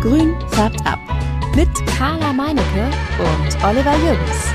Grün 0.00 0.34
färbt 0.48 0.80
ab. 0.86 0.98
Mit 1.54 1.68
Carla 1.98 2.32
Meinecke 2.32 2.90
und 3.18 3.62
Oliver 3.62 3.94
Jürgens. 3.98 4.46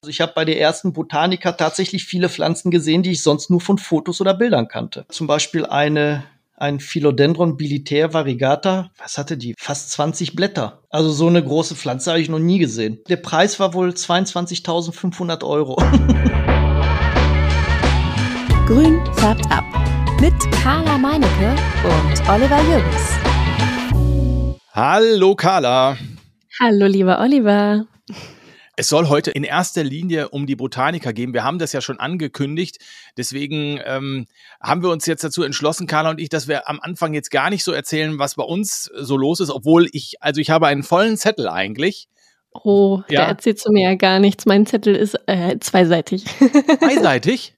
Also 0.00 0.08
ich 0.08 0.20
habe 0.20 0.30
bei 0.36 0.44
der 0.44 0.60
ersten 0.60 0.92
Botanica 0.92 1.50
tatsächlich 1.50 2.04
viele 2.04 2.28
Pflanzen 2.28 2.70
gesehen, 2.70 3.02
die 3.02 3.10
ich 3.10 3.24
sonst 3.24 3.50
nur 3.50 3.60
von 3.60 3.78
Fotos 3.78 4.20
oder 4.20 4.34
Bildern 4.34 4.68
kannte. 4.68 5.04
Zum 5.08 5.26
Beispiel 5.26 5.66
eine 5.66 6.22
ein 6.56 6.78
Philodendron 6.78 7.56
bilitär 7.56 8.14
variegata. 8.14 8.92
Was 8.98 9.18
hatte 9.18 9.36
die? 9.36 9.56
Fast 9.58 9.90
20 9.90 10.36
Blätter. 10.36 10.84
Also 10.88 11.10
so 11.10 11.26
eine 11.26 11.42
große 11.42 11.74
Pflanze 11.74 12.12
habe 12.12 12.20
ich 12.20 12.28
noch 12.28 12.38
nie 12.38 12.60
gesehen. 12.60 13.00
Der 13.08 13.16
Preis 13.16 13.58
war 13.58 13.74
wohl 13.74 13.88
22.500 13.88 15.42
Euro. 15.42 15.74
Grün 18.68 19.00
färbt 19.14 19.50
ab. 19.50 19.64
Mit 20.20 20.34
Carla 20.62 20.96
Meinecke 20.98 21.56
und 21.82 22.28
Oliver 22.28 22.62
Jürgens. 22.62 23.31
Hallo 24.74 25.34
Carla. 25.34 25.98
Hallo 26.58 26.86
lieber 26.86 27.20
Oliver. 27.20 27.84
Es 28.74 28.88
soll 28.88 29.10
heute 29.10 29.30
in 29.30 29.44
erster 29.44 29.84
Linie 29.84 30.30
um 30.30 30.46
die 30.46 30.56
Botaniker 30.56 31.12
gehen. 31.12 31.34
Wir 31.34 31.44
haben 31.44 31.58
das 31.58 31.74
ja 31.74 31.82
schon 31.82 32.00
angekündigt. 32.00 32.78
Deswegen 33.18 33.78
ähm, 33.84 34.26
haben 34.62 34.82
wir 34.82 34.88
uns 34.88 35.04
jetzt 35.04 35.24
dazu 35.24 35.42
entschlossen, 35.42 35.86
Carla 35.86 36.08
und 36.08 36.18
ich, 36.18 36.30
dass 36.30 36.48
wir 36.48 36.70
am 36.70 36.80
Anfang 36.80 37.12
jetzt 37.12 37.30
gar 37.30 37.50
nicht 37.50 37.64
so 37.64 37.72
erzählen, 37.72 38.18
was 38.18 38.36
bei 38.36 38.44
uns 38.44 38.84
so 38.84 39.18
los 39.18 39.40
ist, 39.40 39.50
obwohl 39.50 39.90
ich, 39.92 40.14
also 40.20 40.40
ich 40.40 40.48
habe 40.48 40.68
einen 40.68 40.84
vollen 40.84 41.18
Zettel 41.18 41.50
eigentlich. 41.50 42.08
Oh, 42.54 43.02
ja. 43.10 43.20
der 43.20 43.28
erzählt 43.28 43.58
zu 43.58 43.70
mir 43.72 43.90
ja 43.90 43.94
gar 43.94 44.20
nichts. 44.20 44.46
Mein 44.46 44.64
Zettel 44.64 44.96
ist 44.96 45.18
äh, 45.26 45.58
zweiseitig. 45.58 46.24
Zweiseitig? 46.78 47.56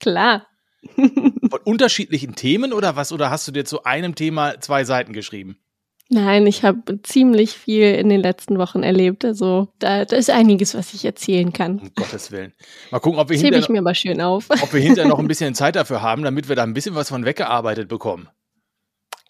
Klar. 0.00 0.48
Von 0.96 1.60
unterschiedlichen 1.64 2.34
Themen 2.34 2.72
oder 2.72 2.96
was? 2.96 3.12
Oder 3.12 3.30
hast 3.30 3.46
du 3.46 3.52
dir 3.52 3.64
zu 3.64 3.84
einem 3.84 4.16
Thema 4.16 4.60
zwei 4.60 4.82
Seiten 4.82 5.12
geschrieben? 5.12 5.60
Nein, 6.08 6.46
ich 6.46 6.62
habe 6.62 7.02
ziemlich 7.02 7.52
viel 7.52 7.94
in 7.94 8.08
den 8.08 8.20
letzten 8.20 8.58
Wochen 8.58 8.84
erlebt. 8.84 9.24
Also 9.24 9.68
da, 9.80 10.04
da 10.04 10.16
ist 10.16 10.30
einiges, 10.30 10.74
was 10.74 10.94
ich 10.94 11.04
erzählen 11.04 11.52
kann. 11.52 11.80
Um 11.80 11.90
Gottes 11.96 12.30
Willen. 12.30 12.52
Mal 12.92 13.00
gucken, 13.00 13.18
ob 13.18 13.28
wir, 13.28 13.36
hinterher, 13.36 13.58
ich 13.58 13.68
mir 13.68 13.82
mal 13.82 13.94
schön 13.94 14.20
auf. 14.20 14.48
ob 14.48 14.72
wir 14.72 14.80
hinterher 14.80 15.08
noch 15.08 15.18
ein 15.18 15.26
bisschen 15.28 15.54
Zeit 15.54 15.74
dafür 15.74 16.02
haben, 16.02 16.22
damit 16.22 16.48
wir 16.48 16.54
da 16.54 16.62
ein 16.62 16.74
bisschen 16.74 16.94
was 16.94 17.08
von 17.08 17.24
weggearbeitet 17.24 17.88
bekommen. 17.88 18.28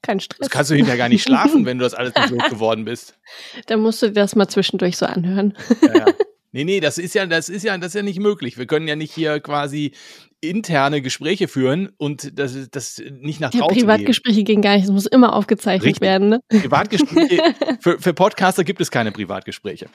Kein 0.02 0.20
Stress. 0.20 0.38
Das 0.38 0.50
kannst 0.50 0.70
du 0.70 0.74
hinterher 0.74 0.98
gar 0.98 1.08
nicht 1.08 1.22
schlafen, 1.22 1.64
wenn 1.64 1.78
du 1.78 1.84
das 1.84 1.94
alles 1.94 2.14
nicht 2.14 2.30
losgeworden 2.42 2.84
bist. 2.84 3.18
Dann 3.66 3.80
musst 3.80 4.02
du 4.02 4.08
dir 4.08 4.12
das 4.12 4.36
mal 4.36 4.48
zwischendurch 4.48 4.98
so 4.98 5.06
anhören. 5.06 5.54
Ja, 5.82 5.98
ja. 5.98 6.06
Nee, 6.52 6.64
nee, 6.64 6.80
das 6.80 6.96
ist 6.96 7.14
ja, 7.14 7.26
das 7.26 7.50
ist 7.50 7.64
ja, 7.64 7.76
das 7.76 7.88
ist 7.88 7.96
ja 7.96 8.02
nicht 8.02 8.18
möglich. 8.18 8.56
Wir 8.56 8.66
können 8.66 8.88
ja 8.88 8.96
nicht 8.96 9.12
hier 9.12 9.40
quasi 9.40 9.92
interne 10.40 11.02
Gespräche 11.02 11.48
führen 11.48 11.90
und 11.96 12.38
das, 12.38 12.68
das 12.70 13.02
nicht 13.20 13.40
nach 13.40 13.52
ja, 13.52 13.60
draußen 13.60 13.78
Privatgespräche 13.78 14.44
gehen 14.44 14.62
gar 14.62 14.74
nicht, 14.74 14.84
es 14.84 14.90
muss 14.90 15.06
immer 15.06 15.34
aufgezeichnet 15.34 15.86
Richtig. 15.86 16.02
werden. 16.02 16.28
Ne? 16.28 16.40
Privatgespräche, 16.48 17.42
für, 17.80 17.98
für 17.98 18.14
Podcaster 18.14 18.64
gibt 18.64 18.80
es 18.80 18.90
keine 18.90 19.12
Privatgespräche. 19.12 19.86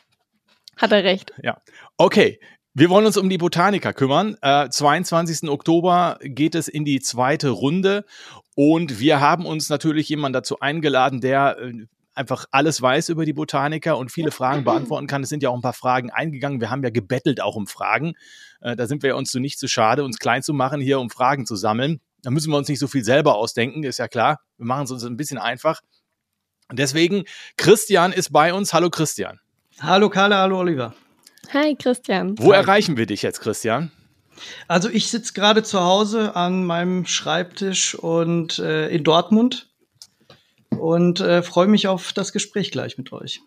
Hat 0.78 0.92
er 0.92 1.03
recht. 1.03 1.33
Ja. 1.44 1.61
Okay. 1.98 2.39
Wir 2.73 2.89
wollen 2.89 3.06
uns 3.06 3.17
um 3.17 3.30
die 3.30 3.38
Botaniker 3.38 3.92
kümmern. 3.92 4.38
Äh, 4.42 4.70
22. 4.70 5.50
Oktober 5.50 6.17
geht 6.23 6.55
es 6.55 6.70
in 6.70 6.86
die 6.86 7.02
zweite 7.02 7.50
Runde 7.50 8.05
und 8.55 9.02
wir 9.02 9.20
haben 9.20 9.45
uns 9.45 9.67
natürlich 9.67 10.08
jemanden 10.08 10.33
dazu 10.33 10.61
eingeladen, 10.61 11.20
der 11.20 11.58
äh, 11.59 11.86
einfach 12.14 12.45
alles 12.52 12.81
weiß 12.81 13.09
über 13.09 13.26
die 13.26 13.33
Botaniker 13.33 13.98
und 13.98 14.11
viele 14.11 14.31
Fragen 14.31 14.64
beantworten 14.66 15.08
kann. 15.08 15.23
Es 15.23 15.30
sind 15.30 15.44
ja 15.44 15.50
auch 15.50 15.55
ein 15.55 15.61
paar 15.61 15.73
Fragen 15.73 16.11
eingegangen. 16.11 16.61
Wir 16.61 16.70
haben 16.70 16.83
ja 16.83 16.92
gebettelt 16.92 17.42
auch 17.42 17.55
um 17.58 17.67
Fragen. 17.67 18.14
Äh, 18.62 18.76
da 18.76 18.88
sind 18.88 19.04
wir 19.04 19.16
uns 19.16 19.31
so 19.31 19.40
nicht 19.40 19.59
zu 19.59 19.67
schade, 19.67 20.04
uns 20.04 20.20
klein 20.20 20.44
zu 20.44 20.54
machen, 20.54 20.81
hier 20.81 21.00
um 21.00 21.09
Fragen 21.09 21.45
zu 21.45 21.56
sammeln. 21.56 22.00
Da 22.23 22.30
müssen 22.30 22.52
wir 22.52 22.58
uns 22.58 22.67
nicht 22.67 22.80
so 22.80 22.88
viel 22.88 23.04
selber 23.04 23.36
ausdenken, 23.36 23.84
ist 23.84 23.98
ja 23.98 24.08
klar. 24.08 24.40
Wir 24.58 24.66
machen 24.66 24.84
es 24.84 24.92
uns 24.92 25.04
ein 25.04 25.17
bisschen 25.17 25.40
einfach. 25.40 25.81
Und 26.70 26.80
deswegen, 26.80 27.26
Christian 27.58 28.14
ist 28.14 28.32
bei 28.32 28.54
uns. 28.54 28.73
Hallo 28.73 28.89
Christian. 28.89 29.39
Hallo 29.80 30.09
Carla, 30.09 30.38
hallo 30.42 30.59
Oliver. 30.59 30.94
Hi 31.54 31.76
Christian. 31.76 32.38
Wo 32.38 32.54
Hi. 32.54 32.60
erreichen 32.60 32.98
wir 32.98 33.08
dich 33.08 33.23
jetzt, 33.23 33.42
Christian? 33.42 33.92
Also 34.67 34.89
ich 34.89 35.10
sitze 35.10 35.33
gerade 35.33 35.64
zu 35.64 35.82
Hause 35.82 36.36
an 36.36 36.64
meinem 36.66 37.05
Schreibtisch 37.05 37.95
und 37.95 38.60
äh, 38.60 38.89
in 38.89 39.04
Dortmund 39.04 39.70
und 40.70 41.20
äh, 41.20 41.42
freue 41.42 41.67
mich 41.67 41.88
auf 41.88 42.14
das 42.14 42.32
Gespräch 42.32 42.72
gleich 42.72 42.98
mit 42.98 43.11
euch. 43.11 43.42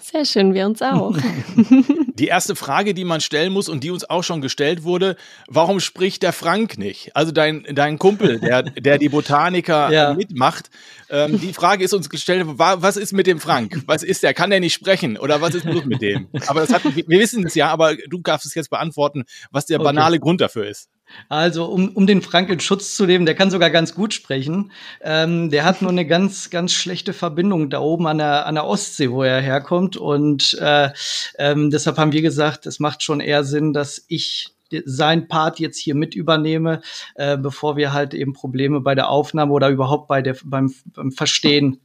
Sehr 0.00 0.24
schön, 0.24 0.54
wir 0.54 0.66
uns 0.66 0.80
auch. 0.82 1.16
Die 2.18 2.28
erste 2.28 2.56
Frage, 2.56 2.94
die 2.94 3.04
man 3.04 3.20
stellen 3.20 3.52
muss 3.52 3.68
und 3.68 3.84
die 3.84 3.90
uns 3.90 4.08
auch 4.08 4.24
schon 4.24 4.40
gestellt 4.40 4.84
wurde, 4.84 5.16
warum 5.48 5.80
spricht 5.80 6.22
der 6.22 6.32
Frank 6.32 6.78
nicht? 6.78 7.14
Also 7.14 7.30
dein, 7.30 7.66
dein 7.70 7.98
Kumpel, 7.98 8.40
der, 8.40 8.62
der 8.62 8.96
die 8.96 9.10
Botaniker 9.10 9.90
ja. 9.92 10.14
mitmacht. 10.14 10.70
Ähm, 11.10 11.38
die 11.38 11.52
Frage 11.52 11.84
ist 11.84 11.92
uns 11.92 12.08
gestellt, 12.08 12.46
was 12.46 12.96
ist 12.96 13.12
mit 13.12 13.26
dem 13.26 13.38
Frank? 13.38 13.82
Was 13.86 14.02
ist 14.02 14.22
der? 14.22 14.32
Kann 14.32 14.48
der 14.48 14.60
nicht 14.60 14.72
sprechen? 14.72 15.18
Oder 15.18 15.42
was 15.42 15.54
ist 15.54 15.64
los 15.66 15.84
mit 15.84 16.00
dem? 16.00 16.28
Aber 16.46 16.60
das 16.60 16.72
hat, 16.72 16.82
wir 16.84 17.20
wissen 17.20 17.46
es 17.46 17.54
ja, 17.54 17.68
aber 17.68 17.96
du 18.08 18.22
darfst 18.22 18.46
es 18.46 18.54
jetzt 18.54 18.70
beantworten, 18.70 19.24
was 19.50 19.66
der 19.66 19.78
banale 19.78 20.16
okay. 20.16 20.22
Grund 20.22 20.40
dafür 20.40 20.66
ist. 20.66 20.88
Also, 21.28 21.66
um, 21.66 21.88
um 21.90 22.06
den 22.06 22.22
Frank 22.22 22.50
in 22.50 22.60
Schutz 22.60 22.96
zu 22.96 23.06
nehmen, 23.06 23.26
der 23.26 23.34
kann 23.34 23.50
sogar 23.50 23.70
ganz 23.70 23.94
gut 23.94 24.12
sprechen. 24.12 24.72
Ähm, 25.00 25.50
der 25.50 25.64
hat 25.64 25.82
nur 25.82 25.90
eine 25.90 26.06
ganz, 26.06 26.50
ganz 26.50 26.72
schlechte 26.72 27.12
Verbindung 27.12 27.70
da 27.70 27.80
oben 27.80 28.06
an 28.06 28.18
der, 28.18 28.46
an 28.46 28.56
der 28.56 28.66
Ostsee, 28.66 29.10
wo 29.10 29.22
er 29.22 29.40
herkommt. 29.40 29.96
Und 29.96 30.58
äh, 30.60 30.90
ähm, 31.38 31.70
deshalb 31.70 31.98
haben 31.98 32.12
wir 32.12 32.22
gesagt, 32.22 32.66
es 32.66 32.80
macht 32.80 33.02
schon 33.02 33.20
eher 33.20 33.44
Sinn, 33.44 33.72
dass 33.72 34.04
ich 34.08 34.52
sein 34.84 35.28
Part 35.28 35.60
jetzt 35.60 35.78
hier 35.78 35.94
mit 35.94 36.14
übernehme, 36.14 36.80
äh, 37.14 37.36
bevor 37.36 37.76
wir 37.76 37.92
halt 37.92 38.14
eben 38.14 38.32
Probleme 38.32 38.80
bei 38.80 38.94
der 38.94 39.08
Aufnahme 39.08 39.52
oder 39.52 39.68
überhaupt 39.68 40.08
bei 40.08 40.22
der, 40.22 40.36
beim, 40.44 40.74
beim 40.86 41.12
Verstehen 41.12 41.80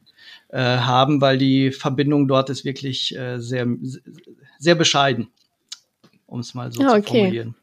äh, 0.49 0.59
haben, 0.59 1.21
weil 1.21 1.37
die 1.37 1.71
Verbindung 1.71 2.27
dort 2.27 2.49
ist 2.49 2.65
wirklich 2.65 3.15
äh, 3.15 3.39
sehr, 3.39 3.67
sehr 4.57 4.75
bescheiden, 4.75 5.29
um 6.25 6.39
es 6.39 6.53
mal 6.53 6.71
so 6.71 6.81
ja, 6.81 6.89
okay. 6.91 7.01
zu 7.01 7.07
formulieren. 7.07 7.55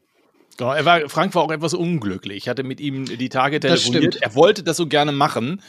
Genau, 0.59 0.73
er 0.73 0.83
war, 0.83 1.07
Frank 1.07 1.33
war 1.35 1.43
auch 1.43 1.51
etwas 1.51 1.73
unglücklich. 1.73 2.35
Ich 2.35 2.49
hatte 2.49 2.63
mit 2.63 2.81
ihm 2.81 3.05
die 3.05 3.29
Tage 3.29 3.61
telefoniert. 3.61 4.21
Er 4.21 4.35
wollte 4.35 4.61
das 4.61 4.75
so 4.75 4.87
gerne 4.87 5.13
machen, 5.13 5.61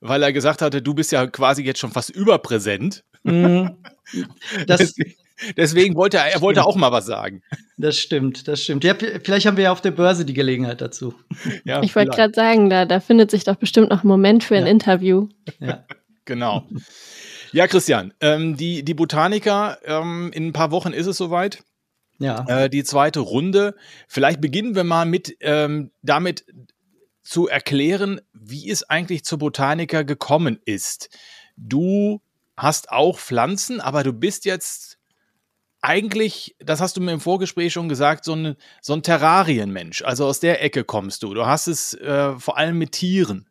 weil 0.00 0.22
er 0.22 0.32
gesagt 0.32 0.62
hatte, 0.62 0.80
du 0.80 0.94
bist 0.94 1.12
ja 1.12 1.26
quasi 1.26 1.62
jetzt 1.62 1.80
schon 1.80 1.92
fast 1.92 2.10
überpräsent. 2.10 3.04
Mhm. 3.22 3.76
Das, 4.66 4.78
deswegen, 4.78 5.14
deswegen 5.58 5.94
wollte 5.94 6.16
er, 6.16 6.32
er 6.32 6.40
wollte 6.40 6.64
auch 6.64 6.76
mal 6.76 6.90
was 6.90 7.04
sagen. 7.04 7.42
Das 7.76 7.98
stimmt, 7.98 8.48
das 8.48 8.62
stimmt. 8.64 8.84
Ja, 8.84 8.94
vielleicht 8.94 9.44
haben 9.44 9.58
wir 9.58 9.64
ja 9.64 9.72
auf 9.72 9.82
der 9.82 9.90
Börse 9.90 10.24
die 10.24 10.32
Gelegenheit 10.32 10.80
dazu. 10.80 11.12
Ja, 11.64 11.82
ich 11.82 11.94
wollte 11.94 12.12
gerade 12.12 12.32
sagen, 12.32 12.70
da, 12.70 12.86
da 12.86 13.00
findet 13.00 13.30
sich 13.30 13.44
doch 13.44 13.56
bestimmt 13.56 13.90
noch 13.90 14.02
ein 14.02 14.08
Moment 14.08 14.44
für 14.44 14.56
ein 14.56 14.64
ja. 14.64 14.70
Interview. 14.70 15.28
Ja. 15.60 15.84
genau. 16.24 16.66
Ja, 17.52 17.66
Christian, 17.66 18.14
ähm, 18.22 18.56
die, 18.56 18.82
die 18.82 18.94
Botaniker, 18.94 19.76
ähm, 19.84 20.30
in 20.32 20.46
ein 20.46 20.52
paar 20.54 20.70
Wochen 20.70 20.94
ist 20.94 21.06
es 21.06 21.18
soweit. 21.18 21.62
Ja. 22.18 22.44
Äh, 22.48 22.70
die 22.70 22.84
zweite 22.84 23.20
Runde. 23.20 23.74
Vielleicht 24.08 24.40
beginnen 24.40 24.74
wir 24.74 24.84
mal 24.84 25.06
mit 25.06 25.36
ähm, 25.40 25.92
damit 26.02 26.44
zu 27.22 27.46
erklären, 27.46 28.20
wie 28.32 28.70
es 28.70 28.88
eigentlich 28.88 29.24
zur 29.24 29.38
Botaniker 29.38 30.04
gekommen 30.04 30.58
ist. 30.64 31.10
Du 31.56 32.20
hast 32.56 32.90
auch 32.90 33.18
Pflanzen, 33.18 33.80
aber 33.80 34.02
du 34.02 34.12
bist 34.12 34.44
jetzt 34.44 34.98
eigentlich, 35.80 36.56
das 36.58 36.80
hast 36.80 36.96
du 36.96 37.00
mir 37.00 37.12
im 37.12 37.20
Vorgespräch 37.20 37.72
schon 37.72 37.88
gesagt, 37.88 38.24
so 38.24 38.34
ein, 38.34 38.56
so 38.80 38.94
ein 38.94 39.02
Terrarienmensch. 39.02 40.02
Also 40.02 40.26
aus 40.26 40.40
der 40.40 40.62
Ecke 40.62 40.84
kommst 40.84 41.22
du. 41.22 41.34
Du 41.34 41.46
hast 41.46 41.68
es 41.68 41.94
äh, 41.94 42.34
vor 42.38 42.56
allem 42.58 42.78
mit 42.78 42.92
Tieren. 42.92 43.48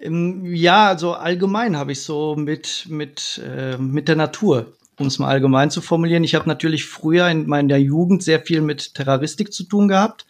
Ähm, 0.00 0.44
ja, 0.46 0.88
also 0.88 1.12
allgemein 1.12 1.76
habe 1.76 1.92
ich 1.92 2.02
so 2.02 2.36
mit, 2.36 2.86
mit, 2.88 3.42
äh, 3.44 3.76
mit 3.76 4.08
der 4.08 4.16
Natur 4.16 4.76
um 4.98 5.06
es 5.06 5.18
mal 5.18 5.28
allgemein 5.28 5.70
zu 5.70 5.80
formulieren. 5.80 6.24
Ich 6.24 6.34
habe 6.34 6.48
natürlich 6.48 6.84
früher 6.84 7.28
in 7.28 7.46
meiner 7.46 7.76
Jugend 7.76 8.22
sehr 8.22 8.40
viel 8.40 8.60
mit 8.60 8.94
Terroristik 8.94 9.52
zu 9.52 9.64
tun 9.64 9.88
gehabt, 9.88 10.26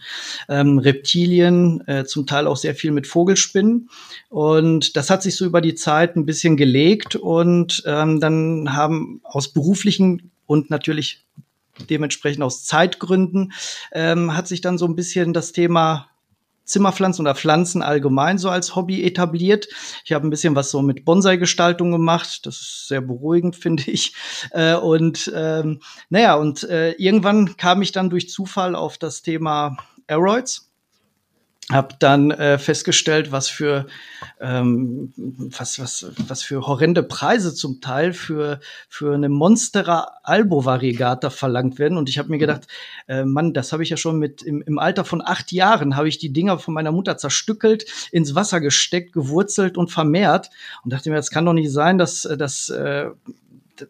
ähm, 0.48 0.78
Reptilien, 0.78 1.86
äh, 1.86 2.04
zum 2.04 2.26
Teil 2.26 2.46
auch 2.46 2.56
sehr 2.56 2.74
viel 2.74 2.92
mit 2.92 3.06
Vogelspinnen. 3.06 3.88
Und 4.28 4.96
das 4.96 5.10
hat 5.10 5.22
sich 5.22 5.36
so 5.36 5.44
über 5.44 5.60
die 5.60 5.74
Zeit 5.74 6.16
ein 6.16 6.26
bisschen 6.26 6.56
gelegt 6.56 7.16
und 7.16 7.82
ähm, 7.86 8.20
dann 8.20 8.74
haben 8.74 9.20
aus 9.24 9.52
beruflichen 9.52 10.30
und 10.46 10.70
natürlich 10.70 11.24
dementsprechend 11.88 12.42
aus 12.42 12.64
Zeitgründen 12.64 13.52
ähm, 13.92 14.36
hat 14.36 14.46
sich 14.46 14.60
dann 14.60 14.78
so 14.78 14.86
ein 14.86 14.94
bisschen 14.94 15.32
das 15.32 15.52
Thema 15.52 16.11
Zimmerpflanzen 16.72 17.24
oder 17.24 17.34
Pflanzen 17.34 17.82
allgemein 17.82 18.38
so 18.38 18.50
als 18.50 18.74
Hobby 18.74 19.04
etabliert. 19.04 19.68
Ich 20.04 20.12
habe 20.12 20.26
ein 20.26 20.30
bisschen 20.30 20.56
was 20.56 20.70
so 20.70 20.82
mit 20.82 21.04
Bonsai-Gestaltung 21.04 21.92
gemacht. 21.92 22.46
Das 22.46 22.56
ist 22.56 22.88
sehr 22.88 23.00
beruhigend, 23.00 23.56
finde 23.62 23.84
ich. 23.90 24.14
Äh, 24.50 24.74
und 24.74 25.30
ähm, 25.34 25.80
naja, 26.08 26.34
und 26.34 26.64
äh, 26.64 26.92
irgendwann 26.92 27.56
kam 27.56 27.82
ich 27.82 27.92
dann 27.92 28.10
durch 28.10 28.28
Zufall 28.28 28.74
auf 28.74 28.98
das 28.98 29.22
Thema 29.22 29.76
Aeroids. 30.06 30.71
Habe 31.70 31.94
dann 31.98 32.32
äh, 32.32 32.58
festgestellt, 32.58 33.30
was 33.30 33.48
für 33.48 33.86
ähm, 34.40 35.12
was, 35.16 35.78
was, 35.78 36.06
was 36.26 36.42
für 36.42 36.66
horrende 36.66 37.02
Preise 37.02 37.54
zum 37.54 37.80
Teil 37.80 38.12
für, 38.12 38.60
für 38.88 39.14
eine 39.14 39.28
Monstera 39.28 40.18
Albo 40.24 40.64
Variegata 40.64 41.30
verlangt 41.30 41.78
werden. 41.78 41.98
Und 41.98 42.08
ich 42.08 42.18
habe 42.18 42.30
mir 42.30 42.38
gedacht, 42.38 42.66
äh, 43.06 43.24
Mann, 43.24 43.54
das 43.54 43.72
habe 43.72 43.84
ich 43.84 43.90
ja 43.90 43.96
schon 43.96 44.18
mit 44.18 44.42
im, 44.42 44.62
im 44.62 44.78
Alter 44.78 45.04
von 45.04 45.22
acht 45.24 45.52
Jahren 45.52 45.96
habe 45.96 46.08
ich 46.08 46.18
die 46.18 46.32
Dinger 46.32 46.58
von 46.58 46.74
meiner 46.74 46.92
Mutter 46.92 47.16
zerstückelt, 47.16 47.84
ins 48.10 48.34
Wasser 48.34 48.60
gesteckt, 48.60 49.12
gewurzelt 49.12 49.78
und 49.78 49.90
vermehrt. 49.90 50.50
Und 50.82 50.92
dachte 50.92 51.10
mir, 51.10 51.16
das 51.16 51.30
kann 51.30 51.46
doch 51.46 51.52
nicht 51.52 51.70
sein, 51.70 51.96
dass, 51.96 52.22
dass 52.22 52.70
äh, 52.70 53.10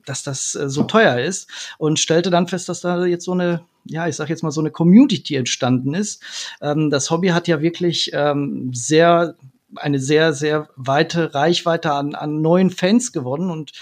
dass 0.06 0.22
das 0.22 0.54
äh, 0.54 0.68
so 0.68 0.84
teuer 0.84 1.18
ist 1.18 1.48
und 1.78 1.98
stellte 1.98 2.30
dann 2.30 2.48
fest, 2.48 2.68
dass 2.68 2.80
da 2.80 3.04
jetzt 3.04 3.24
so 3.24 3.32
eine, 3.32 3.62
ja, 3.84 4.06
ich 4.08 4.16
sag 4.16 4.28
jetzt 4.28 4.42
mal 4.42 4.50
so 4.50 4.60
eine 4.60 4.70
Community 4.70 5.36
entstanden 5.36 5.94
ist. 5.94 6.22
Ähm, 6.60 6.90
das 6.90 7.10
Hobby 7.10 7.28
hat 7.28 7.48
ja 7.48 7.60
wirklich 7.60 8.10
ähm, 8.12 8.70
sehr 8.72 9.36
eine 9.76 9.98
sehr 9.98 10.32
sehr 10.34 10.68
weite 10.76 11.34
Reichweite 11.34 11.92
an, 11.92 12.14
an 12.14 12.42
neuen 12.42 12.70
Fans 12.70 13.12
gewonnen 13.12 13.50
und 13.50 13.72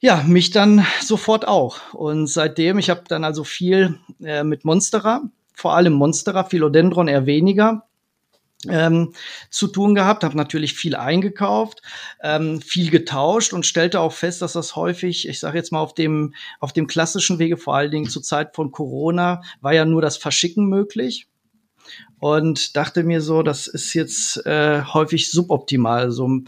ja, 0.00 0.22
mich 0.26 0.50
dann 0.50 0.86
sofort 1.02 1.46
auch. 1.48 1.92
Und 1.92 2.28
seitdem, 2.28 2.78
ich 2.78 2.88
habe 2.88 3.02
dann 3.08 3.24
also 3.24 3.42
viel 3.44 3.98
äh, 4.22 4.44
mit 4.44 4.64
Monstera, 4.64 5.22
vor 5.52 5.74
allem 5.74 5.92
Monstera, 5.94 6.44
Philodendron 6.44 7.08
eher 7.08 7.26
weniger, 7.26 7.87
ähm, 8.66 9.12
zu 9.50 9.68
tun 9.68 9.94
gehabt, 9.94 10.24
habe 10.24 10.36
natürlich 10.36 10.74
viel 10.74 10.96
eingekauft, 10.96 11.82
ähm, 12.22 12.60
viel 12.60 12.90
getauscht 12.90 13.52
und 13.52 13.66
stellte 13.66 14.00
auch 14.00 14.12
fest, 14.12 14.42
dass 14.42 14.54
das 14.54 14.74
häufig, 14.74 15.28
ich 15.28 15.38
sage 15.38 15.58
jetzt 15.58 15.70
mal 15.70 15.80
auf 15.80 15.94
dem 15.94 16.34
auf 16.58 16.72
dem 16.72 16.86
klassischen 16.86 17.38
Wege, 17.38 17.56
vor 17.56 17.76
allen 17.76 17.90
Dingen 17.90 18.08
zur 18.08 18.22
Zeit 18.22 18.54
von 18.54 18.72
Corona, 18.72 19.42
war 19.60 19.74
ja 19.74 19.84
nur 19.84 20.02
das 20.02 20.16
Verschicken 20.16 20.66
möglich 20.68 21.28
und 22.20 22.76
dachte 22.76 23.04
mir 23.04 23.20
so, 23.20 23.42
das 23.42 23.66
ist 23.66 23.94
jetzt 23.94 24.44
äh, 24.46 24.82
häufig 24.82 25.30
suboptimal. 25.30 26.10
So 26.10 26.40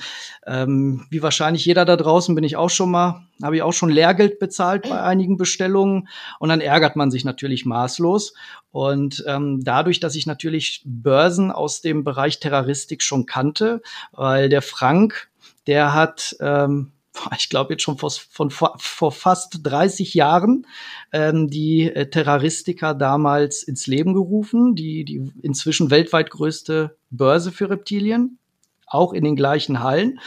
ähm, 0.46 1.06
wie 1.10 1.22
wahrscheinlich 1.22 1.64
jeder 1.64 1.84
da 1.84 1.96
draußen 1.96 2.34
bin 2.34 2.44
ich 2.44 2.56
auch 2.56 2.70
schon 2.70 2.90
mal, 2.90 3.26
habe 3.42 3.56
ich 3.56 3.62
auch 3.62 3.72
schon 3.72 3.90
Lehrgeld 3.90 4.38
bezahlt 4.38 4.88
bei 4.88 5.00
einigen 5.00 5.36
Bestellungen 5.36 6.08
und 6.38 6.48
dann 6.48 6.60
ärgert 6.60 6.96
man 6.96 7.10
sich 7.10 7.24
natürlich 7.24 7.66
maßlos. 7.66 8.34
Und 8.72 9.24
ähm, 9.26 9.62
dadurch, 9.62 10.00
dass 10.00 10.14
ich 10.14 10.26
natürlich 10.26 10.82
Börsen 10.84 11.50
aus 11.50 11.80
dem 11.80 12.04
Bereich 12.04 12.40
Terroristik 12.40 13.02
schon 13.02 13.26
kannte, 13.26 13.82
weil 14.12 14.48
der 14.48 14.62
Frank, 14.62 15.30
der 15.66 15.94
hat 15.94 16.36
ähm, 16.40 16.92
ich 17.36 17.48
glaube 17.48 17.74
jetzt 17.74 17.82
schon 17.82 17.98
vor, 17.98 18.10
von, 18.10 18.50
vor 18.50 19.12
fast 19.12 19.60
30 19.62 20.14
Jahren, 20.14 20.66
ähm, 21.12 21.48
die 21.48 21.90
äh, 21.90 22.08
Terroristica 22.08 22.94
damals 22.94 23.62
ins 23.62 23.86
Leben 23.86 24.14
gerufen, 24.14 24.74
die, 24.74 25.04
die 25.04 25.30
inzwischen 25.42 25.90
weltweit 25.90 26.30
größte 26.30 26.96
Börse 27.10 27.52
für 27.52 27.70
Reptilien, 27.70 28.38
auch 28.86 29.12
in 29.12 29.24
den 29.24 29.36
gleichen 29.36 29.82
Hallen. 29.82 30.20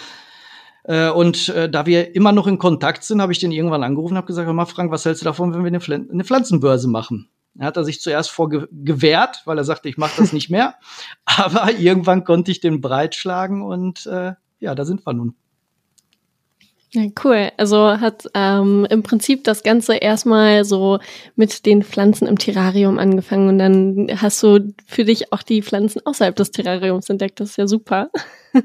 Äh, 0.83 1.09
und 1.09 1.49
äh, 1.49 1.69
da 1.69 1.85
wir 1.85 2.15
immer 2.15 2.31
noch 2.31 2.47
in 2.47 2.57
Kontakt 2.57 3.03
sind, 3.03 3.21
habe 3.21 3.31
ich 3.31 3.39
den 3.39 3.51
irgendwann 3.51 3.83
angerufen 3.83 4.13
und 4.13 4.17
habe 4.17 4.27
gesagt, 4.27 4.45
hör 4.45 4.53
mal 4.53 4.65
Frank, 4.65 4.91
was 4.91 5.05
hältst 5.05 5.21
du 5.21 5.25
davon, 5.25 5.53
wenn 5.53 5.61
wir 5.61 5.67
eine, 5.67 5.79
Pfl 5.79 6.07
eine 6.11 6.23
Pflanzenbörse 6.23 6.89
machen? 6.89 7.29
Er 7.57 7.67
hat 7.67 7.77
er 7.77 7.83
sich 7.83 8.01
zuerst 8.01 8.31
vor 8.31 8.49
gewehrt, 8.49 9.43
weil 9.45 9.57
er 9.57 9.63
sagte, 9.63 9.87
ich 9.87 9.97
mache 9.97 10.19
das 10.19 10.33
nicht 10.33 10.49
mehr. 10.49 10.75
Aber 11.25 11.71
irgendwann 11.71 12.23
konnte 12.23 12.51
ich 12.51 12.59
den 12.59 12.81
breitschlagen 12.81 13.61
und 13.61 14.05
äh, 14.07 14.33
ja, 14.59 14.75
da 14.75 14.85
sind 14.85 15.05
wir 15.05 15.13
nun. 15.13 15.35
Ja, 16.95 17.07
cool. 17.23 17.51
Also 17.57 17.99
hat 17.99 18.27
ähm, 18.35 18.85
im 18.87 19.01
Prinzip 19.01 19.43
das 19.43 19.63
Ganze 19.63 19.95
erstmal 19.95 20.63
so 20.63 20.99
mit 21.35 21.65
den 21.65 21.81
Pflanzen 21.81 22.27
im 22.27 22.37
Terrarium 22.37 22.99
angefangen 22.99 23.49
und 23.49 23.57
dann 23.57 24.09
hast 24.21 24.43
du 24.43 24.73
für 24.85 25.03
dich 25.03 25.33
auch 25.33 25.41
die 25.41 25.63
Pflanzen 25.63 26.05
außerhalb 26.05 26.35
des 26.35 26.51
Terrariums 26.51 27.09
entdeckt. 27.09 27.39
Das 27.39 27.51
ist 27.51 27.57
ja 27.57 27.67
super. 27.67 28.11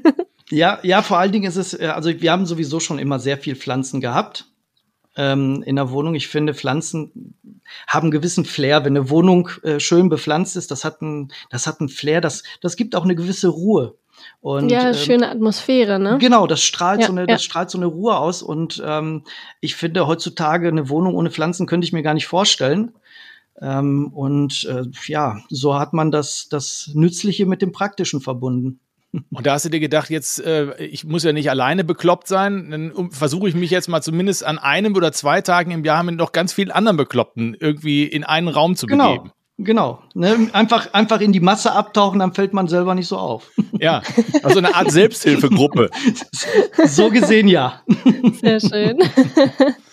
ja, 0.51 0.77
ja, 0.83 1.01
vor 1.01 1.17
allen 1.17 1.31
Dingen 1.31 1.47
ist 1.47 1.55
es, 1.55 1.73
äh, 1.73 1.87
also 1.87 2.09
wir 2.21 2.31
haben 2.31 2.45
sowieso 2.45 2.79
schon 2.79 2.99
immer 2.99 3.17
sehr 3.17 3.39
viel 3.39 3.55
Pflanzen 3.55 3.99
gehabt 3.99 4.45
ähm, 5.15 5.63
in 5.65 5.75
der 5.75 5.89
Wohnung. 5.89 6.13
Ich 6.13 6.27
finde, 6.27 6.53
Pflanzen 6.53 7.33
haben 7.87 8.05
einen 8.05 8.11
gewissen 8.11 8.45
Flair. 8.45 8.85
Wenn 8.85 8.95
eine 8.95 9.09
Wohnung 9.09 9.49
äh, 9.63 9.79
schön 9.79 10.07
bepflanzt 10.07 10.55
ist, 10.55 10.69
das 10.69 10.85
hat 10.85 11.01
ein, 11.01 11.31
das 11.49 11.65
hat 11.65 11.81
ein 11.81 11.89
Flair, 11.89 12.21
das, 12.21 12.43
das 12.61 12.75
gibt 12.75 12.95
auch 12.95 13.05
eine 13.05 13.15
gewisse 13.15 13.47
Ruhe. 13.47 13.95
Und, 14.41 14.69
ja, 14.69 14.89
ähm, 14.89 14.93
schöne 14.93 15.29
Atmosphäre, 15.29 15.99
ne? 15.99 16.17
Genau, 16.19 16.47
das 16.47 16.61
strahlt, 16.61 17.01
ja, 17.01 17.07
so, 17.07 17.13
eine, 17.13 17.21
ja. 17.21 17.27
das 17.27 17.43
strahlt 17.43 17.69
so 17.69 17.77
eine 17.77 17.87
Ruhe 17.87 18.17
aus. 18.17 18.41
Und 18.41 18.81
ähm, 18.85 19.23
ich 19.61 19.75
finde, 19.75 20.07
heutzutage 20.07 20.67
eine 20.67 20.89
Wohnung 20.89 21.15
ohne 21.15 21.31
Pflanzen 21.31 21.67
könnte 21.67 21.85
ich 21.85 21.93
mir 21.93 22.03
gar 22.03 22.13
nicht 22.13 22.27
vorstellen. 22.27 22.93
Ähm, 23.61 24.07
und 24.13 24.65
äh, 24.69 24.83
ja, 25.07 25.39
so 25.49 25.77
hat 25.77 25.93
man 25.93 26.11
das, 26.11 26.47
das 26.49 26.91
Nützliche 26.93 27.45
mit 27.45 27.61
dem 27.61 27.71
Praktischen 27.71 28.21
verbunden. 28.21 28.79
Und 29.31 29.45
da 29.45 29.53
hast 29.53 29.65
du 29.65 29.69
dir 29.69 29.79
gedacht, 29.79 30.09
jetzt, 30.09 30.39
äh, 30.39 30.75
ich 30.83 31.03
muss 31.03 31.23
ja 31.23 31.33
nicht 31.33 31.49
alleine 31.49 31.83
bekloppt 31.83 32.27
sein, 32.27 32.69
dann 32.69 33.11
versuche 33.11 33.49
ich 33.49 33.55
mich 33.55 33.71
jetzt 33.71 33.89
mal 33.89 34.01
zumindest 34.01 34.45
an 34.45 34.59
einem 34.59 34.95
oder 34.95 35.11
zwei 35.11 35.41
Tagen 35.41 35.71
im 35.71 35.83
Jahr 35.83 36.03
mit 36.03 36.15
noch 36.15 36.31
ganz 36.31 36.53
vielen 36.53 36.71
anderen 36.71 36.97
Bekloppten 36.97 37.57
irgendwie 37.59 38.03
in 38.03 38.23
einen 38.23 38.47
Raum 38.47 38.75
zu 38.75 38.85
genau. 38.85 39.13
begeben. 39.13 39.31
Genau. 39.61 40.01
Ne? 40.13 40.49
Einfach, 40.53 40.93
einfach 40.93 41.19
in 41.19 41.33
die 41.33 41.41
Masse 41.41 41.73
abtauchen, 41.73 42.19
dann 42.19 42.33
fällt 42.33 42.53
man 42.53 42.69
selber 42.69 42.95
nicht 42.95 43.07
so 43.07 43.17
auf. 43.17 43.51
Ja, 43.79 44.01
also 44.43 44.57
eine 44.57 44.75
Art 44.75 44.91
Selbsthilfegruppe. 44.91 45.89
so 46.85 47.09
gesehen 47.09 47.47
ja. 47.47 47.81
Sehr 48.41 48.59
schön. 48.59 48.99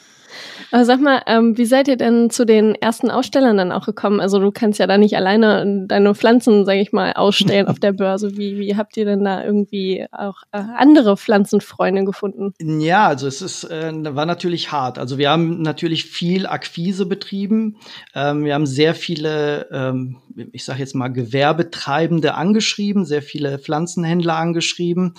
Aber 0.70 0.84
sag 0.84 1.00
mal, 1.00 1.22
ähm, 1.26 1.56
wie 1.56 1.64
seid 1.64 1.88
ihr 1.88 1.96
denn 1.96 2.30
zu 2.30 2.44
den 2.44 2.74
ersten 2.74 3.10
Ausstellern 3.10 3.56
dann 3.56 3.72
auch 3.72 3.86
gekommen? 3.86 4.20
Also 4.20 4.38
du 4.38 4.50
kannst 4.50 4.78
ja 4.78 4.86
da 4.86 4.98
nicht 4.98 5.16
alleine 5.16 5.86
deine 5.86 6.14
Pflanzen, 6.14 6.64
sage 6.64 6.80
ich 6.80 6.92
mal, 6.92 7.12
ausstellen 7.12 7.68
auf 7.68 7.78
der 7.78 7.92
Börse. 7.92 8.36
Wie, 8.36 8.58
wie 8.58 8.76
habt 8.76 8.96
ihr 8.96 9.04
denn 9.04 9.24
da 9.24 9.44
irgendwie 9.44 10.06
auch 10.12 10.42
äh, 10.52 10.58
andere 10.58 11.16
Pflanzenfreunde 11.16 12.04
gefunden? 12.04 12.52
Ja, 12.60 13.06
also 13.06 13.26
es 13.26 13.42
ist, 13.42 13.64
äh, 13.64 13.92
war 14.14 14.26
natürlich 14.26 14.72
hart. 14.72 14.98
Also 14.98 15.18
wir 15.18 15.30
haben 15.30 15.62
natürlich 15.62 16.04
viel 16.04 16.46
Akquise 16.46 17.06
betrieben. 17.06 17.76
Ähm, 18.14 18.44
wir 18.44 18.54
haben 18.54 18.66
sehr 18.66 18.94
viele, 18.94 19.68
ähm, 19.70 20.16
ich 20.52 20.64
sage 20.64 20.80
jetzt 20.80 20.94
mal, 20.94 21.08
Gewerbetreibende 21.08 22.34
angeschrieben, 22.34 23.04
sehr 23.04 23.22
viele 23.22 23.58
Pflanzenhändler 23.58 24.36
angeschrieben. 24.36 25.14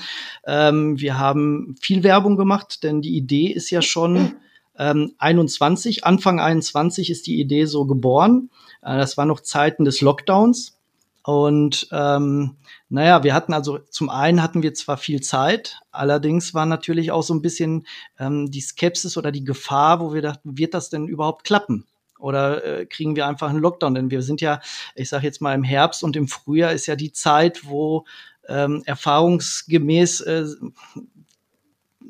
Ähm, 0.45 0.99
wir 0.99 1.17
haben 1.17 1.75
viel 1.81 2.03
Werbung 2.03 2.37
gemacht, 2.37 2.83
denn 2.83 3.01
die 3.01 3.15
Idee 3.15 3.47
ist 3.47 3.69
ja 3.69 3.81
schon, 3.81 4.33
ähm, 4.77 5.13
21, 5.17 6.05
Anfang 6.05 6.39
21 6.39 7.09
ist 7.09 7.27
die 7.27 7.39
Idee 7.39 7.65
so 7.65 7.85
geboren. 7.85 8.49
Äh, 8.81 8.97
das 8.97 9.17
war 9.17 9.25
noch 9.25 9.41
Zeiten 9.41 9.85
des 9.85 10.01
Lockdowns. 10.01 10.77
Und 11.23 11.89
ähm, 11.91 12.55
naja, 12.87 13.21
wir 13.23 13.33
hatten 13.33 13.51
also 13.51 13.79
zum 13.89 14.09
einen 14.09 14.41
hatten 14.41 14.63
wir 14.63 14.73
zwar 14.73 14.95
viel 14.95 15.19
Zeit, 15.19 15.77
allerdings 15.91 16.53
war 16.53 16.65
natürlich 16.65 17.11
auch 17.11 17.21
so 17.21 17.33
ein 17.33 17.41
bisschen 17.41 17.85
ähm, 18.17 18.49
die 18.49 18.61
Skepsis 18.61 19.17
oder 19.17 19.33
die 19.33 19.43
Gefahr, 19.43 19.99
wo 19.99 20.13
wir 20.13 20.21
dachten, 20.21 20.57
wird 20.57 20.73
das 20.73 20.89
denn 20.89 21.05
überhaupt 21.09 21.43
klappen? 21.43 21.85
Oder 22.17 22.63
äh, 22.63 22.85
kriegen 22.85 23.17
wir 23.17 23.27
einfach 23.27 23.49
einen 23.49 23.59
Lockdown? 23.59 23.93
Denn 23.93 24.09
wir 24.09 24.21
sind 24.21 24.39
ja, 24.39 24.61
ich 24.95 25.09
sage 25.09 25.25
jetzt 25.25 25.41
mal 25.41 25.53
im 25.53 25.65
Herbst 25.65 26.01
und 26.01 26.15
im 26.15 26.29
Frühjahr 26.29 26.71
ist 26.71 26.85
ja 26.85 26.95
die 26.95 27.11
Zeit, 27.11 27.67
wo 27.67 28.05
ähm, 28.47 28.83
erfahrungsgemäß, 28.85 30.21
äh, 30.21 30.45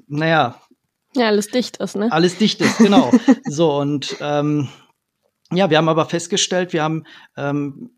naja, 0.07 0.61
ja, 1.15 1.27
alles 1.27 1.47
dicht 1.47 1.77
ist, 1.77 1.95
ne? 1.95 2.11
Alles 2.11 2.37
dicht 2.37 2.61
ist, 2.61 2.77
genau. 2.77 3.11
so, 3.45 3.77
und 3.77 4.17
ähm, 4.21 4.69
ja, 5.51 5.69
wir 5.69 5.77
haben 5.77 5.89
aber 5.89 6.05
festgestellt, 6.05 6.73
wir 6.73 6.83
haben 6.83 7.05
ähm, 7.37 7.91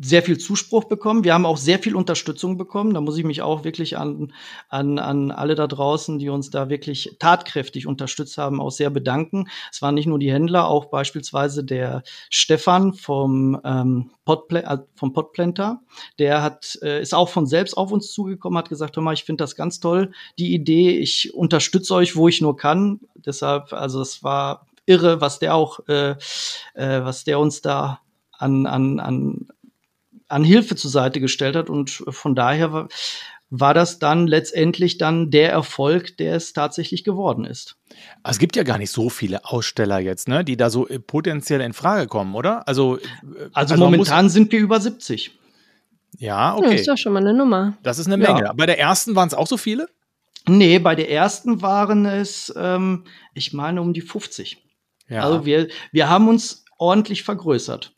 sehr 0.00 0.22
viel 0.22 0.38
Zuspruch 0.38 0.84
bekommen. 0.84 1.22
Wir 1.22 1.32
haben 1.32 1.46
auch 1.46 1.56
sehr 1.56 1.78
viel 1.78 1.94
Unterstützung 1.94 2.58
bekommen. 2.58 2.92
Da 2.92 3.00
muss 3.00 3.16
ich 3.16 3.24
mich 3.24 3.42
auch 3.42 3.62
wirklich 3.62 3.98
an, 3.98 4.32
an, 4.68 4.98
an 4.98 5.30
alle 5.30 5.54
da 5.54 5.68
draußen, 5.68 6.18
die 6.18 6.28
uns 6.28 6.50
da 6.50 6.68
wirklich 6.68 7.16
tatkräftig 7.20 7.86
unterstützt 7.86 8.36
haben, 8.36 8.60
auch 8.60 8.70
sehr 8.70 8.90
bedanken. 8.90 9.48
Es 9.70 9.80
waren 9.80 9.94
nicht 9.94 10.06
nur 10.06 10.18
die 10.18 10.32
Händler, 10.32 10.66
auch 10.66 10.86
beispielsweise 10.86 11.62
der 11.62 12.02
Stefan 12.30 12.94
vom, 12.94 13.60
ähm, 13.64 14.10
Podpl 14.24 14.56
äh, 14.56 14.78
vom 14.94 15.12
Podplanter. 15.12 15.80
Der 16.18 16.42
hat, 16.42 16.78
äh, 16.82 17.00
ist 17.00 17.14
auch 17.14 17.28
von 17.28 17.46
selbst 17.46 17.76
auf 17.76 17.92
uns 17.92 18.12
zugekommen, 18.12 18.58
hat 18.58 18.68
gesagt, 18.68 18.96
hör 18.96 19.02
mal, 19.02 19.14
ich 19.14 19.24
finde 19.24 19.44
das 19.44 19.54
ganz 19.54 19.80
toll, 19.80 20.12
die 20.38 20.54
Idee. 20.54 20.98
Ich 20.98 21.34
unterstütze 21.34 21.94
euch, 21.94 22.16
wo 22.16 22.28
ich 22.28 22.40
nur 22.40 22.56
kann. 22.56 23.00
Deshalb, 23.14 23.72
also 23.72 24.00
es 24.00 24.22
war 24.22 24.66
irre, 24.86 25.20
was 25.20 25.38
der 25.38 25.54
auch, 25.54 25.80
äh, 25.88 26.16
äh, 26.74 27.04
was 27.04 27.24
der 27.24 27.38
uns 27.38 27.60
da 27.60 28.00
an, 28.32 28.66
an, 28.66 29.00
an 29.00 29.48
an 30.30 30.44
Hilfe 30.44 30.76
zur 30.76 30.90
Seite 30.90 31.20
gestellt 31.20 31.56
hat. 31.56 31.70
Und 31.70 31.90
von 31.90 32.34
daher 32.34 32.72
war, 32.72 32.88
war 33.50 33.74
das 33.74 33.98
dann 33.98 34.26
letztendlich 34.26 34.96
dann 34.96 35.30
der 35.30 35.50
Erfolg, 35.50 36.16
der 36.16 36.36
es 36.36 36.52
tatsächlich 36.52 37.02
geworden 37.02 37.44
ist. 37.44 37.76
Es 38.22 38.38
gibt 38.38 38.54
ja 38.56 38.62
gar 38.62 38.78
nicht 38.78 38.90
so 38.90 39.10
viele 39.10 39.44
Aussteller 39.44 39.98
jetzt, 39.98 40.28
ne, 40.28 40.44
die 40.44 40.56
da 40.56 40.70
so 40.70 40.86
äh, 40.86 41.00
potenziell 41.00 41.60
in 41.60 41.72
Frage 41.72 42.06
kommen, 42.06 42.34
oder? 42.34 42.66
Also, 42.68 42.98
äh, 42.98 43.00
also, 43.52 43.74
also 43.74 43.76
momentan 43.76 44.28
sind 44.28 44.52
wir 44.52 44.60
über 44.60 44.80
70. 44.80 45.32
Ja, 46.18 46.54
okay. 46.56 46.70
Das 46.70 46.80
ist 46.80 46.88
doch 46.88 46.98
schon 46.98 47.12
mal 47.12 47.20
eine 47.20 47.34
Nummer. 47.34 47.76
Das 47.82 47.98
ist 47.98 48.06
eine 48.06 48.16
Menge. 48.16 48.40
Ja. 48.40 48.52
Bei 48.52 48.66
der 48.66 48.78
ersten 48.78 49.16
waren 49.16 49.28
es 49.28 49.34
auch 49.34 49.46
so 49.46 49.56
viele? 49.56 49.88
Nee, 50.48 50.78
bei 50.78 50.94
der 50.94 51.10
ersten 51.10 51.60
waren 51.60 52.06
es, 52.06 52.52
ähm, 52.56 53.04
ich 53.34 53.52
meine, 53.52 53.80
um 53.82 53.92
die 53.92 54.00
50. 54.00 54.62
Ja. 55.08 55.22
Also 55.22 55.44
wir, 55.44 55.68
wir 55.92 56.08
haben 56.08 56.28
uns 56.28 56.64
ordentlich 56.78 57.24
vergrößert. 57.24 57.94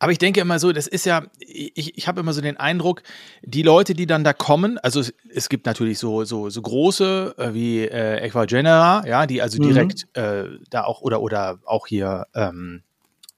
Aber 0.00 0.12
ich 0.12 0.18
denke 0.18 0.40
immer 0.40 0.58
so, 0.58 0.72
das 0.72 0.86
ist 0.86 1.04
ja, 1.04 1.24
ich, 1.38 1.96
ich 1.96 2.08
habe 2.08 2.20
immer 2.20 2.32
so 2.32 2.40
den 2.40 2.56
Eindruck, 2.56 3.02
die 3.42 3.62
Leute, 3.62 3.94
die 3.94 4.06
dann 4.06 4.24
da 4.24 4.32
kommen, 4.32 4.78
also 4.78 4.98
es, 4.98 5.12
es 5.32 5.50
gibt 5.50 5.66
natürlich 5.66 5.98
so, 5.98 6.24
so, 6.24 6.48
so 6.48 6.62
große 6.62 7.34
äh, 7.36 7.54
wie 7.54 7.84
äh, 7.84 8.24
Equagenera, 8.26 9.06
ja, 9.06 9.26
die 9.26 9.42
also 9.42 9.62
mhm. 9.62 9.68
direkt 9.68 10.08
äh, 10.16 10.44
da 10.70 10.84
auch, 10.84 11.02
oder, 11.02 11.20
oder 11.20 11.58
auch 11.66 11.86
hier 11.86 12.26
ähm, 12.34 12.82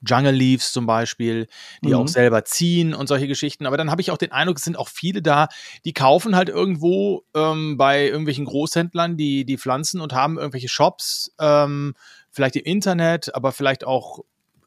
Jungle 0.06 0.32
Leaves 0.32 0.72
zum 0.72 0.86
Beispiel, 0.86 1.48
die 1.82 1.88
mhm. 1.88 1.94
auch 1.94 2.08
selber 2.08 2.44
ziehen 2.44 2.94
und 2.94 3.08
solche 3.08 3.26
Geschichten. 3.26 3.66
Aber 3.66 3.76
dann 3.76 3.90
habe 3.90 4.00
ich 4.00 4.12
auch 4.12 4.16
den 4.16 4.30
Eindruck, 4.30 4.58
es 4.58 4.64
sind 4.64 4.78
auch 4.78 4.88
viele 4.88 5.20
da, 5.20 5.48
die 5.84 5.92
kaufen 5.92 6.36
halt 6.36 6.48
irgendwo 6.48 7.24
ähm, 7.34 7.76
bei 7.76 8.06
irgendwelchen 8.06 8.44
Großhändlern 8.44 9.16
die, 9.16 9.44
die 9.44 9.58
Pflanzen 9.58 10.00
und 10.00 10.12
haben 10.12 10.38
irgendwelche 10.38 10.68
Shops, 10.68 11.34
ähm, 11.40 11.94
vielleicht 12.30 12.54
im 12.54 12.64
Internet, 12.64 13.34
aber 13.34 13.50
vielleicht 13.50 13.84
auch 13.84 14.20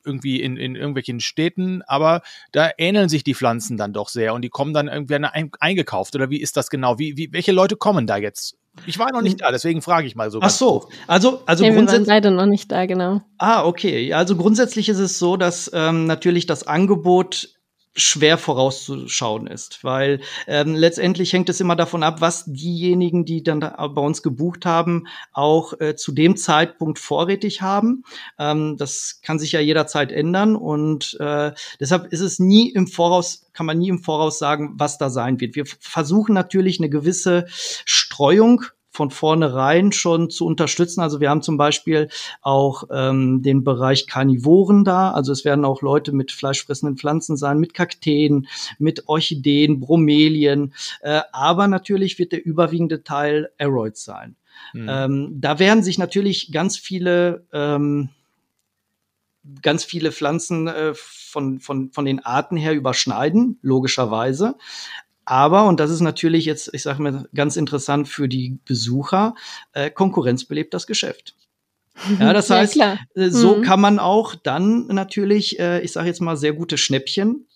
irgendwie 0.06 0.42
in, 0.42 0.58
in 0.58 0.76
irgendwelchen 0.76 1.20
Städten, 1.20 1.82
aber 1.88 2.22
da 2.52 2.70
ähneln 2.78 3.10
sich 3.10 3.24
die 3.24 3.36
Pflanzen 3.36 3.78
dann 3.78 3.94
doch 3.94 4.10
sehr 4.10 4.34
und 4.34 4.42
die 4.42 4.50
kommen 4.50 4.74
dann 4.74 4.88
irgendwie 4.88 5.16
ein, 5.16 5.52
eingekauft 5.60 6.16
oder 6.16 6.30
wie 6.30 6.42
ist 6.42 6.58
das 6.58 6.70
genau? 6.70 7.00
Wie, 7.00 7.18
wie, 7.18 7.32
welche 7.32 7.52
Leute 7.52 7.76
kommen 7.76 8.08
da 8.08 8.18
jetzt? 8.18 8.58
Ich 8.86 9.00
war 9.00 9.12
noch 9.12 9.22
nicht 9.22 9.42
da, 9.42 9.52
deswegen 9.52 9.82
frage 9.82 10.06
ich 10.06 10.16
mal 10.16 10.30
so. 10.30 10.40
Ach 10.42 10.50
so, 10.50 10.90
also 11.08 11.42
also 11.46 11.64
nee, 11.64 11.74
grundsätzlich. 11.74 12.08
Wir 12.08 12.14
waren 12.14 12.24
leider 12.24 12.32
noch 12.32 12.46
nicht 12.46 12.72
da, 12.72 12.86
genau. 12.86 13.22
Ah, 13.38 13.66
okay. 13.66 14.14
Also 14.14 14.36
grundsätzlich 14.36 14.90
ist 14.90 15.00
es 15.00 15.18
so, 15.18 15.38
dass 15.38 15.72
ähm, 15.74 16.06
natürlich 16.06 16.46
das 16.46 16.68
Angebot 16.68 17.55
schwer 17.96 18.38
vorauszuschauen 18.38 19.48
ist, 19.48 19.84
weil 19.84 20.20
ähm, 20.48 20.76
letztendlich 20.76 21.32
hängt 21.32 21.50
es 21.50 21.62
immer 21.62 21.76
davon 21.76 22.04
ab, 22.04 22.20
was 22.20 22.44
diejenigen, 22.46 23.26
die 23.26 23.42
dann 23.42 23.62
bei 23.62 24.02
uns 24.02 24.22
gebucht 24.22 24.66
haben, 24.66 25.08
auch 25.32 25.80
äh, 25.80 25.96
zu 25.96 26.12
dem 26.12 26.36
Zeitpunkt 26.36 27.00
vorrätig 27.00 27.62
haben. 27.62 28.04
Ähm, 28.38 28.76
das 28.78 29.22
kann 29.24 29.40
sich 29.40 29.54
ja 29.54 29.62
jederzeit 29.62 30.12
ändern 30.12 30.56
und 30.56 31.18
äh, 31.20 31.54
deshalb 31.80 32.12
ist 32.12 32.22
es 32.22 32.40
nie 32.40 32.70
im 32.70 32.88
Voraus, 32.88 33.50
kann 33.54 33.66
man 33.66 33.78
nie 33.78 33.90
im 33.90 34.00
Voraus 34.00 34.40
sagen, 34.40 34.74
was 34.76 34.98
da 34.98 35.10
sein 35.10 35.40
wird. 35.40 35.56
Wir 35.56 35.66
versuchen 35.66 36.34
natürlich 36.34 36.80
eine 36.80 36.90
gewisse 36.90 37.46
Streuung 37.50 38.64
von 38.96 39.12
vornherein 39.12 39.92
schon 39.92 40.30
zu 40.30 40.46
unterstützen. 40.46 41.02
Also 41.02 41.20
wir 41.20 41.30
haben 41.30 41.42
zum 41.42 41.58
Beispiel 41.58 42.10
auch 42.42 42.86
ähm, 42.92 43.42
den 43.42 43.64
Bereich 43.64 44.08
Karnivoren 44.08 44.84
da. 44.84 45.12
Also 45.12 45.32
es 45.32 45.46
werden 45.46 45.66
auch 45.66 45.82
Leute 45.82 46.12
mit 46.14 46.32
fleischfressenden 46.32 46.98
Pflanzen 46.98 47.38
sein, 47.38 47.60
mit 47.60 47.74
Kakteen, 47.74 48.48
mit 48.80 49.08
Orchideen, 49.08 49.80
Bromelien. 49.80 50.74
Äh, 51.02 51.22
aber 51.32 51.68
natürlich 51.68 52.18
wird 52.18 52.32
der 52.32 52.46
überwiegende 52.46 53.04
Teil 53.04 53.50
Aeroids 53.58 54.06
sein. 54.06 54.36
Mhm. 54.74 54.88
Ähm, 54.90 55.38
da 55.42 55.60
werden 55.60 55.84
sich 55.84 55.98
natürlich 55.98 56.52
ganz 56.52 56.78
viele 56.78 57.46
ähm, 57.52 58.10
ganz 59.62 59.84
viele 59.84 60.12
Pflanzen 60.12 60.68
äh, 60.68 60.94
von, 60.96 61.60
von, 61.60 61.92
von 61.92 62.06
den 62.06 62.26
Arten 62.26 62.58
her 62.58 62.74
überschneiden, 62.74 63.60
logischerweise. 63.62 64.56
Aber, 65.26 65.66
und 65.68 65.80
das 65.80 65.90
ist 65.90 66.02
natürlich 66.02 66.46
jetzt, 66.46 66.72
ich 66.74 66.84
sage 66.84 67.02
mal, 67.02 67.28
ganz 67.34 67.58
interessant 67.58 68.08
für 68.08 68.30
die 68.30 68.60
Besucher, 68.66 69.36
äh, 69.74 69.90
Konkurrenz 69.90 70.46
belebt 70.46 70.74
das 70.74 70.88
Geschäft. 70.88 71.36
Ja, 72.20 72.34
das 72.34 72.50
heißt, 72.50 72.76
ja, 72.76 72.98
äh, 73.16 73.30
so 73.30 73.56
mhm. 73.56 73.62
kann 73.62 73.80
man 73.80 74.00
auch 74.00 74.36
dann 74.36 74.88
natürlich, 74.88 75.60
äh, 75.60 75.80
ich 75.80 75.94
sage 75.94 76.08
jetzt 76.08 76.20
mal, 76.20 76.36
sehr 76.36 76.52
gute 76.52 76.78
Schnäppchen 76.78 77.48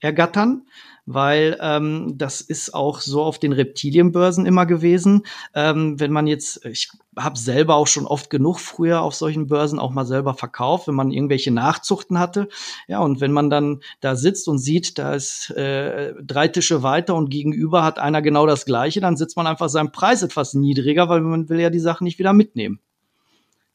ergattern 0.00 0.62
weil 1.04 1.58
ähm, 1.60 2.14
das 2.16 2.40
ist 2.40 2.74
auch 2.74 3.00
so 3.00 3.22
auf 3.22 3.38
den 3.38 3.52
Reptilienbörsen 3.52 4.46
immer 4.46 4.66
gewesen. 4.66 5.24
Ähm, 5.54 5.98
wenn 5.98 6.12
man 6.12 6.26
jetzt, 6.26 6.64
ich 6.64 6.90
habe 7.16 7.38
selber 7.38 7.74
auch 7.74 7.88
schon 7.88 8.06
oft 8.06 8.30
genug 8.30 8.60
früher 8.60 9.02
auf 9.02 9.14
solchen 9.14 9.48
Börsen 9.48 9.78
auch 9.78 9.90
mal 9.90 10.06
selber 10.06 10.34
verkauft, 10.34 10.86
wenn 10.86 10.94
man 10.94 11.10
irgendwelche 11.10 11.50
Nachzuchten 11.50 12.18
hatte. 12.18 12.48
Ja, 12.86 13.00
und 13.00 13.20
wenn 13.20 13.32
man 13.32 13.50
dann 13.50 13.80
da 14.00 14.14
sitzt 14.14 14.46
und 14.48 14.58
sieht, 14.58 14.98
da 14.98 15.14
ist 15.14 15.50
äh, 15.50 16.14
drei 16.22 16.48
Tische 16.48 16.82
weiter 16.82 17.16
und 17.16 17.30
gegenüber 17.30 17.82
hat 17.82 17.98
einer 17.98 18.22
genau 18.22 18.46
das 18.46 18.64
gleiche, 18.64 19.00
dann 19.00 19.16
sitzt 19.16 19.36
man 19.36 19.46
einfach 19.46 19.68
seinen 19.68 19.92
Preis 19.92 20.22
etwas 20.22 20.54
niedriger, 20.54 21.08
weil 21.08 21.20
man 21.20 21.48
will 21.48 21.60
ja 21.60 21.70
die 21.70 21.80
Sachen 21.80 22.04
nicht 22.04 22.20
wieder 22.20 22.32
mitnehmen. 22.32 22.78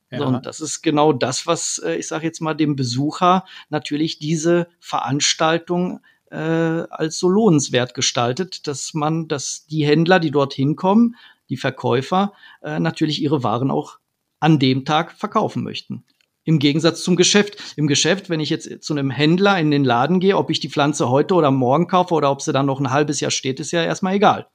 Ja. 0.10 0.20
So, 0.20 0.26
und 0.28 0.46
das 0.46 0.62
ist 0.62 0.82
genau 0.82 1.12
das, 1.12 1.46
was 1.48 1.80
äh, 1.80 1.96
ich 1.96 2.08
sage 2.08 2.26
jetzt 2.26 2.40
mal 2.40 2.54
dem 2.54 2.78
Besucher 2.78 3.44
natürlich 3.70 4.20
diese 4.20 4.68
Veranstaltung 4.80 6.00
äh, 6.32 6.38
als 6.38 7.20
so 7.20 7.30
lohnenswert 7.30 7.94
gestaltet, 7.94 8.68
dass 8.68 8.94
man, 8.94 9.28
dass 9.28 9.66
die 9.68 9.86
Händler, 9.86 10.20
die 10.20 10.32
dorthin 10.32 10.76
kommen, 10.76 11.16
die 11.50 11.58
Verkäufer, 11.58 12.34
äh, 12.62 12.80
natürlich 12.80 13.22
ihre 13.22 13.44
Waren 13.44 13.72
auch 13.72 14.00
an 14.40 14.60
dem 14.60 14.86
Tag 14.86 15.14
verkaufen 15.14 15.64
möchten. 15.64 16.04
Im 16.44 16.60
Gegensatz 16.60 17.04
zum 17.04 17.18
Geschäft. 17.18 17.74
Im 17.76 17.88
Geschäft, 17.88 18.30
wenn 18.30 18.40
ich 18.40 18.50
jetzt 18.50 18.82
zu 18.82 18.94
einem 18.94 19.10
Händler 19.10 19.60
in 19.60 19.70
den 19.70 19.84
Laden 19.84 20.20
gehe, 20.20 20.38
ob 20.38 20.50
ich 20.50 20.62
die 20.62 20.70
Pflanze 20.70 21.10
heute 21.10 21.34
oder 21.34 21.52
morgen 21.52 21.88
kaufe 21.88 22.14
oder 22.14 22.32
ob 22.32 22.42
sie 22.42 22.54
dann 22.54 22.66
noch 22.66 22.80
ein 22.80 22.92
halbes 22.92 23.20
Jahr 23.20 23.32
steht, 23.32 23.60
ist 23.60 23.72
ja 23.72 23.84
erstmal 23.84 24.16
egal. 24.16 24.48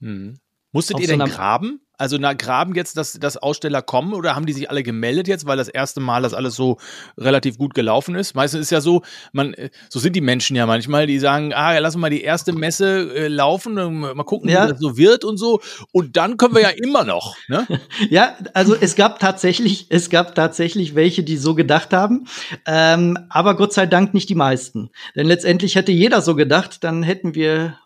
Hm. 0.00 0.38
Musstet 0.72 0.96
Auf 0.96 1.02
ihr 1.02 1.08
so 1.08 1.16
denn 1.16 1.26
graben? 1.26 1.80
Also 2.00 2.16
na, 2.18 2.32
graben 2.32 2.74
jetzt, 2.74 2.96
dass, 2.96 3.12
dass 3.12 3.36
Aussteller 3.36 3.82
kommen 3.82 4.14
oder 4.14 4.34
haben 4.34 4.46
die 4.46 4.54
sich 4.54 4.70
alle 4.70 4.82
gemeldet 4.82 5.28
jetzt, 5.28 5.44
weil 5.44 5.58
das 5.58 5.68
erste 5.68 6.00
Mal 6.00 6.22
das 6.22 6.32
alles 6.32 6.56
so 6.56 6.78
relativ 7.18 7.58
gut 7.58 7.74
gelaufen 7.74 8.14
ist? 8.14 8.34
Meistens 8.34 8.62
ist 8.62 8.70
ja 8.70 8.80
so, 8.80 9.02
man, 9.32 9.52
äh, 9.52 9.68
so 9.90 9.98
sind 9.98 10.16
die 10.16 10.22
Menschen 10.22 10.56
ja 10.56 10.64
manchmal, 10.64 11.06
die 11.06 11.18
sagen, 11.18 11.52
ah, 11.52 11.76
lass 11.78 11.96
mal 11.96 12.08
die 12.08 12.22
erste 12.22 12.54
Messe 12.54 13.14
äh, 13.14 13.28
laufen, 13.28 13.74
mal 13.74 14.24
gucken, 14.24 14.48
ja. 14.48 14.64
wie 14.64 14.70
das 14.70 14.80
so 14.80 14.96
wird 14.96 15.26
und 15.26 15.36
so. 15.36 15.60
Und 15.92 16.16
dann 16.16 16.38
können 16.38 16.54
wir 16.54 16.62
ja 16.62 16.70
immer 16.70 17.04
noch. 17.04 17.36
Ne? 17.48 17.66
ja, 18.08 18.34
also 18.54 18.74
es 18.74 18.96
gab 18.96 19.18
tatsächlich, 19.18 19.86
es 19.90 20.08
gab 20.08 20.34
tatsächlich 20.34 20.94
welche, 20.94 21.22
die 21.22 21.36
so 21.36 21.54
gedacht 21.54 21.92
haben, 21.92 22.28
ähm, 22.66 23.18
aber 23.28 23.56
Gott 23.56 23.74
sei 23.74 23.84
Dank 23.84 24.14
nicht 24.14 24.30
die 24.30 24.34
meisten. 24.34 24.88
Denn 25.16 25.26
letztendlich 25.26 25.74
hätte 25.74 25.92
jeder 25.92 26.22
so 26.22 26.34
gedacht, 26.34 26.82
dann 26.82 27.02
hätten 27.02 27.34
wir 27.34 27.76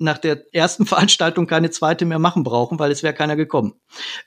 nach 0.00 0.18
der 0.18 0.44
ersten 0.54 0.86
Veranstaltung 0.86 1.46
keine 1.46 1.70
zweite 1.70 2.04
mehr 2.04 2.18
machen 2.18 2.42
brauchen, 2.42 2.78
weil 2.78 2.90
es 2.90 3.02
wäre 3.02 3.14
keiner 3.14 3.36
gekommen. 3.36 3.74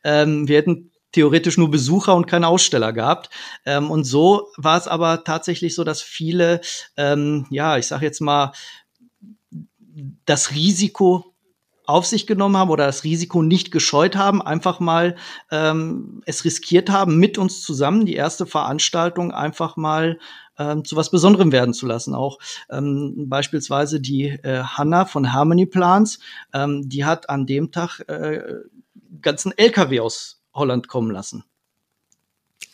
Ähm, 0.03 0.47
wir 0.47 0.57
hätten 0.57 0.91
theoretisch 1.11 1.57
nur 1.57 1.71
Besucher 1.71 2.15
und 2.15 2.27
keine 2.27 2.47
Aussteller 2.47 2.91
gehabt. 2.91 3.29
Ähm, 3.65 3.89
und 3.91 4.03
so 4.03 4.47
war 4.57 4.77
es 4.77 4.87
aber 4.87 5.23
tatsächlich 5.23 5.75
so, 5.75 5.83
dass 5.83 6.01
viele, 6.01 6.61
ähm, 6.97 7.45
ja, 7.49 7.77
ich 7.77 7.87
sage 7.87 8.05
jetzt 8.05 8.19
mal, 8.19 8.51
das 10.25 10.51
Risiko 10.51 11.33
auf 11.85 12.05
sich 12.05 12.27
genommen 12.27 12.57
haben 12.57 12.69
oder 12.69 12.85
das 12.85 13.03
Risiko 13.03 13.41
nicht 13.41 13.71
gescheut 13.71 14.15
haben, 14.15 14.41
einfach 14.41 14.79
mal 14.79 15.15
ähm, 15.51 16.21
es 16.25 16.45
riskiert 16.45 16.89
haben, 16.89 17.17
mit 17.17 17.37
uns 17.37 17.61
zusammen 17.61 18.05
die 18.05 18.15
erste 18.15 18.45
Veranstaltung 18.45 19.31
einfach 19.31 19.75
mal 19.75 20.17
ähm, 20.57 20.85
zu 20.85 20.95
was 20.95 21.11
Besonderem 21.11 21.51
werden 21.51 21.73
zu 21.73 21.85
lassen. 21.85 22.13
Auch 22.13 22.39
ähm, 22.69 23.29
beispielsweise 23.29 23.99
die 23.99 24.27
äh, 24.27 24.63
Hanna 24.63 25.05
von 25.05 25.33
Harmony 25.33 25.65
Plants, 25.65 26.19
ähm, 26.53 26.87
die 26.87 27.05
hat 27.05 27.29
an 27.29 27.45
dem 27.45 27.71
Tag 27.71 27.99
äh, 28.07 28.41
ganzen 29.21 29.57
LKW 29.57 29.99
aus 29.99 30.41
Holland 30.53 30.87
kommen 30.87 31.11
lassen. 31.11 31.43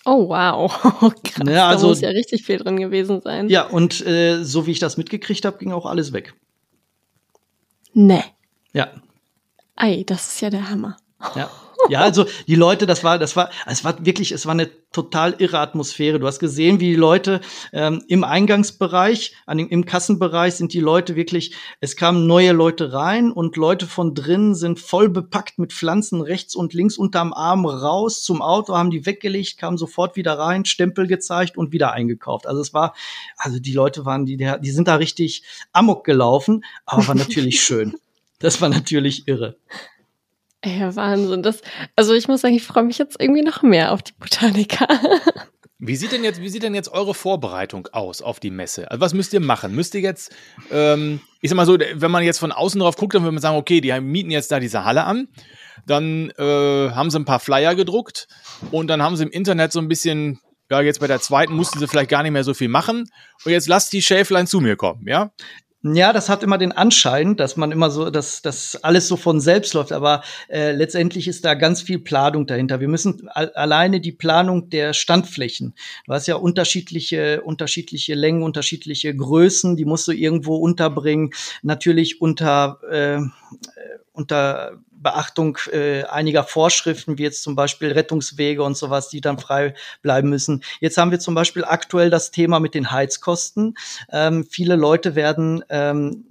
Oh 0.05 0.29
wow, 0.29 0.71
krass, 1.23 1.47
ja, 1.47 1.67
also, 1.67 1.83
da 1.83 1.89
muss 1.89 2.01
ja 2.01 2.09
richtig 2.09 2.43
viel 2.43 2.57
drin 2.57 2.77
gewesen 2.77 3.21
sein. 3.21 3.49
Ja, 3.49 3.67
und 3.67 4.05
äh, 4.05 4.43
so 4.43 4.65
wie 4.65 4.71
ich 4.71 4.79
das 4.79 4.97
mitgekriegt 4.97 5.45
habe, 5.45 5.57
ging 5.57 5.71
auch 5.71 5.85
alles 5.85 6.13
weg. 6.13 6.33
Nee. 7.93 8.23
Ja. 8.73 8.87
Ei, 9.75 10.03
das 10.05 10.33
ist 10.33 10.41
ja 10.41 10.49
der 10.49 10.69
Hammer. 10.69 10.97
Ja. 11.35 11.49
Ja, 11.87 12.01
also 12.01 12.25
die 12.47 12.55
Leute, 12.55 12.85
das 12.85 13.03
war, 13.03 13.17
das 13.17 13.35
war, 13.35 13.49
es 13.65 13.83
war 13.85 14.05
wirklich, 14.05 14.31
es 14.31 14.45
war 14.45 14.51
eine 14.51 14.69
total 14.91 15.35
irre 15.37 15.59
Atmosphäre. 15.59 16.19
Du 16.19 16.27
hast 16.27 16.39
gesehen, 16.39 16.79
wie 16.79 16.89
die 16.89 16.95
Leute 16.95 17.41
ähm, 17.71 18.03
im 18.07 18.23
Eingangsbereich, 18.23 19.35
an 19.45 19.59
dem, 19.59 19.69
im 19.69 19.85
Kassenbereich 19.85 20.55
sind 20.55 20.73
die 20.73 20.81
Leute 20.81 21.15
wirklich, 21.15 21.55
es 21.79 21.95
kamen 21.95 22.27
neue 22.27 22.51
Leute 22.51 22.91
rein 22.91 23.31
und 23.31 23.55
Leute 23.55 23.85
von 23.85 24.13
drin 24.13 24.55
sind 24.55 24.79
voll 24.79 25.09
bepackt 25.09 25.57
mit 25.57 25.71
Pflanzen 25.71 26.21
rechts 26.21 26.55
und 26.55 26.73
links 26.73 26.97
unterm 26.97 27.33
Arm 27.33 27.65
raus 27.65 28.23
zum 28.23 28.41
Auto, 28.41 28.75
haben 28.75 28.91
die 28.91 29.05
weggelegt, 29.05 29.57
kamen 29.57 29.77
sofort 29.77 30.15
wieder 30.15 30.37
rein, 30.37 30.65
Stempel 30.65 31.07
gezeigt 31.07 31.57
und 31.57 31.71
wieder 31.71 31.93
eingekauft. 31.93 32.45
Also 32.45 32.61
es 32.61 32.73
war, 32.73 32.93
also 33.37 33.59
die 33.59 33.73
Leute 33.73 34.05
waren, 34.05 34.25
die, 34.25 34.37
die 34.37 34.71
sind 34.71 34.87
da 34.87 34.95
richtig 34.95 35.43
amok 35.71 36.03
gelaufen, 36.03 36.65
aber 36.85 37.07
war 37.07 37.15
natürlich 37.15 37.61
schön. 37.63 37.95
Das 38.39 38.61
war 38.61 38.69
natürlich 38.69 39.27
irre. 39.27 39.57
Ja, 40.65 40.95
Wahnsinn. 40.95 41.41
Das, 41.41 41.61
also 41.95 42.13
ich 42.13 42.27
muss 42.27 42.41
sagen, 42.41 42.55
ich 42.55 42.63
freue 42.63 42.83
mich 42.83 42.97
jetzt 42.97 43.19
irgendwie 43.19 43.43
noch 43.43 43.63
mehr 43.63 43.93
auf 43.93 44.03
die 44.03 44.13
Botaniker. 44.19 44.87
Wie 45.81 45.95
sieht 45.95 46.11
denn 46.11 46.25
jetzt, 46.25 46.41
wie 46.41 46.49
sieht 46.49 46.63
denn 46.63 46.75
jetzt 46.75 46.89
eure 46.89 47.13
Vorbereitung 47.13 47.87
aus 47.93 48.21
auf 48.21 48.41
die 48.41 48.51
Messe? 48.51 48.91
Also 48.91 48.99
was 48.99 49.13
müsst 49.13 49.31
ihr 49.31 49.39
machen? 49.39 49.73
Müsst 49.73 49.95
ihr 49.95 50.01
jetzt, 50.01 50.35
ähm, 50.71 51.21
ich 51.39 51.49
sag 51.49 51.55
mal 51.55 51.65
so, 51.65 51.77
wenn 51.79 52.11
man 52.11 52.21
jetzt 52.21 52.39
von 52.39 52.51
außen 52.51 52.81
drauf 52.81 52.97
guckt, 52.97 53.15
dann 53.15 53.23
würde 53.23 53.31
man 53.31 53.41
sagen, 53.41 53.55
okay, 53.55 53.79
die 53.79 53.97
mieten 54.01 54.29
jetzt 54.29 54.51
da 54.51 54.59
diese 54.59 54.83
Halle 54.83 55.05
an, 55.05 55.29
dann 55.87 56.31
äh, 56.31 56.91
haben 56.91 57.09
sie 57.09 57.17
ein 57.17 57.23
paar 57.23 57.39
Flyer 57.39 57.75
gedruckt 57.75 58.27
und 58.71 58.87
dann 58.87 59.01
haben 59.01 59.15
sie 59.15 59.23
im 59.23 59.31
Internet 59.31 59.71
so 59.71 59.79
ein 59.79 59.87
bisschen, 59.87 60.41
ja, 60.69 60.81
jetzt 60.81 60.99
bei 60.99 61.07
der 61.07 61.21
zweiten 61.21 61.53
mussten 61.53 61.79
sie 61.79 61.87
vielleicht 61.87 62.09
gar 62.09 62.23
nicht 62.23 62.33
mehr 62.33 62.43
so 62.43 62.53
viel 62.53 62.67
machen 62.67 63.09
und 63.45 63.51
jetzt 63.53 63.69
lasst 63.69 63.93
die 63.93 64.01
Schäflein 64.01 64.47
zu 64.47 64.59
mir 64.59 64.75
kommen, 64.75 65.07
ja? 65.07 65.31
Ja, 65.81 66.11
das 66.11 66.27
hat 66.27 66.43
immer 66.43 66.57
den 66.57 66.73
Anschein, 66.73 67.37
dass 67.37 67.55
man 67.55 67.71
immer 67.71 67.89
so, 67.89 68.09
dass 68.09 68.41
das 68.41 68.83
alles 68.83 69.07
so 69.07 69.15
von 69.15 69.39
selbst 69.39 69.73
läuft, 69.73 69.93
aber 69.93 70.23
äh, 70.49 70.73
letztendlich 70.73 71.25
ist 71.25 71.45
da 71.45 71.53
ganz 71.53 71.81
viel 71.81 71.99
Planung 71.99 72.45
dahinter. 72.45 72.81
Wir 72.81 72.89
müssen 72.89 73.29
alleine 73.29 74.01
die 74.01 74.11
Planung 74.11 74.69
der 74.69 74.93
Standflächen. 74.93 75.73
Du 76.05 76.11
hast 76.11 76.27
ja 76.27 76.35
unterschiedliche, 76.35 77.41
unterschiedliche 77.43 78.13
Längen, 78.13 78.43
unterschiedliche 78.43 79.15
Größen, 79.15 79.77
die 79.77 79.85
musst 79.85 80.05
du 80.09 80.11
irgendwo 80.11 80.57
unterbringen. 80.57 81.29
Natürlich 81.61 82.19
unter 82.19 82.79
äh, 82.91 83.21
unter 84.19 84.73
Beachtung 84.91 85.57
äh, 85.71 86.03
einiger 86.03 86.43
Vorschriften, 86.43 87.17
wie 87.17 87.23
jetzt 87.23 87.41
zum 87.41 87.55
Beispiel 87.55 87.91
Rettungswege 87.91 88.61
und 88.63 88.75
sowas, 88.75 89.07
die 89.07 89.21
dann 89.21 89.39
frei 89.39 89.73
bleiben 90.01 90.29
müssen. 90.29 90.61
Jetzt 90.81 90.97
haben 90.97 91.11
wir 91.11 91.19
zum 91.19 91.35
Beispiel 91.35 91.63
aktuell 91.63 92.09
das 92.09 92.31
Thema 92.31 92.59
mit 92.59 92.75
den 92.75 92.91
Heizkosten. 92.91 93.75
Ähm, 94.11 94.43
viele 94.43 94.75
Leute 94.75 95.15
werden, 95.15 95.63
ähm, 95.69 96.25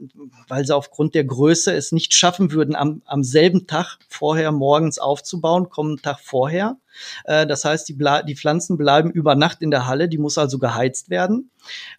weil 0.49 0.67
sie 0.67 0.77
aufgrund 0.77 1.15
der 1.15 1.25
Größe 1.25 1.73
es 1.73 1.93
nicht 1.93 2.13
schaffen 2.13 2.53
würden, 2.53 2.77
am, 2.77 3.01
am 3.07 3.25
selben 3.25 3.67
Tag 3.67 3.99
vorher 4.09 4.53
morgens 4.53 4.99
aufzubauen, 4.99 5.71
kommen 5.71 6.03
Tag 6.03 6.21
vorher. 6.21 6.77
Äh, 7.25 7.47
das 7.47 7.65
heißt, 7.65 7.89
die, 7.89 7.99
die, 8.27 8.37
Pflanzen 8.37 8.77
bleiben 8.77 9.11
über 9.11 9.35
Nacht 9.35 9.63
in 9.63 9.71
der 9.71 9.87
Halle, 9.87 10.09
die 10.09 10.19
muss 10.19 10.39
also 10.39 10.59
geheizt 10.59 11.11
werden. 11.11 11.51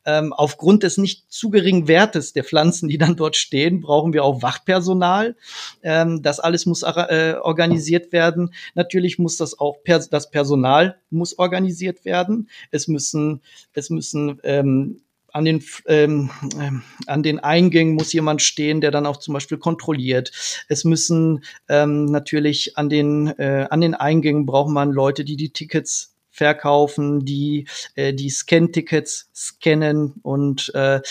Ähm, 0.05 0.33
aufgrund 0.33 0.83
des 0.83 0.97
nicht 0.97 1.31
zu 1.31 1.49
geringen 1.49 1.87
Wertes 1.87 2.33
der 2.33 2.43
Pflanzen, 2.43 2.89
die 2.89 2.97
dann 2.97 3.15
dort 3.15 3.35
stehen, 3.35 3.81
brauchen 3.81 4.13
wir 4.13 4.23
auch 4.23 4.41
Wachpersonal. 4.41 5.35
Ähm, 5.83 6.21
das 6.21 6.39
alles 6.39 6.65
muss 6.65 6.83
äh, 6.83 7.35
organisiert 7.41 8.11
werden. 8.11 8.53
Natürlich 8.75 9.19
muss 9.19 9.37
das 9.37 9.59
auch 9.59 9.77
das 9.85 10.31
Personal 10.31 10.97
muss 11.09 11.37
organisiert 11.37 12.05
werden. 12.05 12.49
Es 12.71 12.87
müssen 12.87 13.41
es 13.73 13.89
müssen 13.89 14.39
ähm, 14.43 15.01
an 15.33 15.45
den, 15.45 15.63
ähm, 15.87 16.29
ähm, 16.59 16.83
an 17.07 17.23
den 17.23 17.39
Eingängen 17.39 17.95
muss 17.95 18.13
jemand 18.13 18.41
stehen, 18.41 18.81
der 18.81 18.91
dann 18.91 19.05
auch 19.05 19.17
zum 19.17 19.33
Beispiel 19.33 19.57
kontrolliert. 19.57 20.31
Es 20.67 20.83
müssen 20.83 21.43
ähm, 21.67 22.05
natürlich 22.05 22.77
an 22.77 22.89
den, 22.89 23.27
äh, 23.39 23.67
an 23.69 23.81
den 23.81 23.95
Eingängen 23.95 24.45
braucht 24.45 24.69
man 24.69 24.91
Leute, 24.91 25.23
die 25.23 25.37
die 25.37 25.51
Tickets 25.51 26.15
verkaufen, 26.39 27.25
die 27.25 27.67
äh, 27.95 28.13
die 28.13 28.29
Scan-Tickets 28.29 29.29
scannen 29.35 30.13
und 30.21 30.73
äh, 30.73 31.01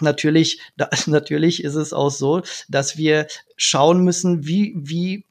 natürlich, 0.00 0.60
da, 0.76 0.88
natürlich 1.06 1.64
ist 1.64 1.74
es 1.74 1.92
auch 1.92 2.10
so, 2.10 2.42
dass 2.68 2.96
wir 2.96 3.26
schauen 3.56 4.04
müssen, 4.04 4.46
wie 4.46 4.74
wie 4.76 5.24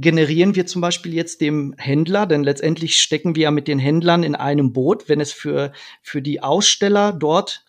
generieren 0.00 0.56
wir 0.56 0.66
zum 0.66 0.80
Beispiel 0.80 1.14
jetzt 1.14 1.40
dem 1.40 1.74
Händler, 1.78 2.26
denn 2.26 2.42
letztendlich 2.42 2.96
stecken 2.96 3.36
wir 3.36 3.44
ja 3.44 3.50
mit 3.52 3.68
den 3.68 3.78
Händlern 3.78 4.24
in 4.24 4.34
einem 4.34 4.72
Boot, 4.72 5.08
wenn 5.08 5.20
es 5.20 5.32
für, 5.32 5.72
für 6.02 6.20
die 6.20 6.42
Aussteller 6.42 7.12
dort 7.12 7.64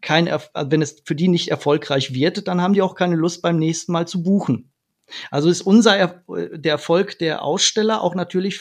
kein, 0.00 0.26
wenn 0.26 0.82
es 0.82 1.02
für 1.04 1.14
die 1.14 1.28
nicht 1.28 1.48
erfolgreich 1.48 2.12
wird, 2.12 2.48
dann 2.48 2.60
haben 2.60 2.74
die 2.74 2.82
auch 2.82 2.94
keine 2.94 3.16
Lust 3.16 3.42
beim 3.42 3.58
nächsten 3.58 3.92
Mal 3.92 4.06
zu 4.06 4.22
buchen. 4.22 4.72
Also 5.30 5.48
ist 5.48 5.62
unser, 5.62 6.22
der 6.28 6.72
Erfolg 6.72 7.18
der 7.18 7.42
Aussteller 7.42 8.02
auch 8.02 8.14
natürlich 8.14 8.60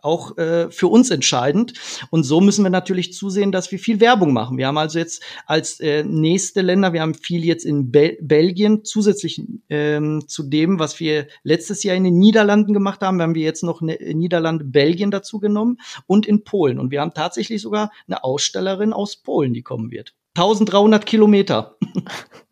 auch 0.00 0.36
äh, 0.38 0.70
für 0.70 0.88
uns 0.88 1.10
entscheidend. 1.10 1.74
Und 2.10 2.24
so 2.24 2.40
müssen 2.40 2.62
wir 2.64 2.70
natürlich 2.70 3.12
zusehen, 3.12 3.52
dass 3.52 3.70
wir 3.72 3.78
viel 3.78 4.00
Werbung 4.00 4.32
machen. 4.32 4.58
Wir 4.58 4.66
haben 4.66 4.78
also 4.78 4.98
jetzt 4.98 5.22
als 5.46 5.80
äh, 5.80 6.04
nächste 6.04 6.60
Länder, 6.60 6.92
wir 6.92 7.02
haben 7.02 7.14
viel 7.14 7.44
jetzt 7.44 7.64
in 7.64 7.90
Bel 7.90 8.18
Belgien, 8.20 8.84
zusätzlich 8.84 9.42
ähm, 9.68 10.24
zu 10.26 10.42
dem, 10.44 10.78
was 10.78 11.00
wir 11.00 11.26
letztes 11.42 11.82
Jahr 11.82 11.96
in 11.96 12.04
den 12.04 12.18
Niederlanden 12.18 12.72
gemacht 12.72 13.00
haben, 13.00 13.20
haben 13.20 13.34
wir 13.34 13.42
jetzt 13.42 13.62
noch 13.62 13.82
eine 13.82 13.96
Niederlande, 14.14 14.64
Belgien 14.64 15.10
dazu 15.10 15.38
genommen 15.38 15.78
und 16.06 16.26
in 16.26 16.44
Polen. 16.44 16.78
Und 16.78 16.90
wir 16.90 17.00
haben 17.00 17.14
tatsächlich 17.14 17.60
sogar 17.62 17.90
eine 18.06 18.24
Ausstellerin 18.24 18.92
aus 18.92 19.16
Polen, 19.16 19.52
die 19.52 19.62
kommen 19.62 19.90
wird. 19.90 20.14
1300 20.36 21.04
Kilometer. 21.04 21.76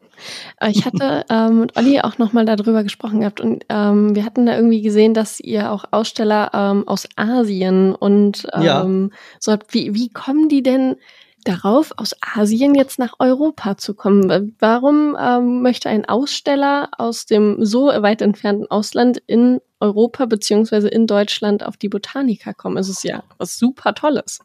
Ich 0.68 0.84
hatte 0.84 1.24
ähm, 1.30 1.60
mit 1.60 1.76
Olli 1.76 2.00
auch 2.00 2.18
nochmal 2.18 2.44
darüber 2.44 2.82
gesprochen 2.82 3.20
gehabt 3.20 3.40
und 3.40 3.64
ähm, 3.68 4.14
wir 4.14 4.24
hatten 4.24 4.46
da 4.46 4.56
irgendwie 4.56 4.82
gesehen, 4.82 5.14
dass 5.14 5.40
ihr 5.40 5.72
auch 5.72 5.84
Aussteller 5.90 6.50
ähm, 6.54 6.88
aus 6.88 7.08
Asien 7.16 7.94
und 7.94 8.46
ähm, 8.54 8.62
ja. 8.62 8.86
so 9.40 9.52
habt. 9.52 9.72
Wie, 9.74 9.94
wie 9.94 10.10
kommen 10.10 10.48
die 10.48 10.62
denn 10.62 10.96
darauf, 11.46 11.92
aus 11.96 12.14
Asien 12.20 12.74
jetzt 12.74 12.98
nach 12.98 13.14
Europa 13.18 13.76
zu 13.76 13.94
kommen? 13.94 14.54
Warum 14.58 15.16
ähm, 15.18 15.62
möchte 15.62 15.88
ein 15.88 16.04
Aussteller 16.04 16.90
aus 16.98 17.26
dem 17.26 17.64
so 17.64 17.86
weit 17.86 18.20
entfernten 18.20 18.70
Ausland 18.70 19.22
in 19.26 19.60
Europa 19.80 20.26
beziehungsweise 20.26 20.88
in 20.88 21.06
Deutschland 21.06 21.64
auf 21.64 21.76
die 21.76 21.88
Botanika 21.88 22.52
kommen? 22.52 22.76
Es 22.76 22.88
ist 22.88 23.04
ja 23.04 23.22
was 23.38 23.56
super 23.56 23.94
Tolles. 23.94 24.40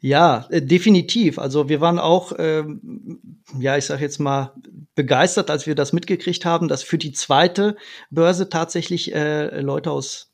Ja, 0.00 0.46
äh, 0.50 0.62
definitiv. 0.62 1.38
Also 1.38 1.68
wir 1.68 1.80
waren 1.80 1.98
auch, 1.98 2.32
ähm, 2.38 3.20
ja, 3.58 3.76
ich 3.76 3.84
sage 3.84 4.02
jetzt 4.02 4.18
mal, 4.18 4.54
begeistert, 4.94 5.50
als 5.50 5.66
wir 5.66 5.74
das 5.74 5.92
mitgekriegt 5.92 6.44
haben, 6.44 6.68
dass 6.68 6.82
für 6.82 6.98
die 6.98 7.12
zweite 7.12 7.76
Börse 8.10 8.48
tatsächlich 8.48 9.14
äh, 9.14 9.60
Leute 9.60 9.90
aus 9.90 10.32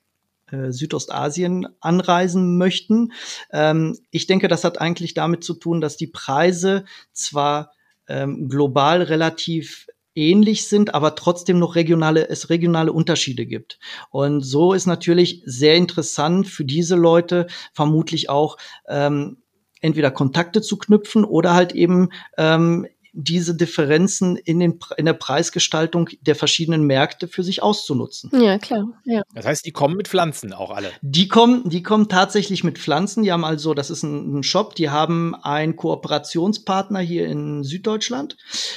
äh, 0.50 0.70
Südostasien 0.70 1.66
anreisen 1.80 2.56
möchten. 2.58 3.12
Ähm, 3.52 3.98
ich 4.12 4.28
denke, 4.28 4.46
das 4.46 4.62
hat 4.62 4.80
eigentlich 4.80 5.14
damit 5.14 5.42
zu 5.42 5.54
tun, 5.54 5.80
dass 5.80 5.96
die 5.96 6.06
Preise 6.06 6.84
zwar 7.12 7.72
ähm, 8.08 8.48
global 8.48 9.02
relativ 9.02 9.88
ähnlich 10.14 10.68
sind, 10.68 10.94
aber 10.94 11.16
trotzdem 11.16 11.58
noch 11.58 11.74
regionale, 11.74 12.28
es 12.28 12.50
regionale 12.50 12.92
Unterschiede 12.92 13.46
gibt. 13.46 13.78
Und 14.10 14.42
so 14.42 14.72
ist 14.72 14.86
natürlich 14.86 15.42
sehr 15.44 15.74
interessant 15.74 16.46
für 16.46 16.64
diese 16.64 16.94
Leute 16.94 17.48
vermutlich 17.72 18.30
auch 18.30 18.56
ähm, 18.88 19.38
entweder 19.86 20.10
Kontakte 20.10 20.60
zu 20.60 20.76
knüpfen 20.76 21.24
oder 21.24 21.54
halt 21.54 21.72
eben 21.72 22.10
ähm, 22.36 22.86
diese 23.18 23.56
Differenzen 23.56 24.36
in, 24.36 24.60
den, 24.60 24.78
in 24.98 25.06
der 25.06 25.14
Preisgestaltung 25.14 26.10
der 26.20 26.34
verschiedenen 26.34 26.84
Märkte 26.84 27.28
für 27.28 27.42
sich 27.42 27.62
auszunutzen. 27.62 28.30
Ja, 28.38 28.58
klar. 28.58 28.88
Ja. 29.04 29.22
Das 29.34 29.46
heißt, 29.46 29.64
die 29.64 29.72
kommen 29.72 29.96
mit 29.96 30.06
Pflanzen 30.06 30.52
auch 30.52 30.70
alle. 30.70 30.92
Die 31.00 31.26
kommen, 31.26 31.66
die 31.70 31.82
kommen 31.82 32.10
tatsächlich 32.10 32.62
mit 32.62 32.78
Pflanzen. 32.78 33.22
Die 33.22 33.32
haben 33.32 33.44
also, 33.44 33.72
das 33.72 33.88
ist 33.88 34.02
ein, 34.02 34.40
ein 34.40 34.42
Shop, 34.42 34.74
die 34.74 34.90
haben 34.90 35.34
einen 35.34 35.76
Kooperationspartner 35.76 37.00
hier 37.00 37.26
in 37.26 37.64
Süddeutschland 37.64 38.36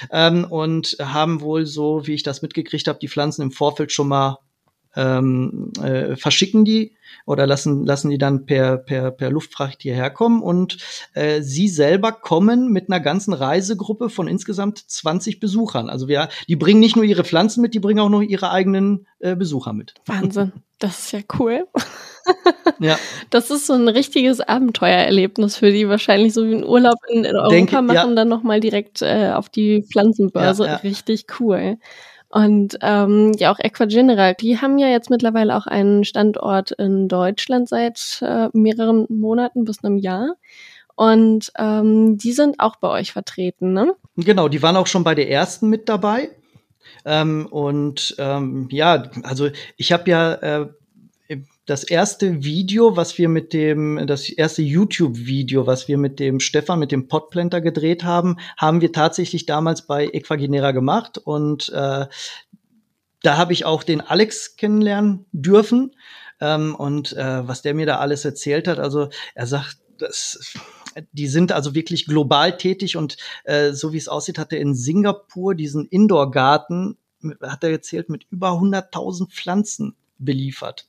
ähm, 0.09 0.45
und 0.49 0.95
haben 1.01 1.41
wohl 1.41 1.65
so, 1.65 2.07
wie 2.07 2.13
ich 2.13 2.23
das 2.23 2.41
mitgekriegt 2.41 2.87
habe, 2.87 2.99
die 2.99 3.09
Pflanzen 3.09 3.41
im 3.41 3.51
Vorfeld 3.51 3.91
schon 3.91 4.07
mal 4.07 4.37
ähm, 4.99 5.71
äh, 5.81 6.15
verschicken 6.17 6.65
die 6.65 6.95
oder 7.25 7.47
lassen, 7.47 7.85
lassen 7.85 8.09
die 8.09 8.17
dann 8.17 8.45
per, 8.45 8.77
per, 8.77 9.11
per 9.11 9.31
Luftfracht 9.31 9.81
hierher 9.81 10.09
kommen 10.09 10.41
und 10.41 10.77
äh, 11.13 11.41
sie 11.41 11.69
selber 11.69 12.11
kommen 12.11 12.69
mit 12.71 12.89
einer 12.89 12.99
ganzen 12.99 13.33
Reisegruppe 13.33 14.09
von 14.09 14.27
insgesamt 14.27 14.77
20 14.77 15.39
Besuchern. 15.39 15.89
Also 15.89 16.07
wir, 16.07 16.27
die 16.47 16.55
bringen 16.55 16.81
nicht 16.81 16.95
nur 16.95 17.05
ihre 17.05 17.23
Pflanzen 17.23 17.61
mit, 17.61 17.73
die 17.73 17.79
bringen 17.79 17.99
auch 17.99 18.09
noch 18.09 18.21
ihre 18.21 18.51
eigenen 18.51 19.07
äh, 19.19 19.35
Besucher 19.35 19.73
mit. 19.73 19.93
Wahnsinn, 20.05 20.51
das 20.79 20.99
ist 20.99 21.11
ja 21.13 21.19
cool. 21.39 21.65
ja. 22.79 22.97
Das 23.29 23.51
ist 23.51 23.67
so 23.67 23.73
ein 23.73 23.87
richtiges 23.87 24.41
Abenteuererlebnis 24.41 25.55
für 25.55 25.71
die 25.71 25.87
wahrscheinlich 25.87 26.33
so 26.33 26.45
wie 26.45 26.55
ein 26.55 26.65
Urlaub 26.65 26.97
in, 27.09 27.23
in 27.23 27.35
Europa 27.35 27.49
Denk, 27.49 27.71
machen, 27.71 28.09
ja. 28.09 28.15
dann 28.15 28.27
nochmal 28.27 28.59
direkt 28.59 29.01
äh, 29.01 29.31
auf 29.33 29.47
die 29.49 29.83
Pflanzenbörse. 29.83 30.65
Ja, 30.65 30.71
ja. 30.71 30.75
Richtig 30.77 31.25
cool. 31.39 31.77
Und 32.29 32.77
ähm, 32.81 33.31
ja, 33.37 33.51
auch 33.51 33.59
Equageneral, 33.59 34.35
die 34.35 34.59
haben 34.59 34.77
ja 34.77 34.87
jetzt 34.87 35.09
mittlerweile 35.09 35.55
auch 35.57 35.65
einen 35.65 36.03
Standort 36.03 36.71
in 36.71 37.07
Deutschland 37.07 37.67
seit 37.67 38.19
äh, 38.21 38.49
mehreren 38.53 39.07
Monaten 39.09 39.65
bis 39.65 39.83
einem 39.83 39.97
Jahr. 39.97 40.35
Und 40.95 41.51
ähm, 41.57 42.17
die 42.17 42.33
sind 42.33 42.59
auch 42.59 42.75
bei 42.75 42.89
euch 42.89 43.13
vertreten, 43.13 43.73
ne? 43.73 43.95
Genau, 44.17 44.47
die 44.47 44.61
waren 44.61 44.75
auch 44.75 44.87
schon 44.87 45.03
bei 45.03 45.15
der 45.15 45.29
ersten 45.29 45.69
mit 45.69 45.89
dabei. 45.89 46.29
Ähm, 47.05 47.47
und 47.49 48.15
ähm, 48.19 48.67
ja, 48.71 49.03
also 49.23 49.49
ich 49.77 49.91
habe 49.91 50.09
ja 50.09 50.33
äh, 50.33 50.67
das 51.69 51.83
erste 51.83 52.43
Video, 52.43 52.95
was 52.95 53.19
wir 53.19 53.29
mit 53.29 53.53
dem, 53.53 54.07
das 54.07 54.27
erste 54.27 54.63
YouTube-Video, 54.63 55.67
was 55.67 55.87
wir 55.87 55.99
mit 55.99 56.19
dem 56.19 56.39
Stefan, 56.39 56.79
mit 56.79 56.91
dem 56.91 57.07
Podplanter 57.07 57.61
gedreht 57.61 58.03
haben, 58.03 58.37
haben 58.57 58.81
wir 58.81 58.91
tatsächlich 58.91 59.45
damals 59.45 59.85
bei 59.85 60.07
Equagenera 60.07 60.71
gemacht. 60.71 61.19
Und 61.19 61.69
äh, 61.69 62.07
da 63.21 63.37
habe 63.37 63.53
ich 63.53 63.65
auch 63.65 63.83
den 63.83 64.01
Alex 64.01 64.55
kennenlernen 64.55 65.27
dürfen. 65.31 65.95
Ähm, 66.41 66.73
und 66.73 67.13
äh, 67.13 67.47
was 67.47 67.61
der 67.61 67.75
mir 67.75 67.85
da 67.85 67.99
alles 67.99 68.25
erzählt 68.25 68.67
hat, 68.67 68.79
also 68.79 69.09
er 69.35 69.45
sagt, 69.45 69.77
das 69.99 70.55
die 71.11 71.27
sind 71.27 71.51
also 71.51 71.75
wirklich 71.75 72.07
global 72.07 72.57
tätig. 72.57 72.97
Und 72.97 73.17
äh, 73.43 73.73
so 73.73 73.93
wie 73.93 73.97
es 73.97 74.07
aussieht, 74.07 74.39
hat 74.39 74.51
er 74.53 74.59
in 74.59 74.73
Singapur 74.73 75.53
diesen 75.53 75.85
Indoor-Garten, 75.85 76.97
hat 77.43 77.63
er 77.63 77.69
erzählt, 77.69 78.09
mit 78.09 78.25
über 78.31 78.53
100.000 78.53 79.29
Pflanzen 79.29 79.95
beliefert. 80.17 80.88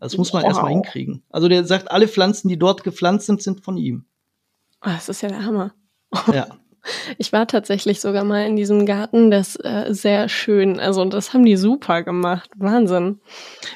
Das 0.00 0.16
muss 0.16 0.32
man 0.32 0.42
wow. 0.42 0.50
erstmal 0.50 0.72
hinkriegen. 0.72 1.22
Also 1.30 1.48
der 1.48 1.64
sagt, 1.64 1.90
alle 1.90 2.08
Pflanzen, 2.08 2.48
die 2.48 2.58
dort 2.58 2.84
gepflanzt 2.84 3.26
sind, 3.26 3.42
sind 3.42 3.64
von 3.64 3.76
ihm. 3.76 4.04
Oh, 4.82 4.90
das 4.90 5.08
ist 5.08 5.22
ja 5.22 5.28
der 5.28 5.44
Hammer. 5.44 5.74
Ja. 6.32 6.46
Ich 7.18 7.32
war 7.32 7.46
tatsächlich 7.46 8.00
sogar 8.00 8.24
mal 8.24 8.46
in 8.46 8.56
diesem 8.56 8.86
Garten, 8.86 9.30
das 9.30 9.56
äh, 9.56 9.86
sehr 9.90 10.28
schön. 10.28 10.80
Also 10.80 11.04
das 11.04 11.34
haben 11.34 11.44
die 11.44 11.56
super 11.56 12.02
gemacht. 12.02 12.50
Wahnsinn. 12.56 13.20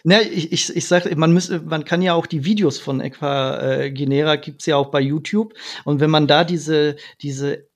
Na, 0.05 0.23
ich, 0.23 0.53
ich, 0.53 0.75
ich 0.75 0.87
sag, 0.87 1.15
man 1.17 1.33
müsste, 1.33 1.61
man 1.61 1.85
kann 1.85 2.01
ja 2.01 2.15
auch 2.15 2.27
die 2.27 2.45
Videos 2.45 2.79
von 2.79 3.01
Equa 3.01 3.61
äh, 3.61 3.91
Genera 3.91 4.37
gibt's 4.37 4.65
ja 4.67 4.77
auch 4.77 4.91
bei 4.91 5.01
YouTube. 5.01 5.53
Und 5.85 6.01
wenn 6.01 6.11
man 6.11 6.27
da 6.27 6.45
diese, 6.45 6.97
diese 7.21 7.67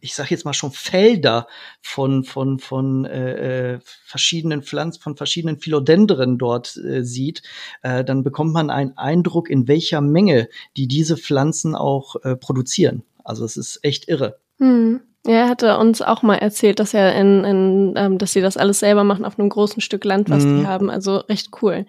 ich 0.00 0.14
sage 0.14 0.30
jetzt 0.30 0.44
mal 0.44 0.52
schon 0.52 0.70
Felder 0.70 1.46
von 1.80 2.24
von 2.24 2.58
von 2.58 3.04
äh, 3.04 3.74
äh, 3.74 3.80
verschiedenen 4.04 4.62
Pflanzen, 4.62 5.02
von 5.02 5.16
verschiedenen 5.16 5.58
Philodendren 5.58 6.38
dort 6.38 6.76
äh, 6.76 7.02
sieht, 7.02 7.42
äh, 7.82 8.04
dann 8.04 8.22
bekommt 8.22 8.52
man 8.52 8.70
einen 8.70 8.96
Eindruck, 8.96 9.50
in 9.50 9.68
welcher 9.68 10.00
Menge 10.00 10.48
die 10.76 10.86
diese 10.86 11.16
Pflanzen 11.16 11.74
auch 11.74 12.16
äh, 12.22 12.36
produzieren. 12.36 13.02
Also 13.24 13.44
es 13.44 13.56
ist 13.56 13.80
echt 13.82 14.08
irre. 14.08 14.38
Hm. 14.58 15.00
Ja, 15.26 15.32
er 15.32 15.48
hatte 15.48 15.78
uns 15.78 16.02
auch 16.02 16.22
mal 16.22 16.36
erzählt, 16.36 16.78
dass 16.78 16.92
er 16.92 17.14
in, 17.14 17.44
in 17.44 17.94
ähm, 17.96 18.18
dass 18.18 18.34
sie 18.34 18.42
das 18.42 18.58
alles 18.58 18.80
selber 18.80 19.04
machen 19.04 19.24
auf 19.24 19.38
einem 19.38 19.48
großen 19.48 19.80
Stück 19.80 20.04
Land, 20.04 20.28
was 20.28 20.44
mhm. 20.44 20.60
die 20.60 20.66
haben. 20.66 20.90
Also 20.90 21.16
recht 21.16 21.48
cool. 21.62 21.86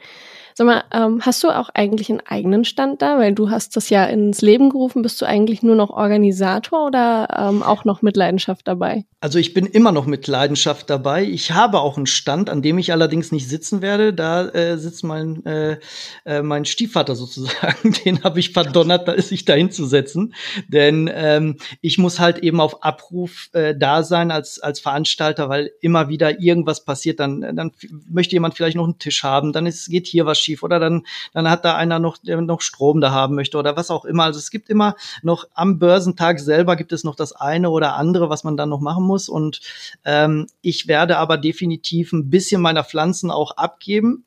Sag 0.57 0.67
mal, 0.67 0.85
ähm, 0.93 1.19
hast 1.19 1.43
du 1.43 1.49
auch 1.49 1.67
eigentlich 1.73 2.09
einen 2.09 2.21
eigenen 2.21 2.63
Stand 2.63 3.01
da? 3.01 3.19
Weil 3.19 3.33
du 3.33 3.49
hast 3.49 3.75
das 3.75 3.89
ja 3.89 4.05
ins 4.05 4.41
Leben 4.41 4.69
gerufen. 4.69 5.01
Bist 5.01 5.21
du 5.21 5.25
eigentlich 5.25 5.63
nur 5.63 5.75
noch 5.75 5.89
Organisator 5.89 6.87
oder 6.87 7.27
ähm, 7.37 7.61
auch 7.61 7.83
noch 7.83 8.01
mit 8.01 8.15
Leidenschaft 8.15 8.65
dabei? 8.65 9.03
Also 9.19 9.37
ich 9.37 9.53
bin 9.53 9.65
immer 9.65 9.91
noch 9.91 10.05
mit 10.05 10.27
Leidenschaft 10.27 10.89
dabei. 10.89 11.25
Ich 11.25 11.51
habe 11.51 11.81
auch 11.81 11.97
einen 11.97 12.05
Stand, 12.05 12.49
an 12.49 12.61
dem 12.61 12.77
ich 12.77 12.93
allerdings 12.93 13.33
nicht 13.33 13.49
sitzen 13.49 13.81
werde. 13.81 14.13
Da 14.13 14.47
äh, 14.47 14.77
sitzt 14.77 15.03
mein, 15.03 15.45
äh, 15.45 15.77
äh, 16.23 16.41
mein 16.41 16.63
Stiefvater 16.63 17.17
sozusagen. 17.17 17.91
Den 18.05 18.23
habe 18.23 18.39
ich 18.39 18.53
verdonnert, 18.53 19.09
da 19.09 19.21
sich 19.21 19.43
da 19.43 19.55
hinzusetzen. 19.55 20.35
Denn 20.69 21.11
ähm, 21.13 21.57
ich 21.81 21.97
muss 21.97 22.21
halt 22.21 22.37
eben 22.37 22.61
auf 22.61 22.81
Abruf 22.81 23.49
äh, 23.51 23.75
da 23.75 24.03
sein 24.03 24.31
als, 24.31 24.59
als 24.59 24.79
Veranstalter, 24.79 25.49
weil 25.49 25.71
immer 25.81 26.07
wieder 26.07 26.39
irgendwas 26.39 26.85
passiert. 26.85 27.19
Dann, 27.19 27.41
dann 27.41 27.71
möchte 28.09 28.37
jemand 28.37 28.53
vielleicht 28.53 28.77
noch 28.77 28.85
einen 28.85 28.99
Tisch 28.99 29.23
haben, 29.23 29.51
dann 29.51 29.65
ist, 29.65 29.89
geht 29.89 30.07
hier 30.07 30.25
was 30.25 30.44
schief 30.45 30.63
oder 30.63 30.79
dann, 30.79 31.05
dann 31.33 31.49
hat 31.49 31.65
da 31.65 31.75
einer 31.75 31.99
noch, 31.99 32.17
der 32.17 32.39
noch 32.41 32.61
Strom 32.61 33.01
da 33.01 33.11
haben 33.11 33.35
möchte 33.35 33.57
oder 33.57 33.75
was 33.75 33.91
auch 33.91 34.05
immer. 34.05 34.23
Also 34.23 34.39
es 34.39 34.51
gibt 34.51 34.69
immer 34.69 34.95
noch 35.21 35.45
am 35.53 35.79
Börsentag 35.79 36.39
selber 36.39 36.75
gibt 36.75 36.93
es 36.93 37.03
noch 37.03 37.15
das 37.15 37.33
eine 37.33 37.69
oder 37.69 37.95
andere, 37.95 38.29
was 38.29 38.43
man 38.43 38.55
dann 38.55 38.69
noch 38.69 38.79
machen 38.79 39.05
muss. 39.05 39.27
Und 39.27 39.59
ähm, 40.05 40.47
ich 40.61 40.87
werde 40.87 41.17
aber 41.17 41.37
definitiv 41.37 42.13
ein 42.13 42.29
bisschen 42.29 42.61
meiner 42.61 42.83
Pflanzen 42.83 43.31
auch 43.31 43.57
abgeben, 43.57 44.25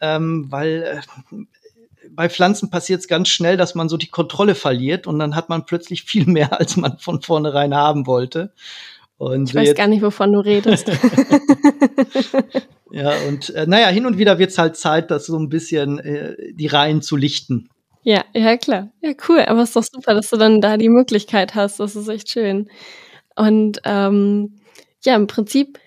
ähm, 0.00 0.46
weil 0.50 0.82
äh, 0.82 1.36
bei 2.10 2.28
Pflanzen 2.28 2.70
passiert 2.70 3.00
es 3.00 3.08
ganz 3.08 3.28
schnell, 3.28 3.56
dass 3.56 3.74
man 3.74 3.88
so 3.88 3.96
die 3.96 4.08
Kontrolle 4.08 4.54
verliert 4.54 5.06
und 5.06 5.18
dann 5.18 5.34
hat 5.34 5.48
man 5.48 5.66
plötzlich 5.66 6.04
viel 6.04 6.26
mehr, 6.26 6.52
als 6.58 6.76
man 6.76 6.98
von 6.98 7.20
vornherein 7.22 7.74
haben 7.74 8.06
wollte. 8.06 8.52
Und 9.18 9.48
ich 9.48 9.54
weiß 9.54 9.74
gar 9.74 9.86
nicht, 9.86 10.02
wovon 10.02 10.32
du 10.32 10.40
redest. 10.40 10.90
Ja, 12.90 13.12
und 13.28 13.50
äh, 13.50 13.66
naja, 13.66 13.88
hin 13.88 14.06
und 14.06 14.16
wieder 14.16 14.38
wird's 14.38 14.58
halt 14.58 14.76
Zeit, 14.76 15.10
das 15.10 15.26
so 15.26 15.36
ein 15.38 15.48
bisschen 15.48 15.98
äh, 15.98 16.36
die 16.52 16.66
Reihen 16.66 17.02
zu 17.02 17.16
lichten. 17.16 17.68
Ja, 18.04 18.24
ja, 18.32 18.56
klar. 18.56 18.92
Ja, 19.02 19.12
cool. 19.28 19.40
Aber 19.40 19.62
es 19.62 19.70
ist 19.70 19.76
doch 19.76 19.82
super, 19.82 20.14
dass 20.14 20.30
du 20.30 20.36
dann 20.36 20.60
da 20.60 20.76
die 20.76 20.88
Möglichkeit 20.88 21.54
hast. 21.54 21.80
Das 21.80 21.96
ist 21.96 22.08
echt 22.08 22.30
schön. 22.30 22.70
Und 23.34 23.80
ähm, 23.84 24.60
ja, 25.04 25.16
im 25.16 25.26
Prinzip 25.26 25.78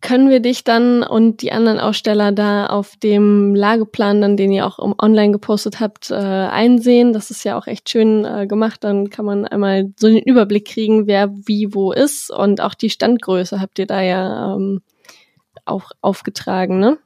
können 0.00 0.30
wir 0.30 0.40
dich 0.40 0.62
dann 0.62 1.02
und 1.02 1.42
die 1.42 1.50
anderen 1.50 1.80
Aussteller 1.80 2.30
da 2.30 2.66
auf 2.66 2.96
dem 2.96 3.54
Lageplan, 3.54 4.20
dann, 4.20 4.36
den 4.36 4.52
ihr 4.52 4.64
auch 4.64 4.78
online 4.78 5.32
gepostet 5.32 5.80
habt, 5.80 6.10
äh, 6.10 6.14
einsehen. 6.14 7.12
Das 7.12 7.30
ist 7.30 7.44
ja 7.44 7.58
auch 7.58 7.66
echt 7.66 7.88
schön 7.90 8.24
äh, 8.24 8.46
gemacht. 8.46 8.84
Dann 8.84 9.10
kann 9.10 9.24
man 9.24 9.44
einmal 9.44 9.92
so 9.96 10.06
den 10.06 10.22
Überblick 10.22 10.66
kriegen, 10.66 11.06
wer 11.08 11.30
wie 11.32 11.74
wo 11.74 11.92
ist 11.92 12.30
und 12.30 12.60
auch 12.60 12.74
die 12.74 12.90
Standgröße 12.90 13.60
habt 13.60 13.78
ihr 13.80 13.86
da 13.86 14.00
ja 14.00 14.54
ähm, 14.54 14.82
auch 15.64 15.90
aufgetragen, 16.00 16.78
ne? 16.78 16.98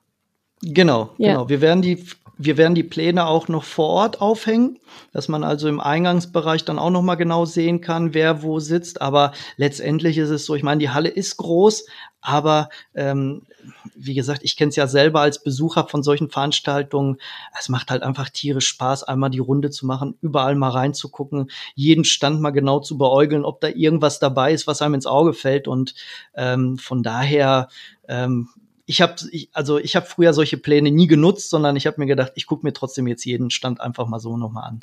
Genau, 0.62 1.10
ja. 1.18 1.32
genau. 1.32 1.48
Wir 1.48 1.60
werden 1.60 1.82
die 1.82 2.04
wir 2.44 2.56
werden 2.56 2.74
die 2.74 2.82
Pläne 2.82 3.26
auch 3.26 3.48
noch 3.48 3.64
vor 3.64 3.88
Ort 3.88 4.20
aufhängen, 4.20 4.78
dass 5.12 5.28
man 5.28 5.44
also 5.44 5.68
im 5.68 5.80
Eingangsbereich 5.80 6.64
dann 6.64 6.78
auch 6.78 6.90
noch 6.90 7.02
mal 7.02 7.14
genau 7.14 7.44
sehen 7.44 7.80
kann, 7.80 8.14
wer 8.14 8.42
wo 8.42 8.58
sitzt. 8.58 9.00
Aber 9.00 9.32
letztendlich 9.56 10.18
ist 10.18 10.30
es 10.30 10.44
so, 10.44 10.54
ich 10.54 10.62
meine, 10.62 10.80
die 10.80 10.90
Halle 10.90 11.08
ist 11.08 11.36
groß, 11.36 11.86
aber 12.20 12.68
ähm, 12.94 13.42
wie 13.94 14.14
gesagt, 14.14 14.42
ich 14.42 14.56
kenne 14.56 14.70
es 14.70 14.76
ja 14.76 14.86
selber 14.86 15.20
als 15.20 15.42
Besucher 15.42 15.86
von 15.88 16.02
solchen 16.02 16.30
Veranstaltungen. 16.30 17.18
Es 17.58 17.68
macht 17.68 17.90
halt 17.90 18.02
einfach 18.02 18.28
tierisch 18.28 18.68
Spaß, 18.68 19.04
einmal 19.04 19.30
die 19.30 19.38
Runde 19.38 19.70
zu 19.70 19.86
machen, 19.86 20.16
überall 20.20 20.56
mal 20.56 20.70
reinzugucken, 20.70 21.50
jeden 21.74 22.04
Stand 22.04 22.40
mal 22.40 22.50
genau 22.50 22.80
zu 22.80 22.98
beäugeln, 22.98 23.44
ob 23.44 23.60
da 23.60 23.68
irgendwas 23.68 24.18
dabei 24.18 24.52
ist, 24.52 24.66
was 24.66 24.82
einem 24.82 24.94
ins 24.94 25.06
Auge 25.06 25.32
fällt. 25.32 25.68
Und 25.68 25.94
ähm, 26.34 26.78
von 26.78 27.02
daher 27.02 27.68
ähm, 28.08 28.48
ich 28.92 29.00
habe 29.00 29.14
also 29.52 29.78
ich 29.78 29.96
habe 29.96 30.04
früher 30.04 30.34
solche 30.34 30.58
Pläne 30.58 30.90
nie 30.90 31.06
genutzt, 31.06 31.48
sondern 31.48 31.76
ich 31.76 31.86
habe 31.86 31.98
mir 31.98 32.06
gedacht, 32.06 32.32
ich 32.34 32.46
gucke 32.46 32.66
mir 32.66 32.74
trotzdem 32.74 33.06
jetzt 33.06 33.24
jeden 33.24 33.48
Stand 33.48 33.80
einfach 33.80 34.06
mal 34.06 34.18
so 34.18 34.36
nochmal 34.36 34.68
an. 34.68 34.80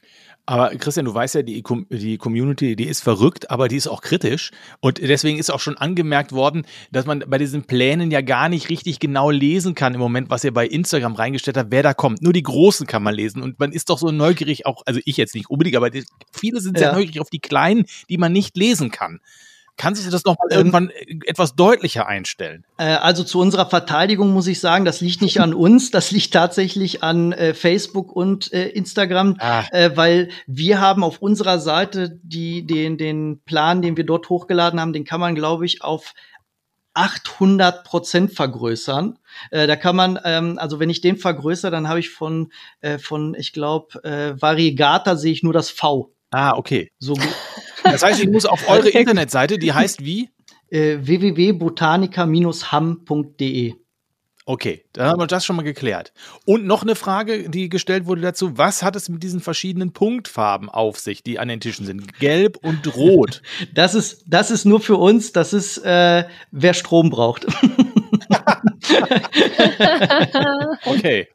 Aber 0.48 0.70
Christian, 0.72 1.06
du 1.06 1.14
weißt 1.14 1.36
ja, 1.36 1.42
die, 1.44 1.62
die 1.92 2.18
Community, 2.18 2.76
die 2.76 2.88
ist 2.88 3.04
verrückt, 3.04 3.52
aber 3.52 3.68
die 3.68 3.76
ist 3.76 3.86
auch 3.86 4.02
kritisch. 4.02 4.50
Und 4.80 4.98
deswegen 4.98 5.38
ist 5.38 5.52
auch 5.52 5.60
schon 5.60 5.78
angemerkt 5.78 6.32
worden, 6.32 6.66
dass 6.92 7.06
man 7.06 7.24
bei 7.28 7.38
diesen 7.38 7.66
Plänen 7.66 8.10
ja 8.10 8.22
gar 8.22 8.50
nicht 8.50 8.70
richtig 8.70 9.00
genau 9.00 9.30
lesen 9.30 9.76
kann 9.76 9.94
im 9.94 10.00
Moment, 10.00 10.32
was 10.32 10.44
ihr 10.44 10.54
bei 10.54 10.66
Instagram 10.66 11.14
reingestellt 11.14 11.58
habt, 11.58 11.70
wer 11.70 11.84
da 11.84 11.94
kommt. 11.94 12.24
Nur 12.24 12.34
die 12.34 12.42
Großen 12.42 12.88
kann 12.88 13.04
man 13.04 13.14
lesen. 13.14 13.44
Und 13.44 13.60
man 13.60 13.72
ist 13.72 13.92
doch 13.92 14.00
so 14.00 14.10
neugierig, 14.10 14.66
auch, 14.66 14.82
also 14.88 15.00
ich 15.06 15.18
jetzt 15.18 15.36
nicht 15.36 15.52
unbedingt, 15.52 15.76
aber 15.76 15.92
die, 15.92 16.04
viele 16.32 16.62
sind 16.62 16.80
sehr 16.80 16.88
ja. 16.88 16.94
neugierig 16.94 17.22
auf 17.22 17.30
die 17.30 17.40
Kleinen, 17.40 17.86
die 18.10 18.18
man 18.18 18.34
nicht 18.34 18.58
lesen 18.58 18.90
kann. 18.90 19.20
Kannst 19.80 20.06
du 20.06 20.12
das 20.12 20.26
noch 20.26 20.38
mal 20.38 20.48
ähm, 20.52 20.58
irgendwann 20.58 20.90
äh, 20.90 21.20
etwas 21.26 21.56
deutlicher 21.56 22.06
einstellen? 22.06 22.66
Äh, 22.78 22.96
also 22.96 23.24
zu 23.24 23.40
unserer 23.40 23.66
Verteidigung 23.66 24.34
muss 24.34 24.46
ich 24.48 24.60
sagen, 24.60 24.84
das 24.84 25.00
liegt 25.00 25.22
nicht 25.22 25.40
an 25.40 25.54
uns, 25.54 25.90
das 25.90 26.12
liegt 26.12 26.34
tatsächlich 26.34 27.02
an 27.02 27.32
äh, 27.32 27.54
Facebook 27.54 28.12
und 28.12 28.52
äh, 28.52 28.68
Instagram, 28.68 29.38
ah. 29.40 29.64
äh, 29.72 29.92
weil 29.96 30.30
wir 30.48 30.82
haben 30.82 31.02
auf 31.02 31.20
unserer 31.20 31.60
Seite 31.60 32.20
die, 32.24 32.68
den, 32.68 32.98
den 32.98 33.40
Plan, 33.46 33.82
den 33.82 33.96
wir 33.96 34.06
dort 34.06 34.28
hochgeladen 34.28 34.82
haben, 34.82 34.92
den 34.92 35.06
kann 35.06 35.22
man, 35.22 35.34
glaube 35.34 35.66
ich, 35.66 35.82
auf 35.82 36.14
800 36.94 37.86
Prozent 37.86 38.34
vergrößern. 38.34 39.18
Äh, 39.52 39.66
da 39.68 39.78
kann 39.78 39.96
man, 39.96 40.20
ähm, 40.26 40.58
also 40.60 40.82
wenn 40.82 40.90
ich 40.90 41.00
den 41.00 41.16
vergrößere, 41.16 41.72
dann 41.72 41.88
habe 41.88 42.02
ich 42.02 42.10
von, 42.10 42.52
äh, 42.82 42.98
von 42.98 43.34
ich 43.36 43.54
glaube, 43.54 44.04
äh, 44.04 44.42
Variegata 44.42 45.16
sehe 45.16 45.32
ich 45.32 45.42
nur 45.42 45.54
das 45.54 45.70
V. 45.70 46.12
Ah, 46.32 46.56
okay. 46.56 46.92
So 47.00 47.16
Das 47.84 48.04
heißt, 48.04 48.22
ich 48.22 48.30
muss 48.30 48.46
auf 48.46 48.70
eure 48.70 48.90
Internetseite, 48.90 49.58
die 49.58 49.74
heißt 49.74 50.06
wie? 50.06 50.30
Äh, 50.70 51.00
www.botanica-ham.de. 51.02 53.74
Okay, 54.46 54.86
dann 54.94 55.10
haben 55.10 55.20
wir 55.20 55.28
das 55.28 55.44
schon 55.46 55.58
mal 55.58 55.62
geklärt. 55.62 56.12
Und 56.44 56.66
noch 56.66 56.82
eine 56.82 56.96
Frage, 56.96 57.52
die 57.52 57.70
gestellt 57.70 58.08
wurde 58.08 58.22
dazu: 58.22 58.58
Was 58.58 58.82
hat 58.82 58.96
es 58.96 59.08
mit 59.08 59.22
diesen 59.22 59.42
verschiedenen 59.42 59.94
Punktfarben 59.94 60.70
auf 60.70 60.98
sich, 61.00 61.22
die 61.22 61.38
an 61.38 61.50
den 61.50 61.60
Tischen 61.60 61.86
sind? 61.86 62.18
Gelb 62.20 62.58
und 62.58 62.96
Rot. 62.96 63.44
Das 63.76 63.94
ist, 63.94 64.24
das 64.26 64.50
ist 64.50 64.66
nur 64.66 64.80
für 64.80 64.96
uns, 64.96 65.34
das 65.34 65.54
ist, 65.54 65.78
äh, 65.80 66.24
wer 66.50 66.74
Strom 66.74 67.12
braucht. 67.12 67.46
okay. 70.86 71.28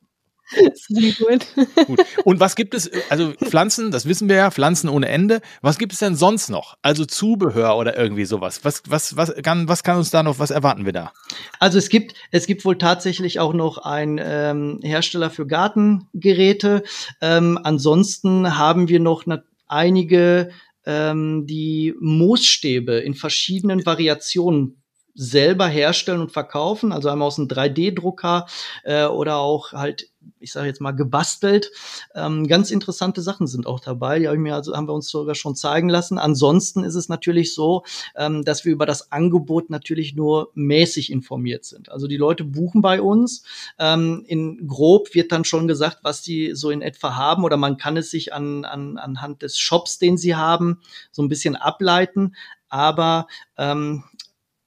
Sehr 0.75 1.13
gut. 1.13 1.47
gut. 1.87 2.01
Und 2.25 2.41
was 2.41 2.57
gibt 2.57 2.75
es, 2.75 2.91
also 3.11 3.33
Pflanzen, 3.33 3.91
das 3.91 4.07
wissen 4.07 4.29
wir 4.29 4.37
ja, 4.37 4.51
Pflanzen 4.51 4.89
ohne 4.89 5.09
Ende. 5.09 5.41
Was 5.63 5.79
gibt 5.79 5.93
es 5.93 5.99
denn 5.99 6.15
sonst 6.15 6.49
noch? 6.49 6.77
Also 6.83 7.05
Zubehör 7.05 7.77
oder 7.77 7.97
irgendwie 7.97 8.25
sowas. 8.25 8.65
Was, 8.65 8.83
was, 8.87 9.17
was, 9.17 9.35
kann, 9.43 9.69
was 9.69 9.83
kann 9.83 9.99
uns 9.99 10.11
da 10.11 10.23
noch, 10.23 10.39
was 10.39 10.51
erwarten 10.51 10.85
wir 10.85 10.93
da? 10.93 11.13
Also 11.59 11.79
es 11.79 11.89
gibt, 11.89 12.15
es 12.31 12.47
gibt 12.47 12.65
wohl 12.65 12.79
tatsächlich 12.79 13.41
auch 13.41 13.53
noch 13.53 13.79
einen 13.79 14.21
ähm, 14.23 14.81
Hersteller 14.83 15.31
für 15.31 15.47
Gartengeräte. 15.47 16.83
Ähm, 17.21 17.59
ansonsten 17.63 18.57
haben 18.57 18.89
wir 18.89 19.01
noch 19.01 19.25
einige, 19.67 20.51
ähm, 20.87 21.47
die 21.47 21.95
Moosstäbe 22.01 22.99
in 22.99 23.15
verschiedenen 23.15 23.85
Variationen 23.87 24.83
selber 25.15 25.69
herstellen 25.69 26.21
und 26.21 26.33
verkaufen, 26.33 26.93
also 26.93 27.09
einmal 27.09 27.29
aus 27.29 27.39
einem 27.39 27.49
3D-Drucker 27.49 28.47
äh, 28.83 29.07
oder 29.07 29.37
auch 29.37 29.73
halt, 29.73 30.11
ich 30.41 30.53
sage 30.53 30.67
jetzt 30.67 30.81
mal, 30.81 30.91
gebastelt. 30.91 31.71
Ähm, 32.15 32.49
ganz 32.49 32.71
interessante 32.71 33.23
Sachen 33.23 33.47
sind 33.47 33.67
auch 33.67 33.79
dabei, 33.79 34.19
die 34.19 34.27
hab 34.27 34.35
ich 34.35 34.41
mir 34.41 34.55
also, 34.55 34.75
haben 34.75 34.89
wir 34.89 34.93
uns 34.93 35.09
sogar 35.09 35.37
schon 35.37 35.55
zeigen 35.55 35.89
lassen. 35.89 36.19
Ansonsten 36.19 36.83
ist 36.83 36.97
es 36.97 37.09
natürlich 37.09 37.55
so, 37.55 37.85
ähm, 38.17 38.45
dass 38.45 38.65
wir 38.65 38.73
über 38.73 38.87
das 38.87 39.13
Angebot 39.13 39.71
natürlich 39.71 40.17
nur 40.17 40.51
mäßig 40.55 41.13
informiert 41.13 41.65
sind. 41.65 41.91
Also 41.91 42.09
die 42.09 42.17
Leute 42.17 42.43
buchen 42.43 42.83
bei 42.83 43.01
uns. 43.01 43.45
Ähm, 43.79 44.25
in 44.27 44.67
grob 44.67 45.15
wird 45.15 45.31
dann 45.31 45.45
schon 45.45 45.69
gesagt, 45.69 45.99
was 46.03 46.23
die 46.23 46.55
so 46.55 46.71
in 46.71 46.83
etwa 46.83 47.15
haben 47.15 47.45
oder 47.45 47.57
man 47.57 47.77
kann 47.77 47.97
es 47.97 48.11
sich 48.11 48.33
an, 48.33 48.65
an, 48.65 48.99
anhand 48.99 49.43
des 49.43 49.59
Shops, 49.59 49.99
den 49.99 50.17
sie 50.17 50.35
haben, 50.35 50.81
so 51.13 51.23
ein 51.23 51.29
bisschen 51.29 51.55
ableiten. 51.55 52.35
Aber 52.69 53.29
ähm, 53.57 54.03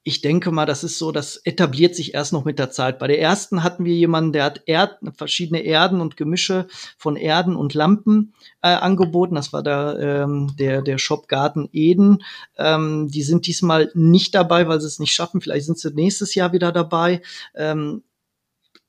ich 0.08 0.22
denke 0.22 0.52
mal, 0.54 0.66
das 0.66 0.86
ist 0.86 1.00
so, 1.00 1.12
das 1.12 1.36
etabliert 1.36 1.94
sich 1.94 2.14
erst 2.14 2.32
noch 2.32 2.46
mit 2.46 2.60
der 2.60 2.72
Zeit. 2.72 2.98
Bei 2.98 3.08
der 3.08 3.20
ersten 3.20 3.62
hatten 3.62 3.84
wir 3.84 3.94
jemanden, 3.94 4.32
der 4.32 4.46
hat 4.46 4.62
Erd, 4.66 5.00
verschiedene 5.14 5.60
Erden 5.60 6.00
und 6.00 6.16
Gemische 6.16 6.68
von 6.98 7.18
Erden 7.18 7.58
und 7.58 7.74
Lampen 7.74 8.34
äh, 8.62 8.70
angeboten. 8.70 9.36
Das 9.36 9.52
war 9.52 9.64
der, 9.64 9.98
ähm, 10.00 10.56
der, 10.58 10.82
der 10.82 10.98
Shop 10.98 11.28
Garten 11.28 11.68
Eden. 11.74 12.24
Ähm, 12.58 13.10
die 13.10 13.22
sind 13.22 13.48
diesmal 13.48 13.92
nicht 13.96 14.34
dabei, 14.34 14.70
weil 14.70 14.80
sie 14.80 14.88
es 14.88 15.00
nicht 15.00 15.12
schaffen. 15.12 15.42
Vielleicht 15.42 15.66
sind 15.66 15.78
sie 15.78 15.94
nächstes 15.94 16.36
Jahr 16.36 16.54
wieder 16.54 16.72
dabei. 16.72 17.22
Ähm, 17.54 18.04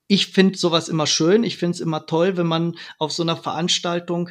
ich 0.06 0.28
finde 0.28 0.56
sowas 0.56 0.88
immer 0.88 1.08
schön. 1.08 1.42
Ich 1.42 1.56
finde 1.56 1.74
es 1.74 1.80
immer 1.80 2.06
toll, 2.06 2.36
wenn 2.36 2.46
man 2.46 2.76
auf 2.96 3.10
so 3.10 3.24
einer 3.24 3.36
Veranstaltung 3.36 4.30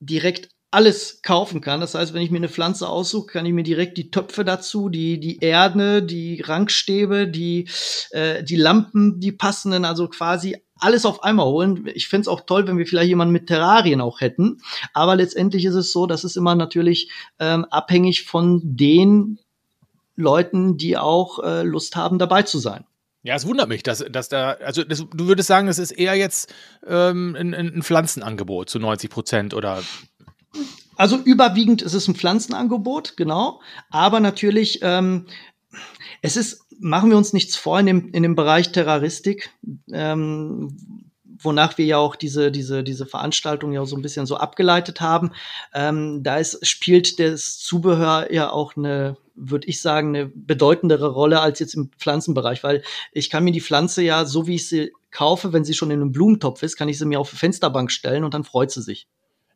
direkt 0.00 0.48
alles 0.72 1.20
kaufen 1.22 1.60
kann. 1.60 1.80
Das 1.80 1.94
heißt, 1.94 2.14
wenn 2.14 2.22
ich 2.22 2.30
mir 2.30 2.38
eine 2.38 2.48
Pflanze 2.48 2.88
aussuche, 2.88 3.26
kann 3.26 3.46
ich 3.46 3.52
mir 3.52 3.62
direkt 3.62 3.98
die 3.98 4.10
Töpfe 4.10 4.44
dazu, 4.44 4.88
die, 4.88 5.20
die 5.20 5.38
Erde, 5.40 6.02
die 6.02 6.40
Rankstäbe, 6.40 7.28
die, 7.28 7.68
äh, 8.10 8.42
die 8.42 8.56
Lampen, 8.56 9.20
die 9.20 9.32
passenden, 9.32 9.84
also 9.84 10.08
quasi 10.08 10.56
alles 10.76 11.04
auf 11.04 11.22
einmal 11.22 11.46
holen. 11.46 11.88
Ich 11.94 12.08
fände 12.08 12.22
es 12.22 12.28
auch 12.28 12.40
toll, 12.40 12.66
wenn 12.66 12.78
wir 12.78 12.86
vielleicht 12.86 13.08
jemanden 13.08 13.32
mit 13.32 13.48
Terrarien 13.48 14.00
auch 14.00 14.20
hätten. 14.20 14.62
Aber 14.94 15.14
letztendlich 15.14 15.66
ist 15.66 15.74
es 15.74 15.92
so, 15.92 16.06
dass 16.06 16.24
es 16.24 16.36
immer 16.36 16.54
natürlich 16.54 17.10
ähm, 17.38 17.66
abhängig 17.66 18.24
von 18.24 18.60
den 18.64 19.38
Leuten, 20.16 20.78
die 20.78 20.96
auch 20.96 21.38
äh, 21.40 21.62
Lust 21.62 21.96
haben, 21.96 22.18
dabei 22.18 22.42
zu 22.42 22.58
sein. 22.58 22.84
Ja, 23.24 23.36
es 23.36 23.46
wundert 23.46 23.68
mich, 23.68 23.84
dass, 23.84 24.04
dass 24.10 24.28
da, 24.28 24.52
also 24.54 24.82
das, 24.82 25.06
du 25.14 25.28
würdest 25.28 25.46
sagen, 25.46 25.68
es 25.68 25.78
ist 25.78 25.92
eher 25.92 26.16
jetzt 26.16 26.52
ähm, 26.84 27.36
ein, 27.38 27.54
ein 27.54 27.82
Pflanzenangebot 27.82 28.68
zu 28.68 28.80
90 28.80 29.10
Prozent 29.10 29.54
oder 29.54 29.80
also 30.96 31.16
überwiegend 31.16 31.82
ist 31.82 31.94
es 31.94 32.08
ein 32.08 32.14
Pflanzenangebot, 32.14 33.16
genau. 33.16 33.60
Aber 33.90 34.20
natürlich, 34.20 34.80
ähm, 34.82 35.26
es 36.20 36.36
ist, 36.36 36.66
machen 36.80 37.10
wir 37.10 37.16
uns 37.16 37.32
nichts 37.32 37.56
vor 37.56 37.80
in 37.80 37.86
dem, 37.86 38.08
in 38.12 38.22
dem 38.22 38.34
Bereich 38.34 38.72
Terroristik, 38.72 39.50
ähm, 39.92 40.76
wonach 41.24 41.78
wir 41.78 41.84
ja 41.84 41.98
auch 41.98 42.16
diese, 42.16 42.52
diese, 42.52 42.84
diese 42.84 43.06
Veranstaltung 43.06 43.72
ja 43.72 43.84
so 43.84 43.96
ein 43.96 44.02
bisschen 44.02 44.26
so 44.26 44.36
abgeleitet 44.36 45.00
haben. 45.00 45.32
Ähm, 45.74 46.22
da 46.22 46.36
ist, 46.36 46.64
spielt 46.66 47.18
das 47.18 47.58
Zubehör 47.58 48.32
ja 48.32 48.50
auch 48.50 48.76
eine, 48.76 49.16
würde 49.34 49.66
ich 49.66 49.80
sagen, 49.80 50.08
eine 50.08 50.26
bedeutendere 50.26 51.08
Rolle 51.08 51.40
als 51.40 51.58
jetzt 51.58 51.74
im 51.74 51.90
Pflanzenbereich, 51.98 52.62
weil 52.62 52.82
ich 53.12 53.30
kann 53.30 53.44
mir 53.44 53.52
die 53.52 53.60
Pflanze 53.60 54.02
ja, 54.02 54.24
so 54.24 54.46
wie 54.46 54.56
ich 54.56 54.68
sie 54.68 54.92
kaufe, 55.10 55.52
wenn 55.52 55.64
sie 55.64 55.74
schon 55.74 55.90
in 55.90 56.00
einem 56.00 56.12
Blumentopf 56.12 56.62
ist, 56.62 56.76
kann 56.76 56.88
ich 56.88 56.98
sie 56.98 57.06
mir 57.06 57.20
auf 57.20 57.30
die 57.30 57.36
Fensterbank 57.36 57.90
stellen 57.90 58.24
und 58.24 58.34
dann 58.34 58.44
freut 58.44 58.70
sie 58.70 58.82
sich. 58.82 59.08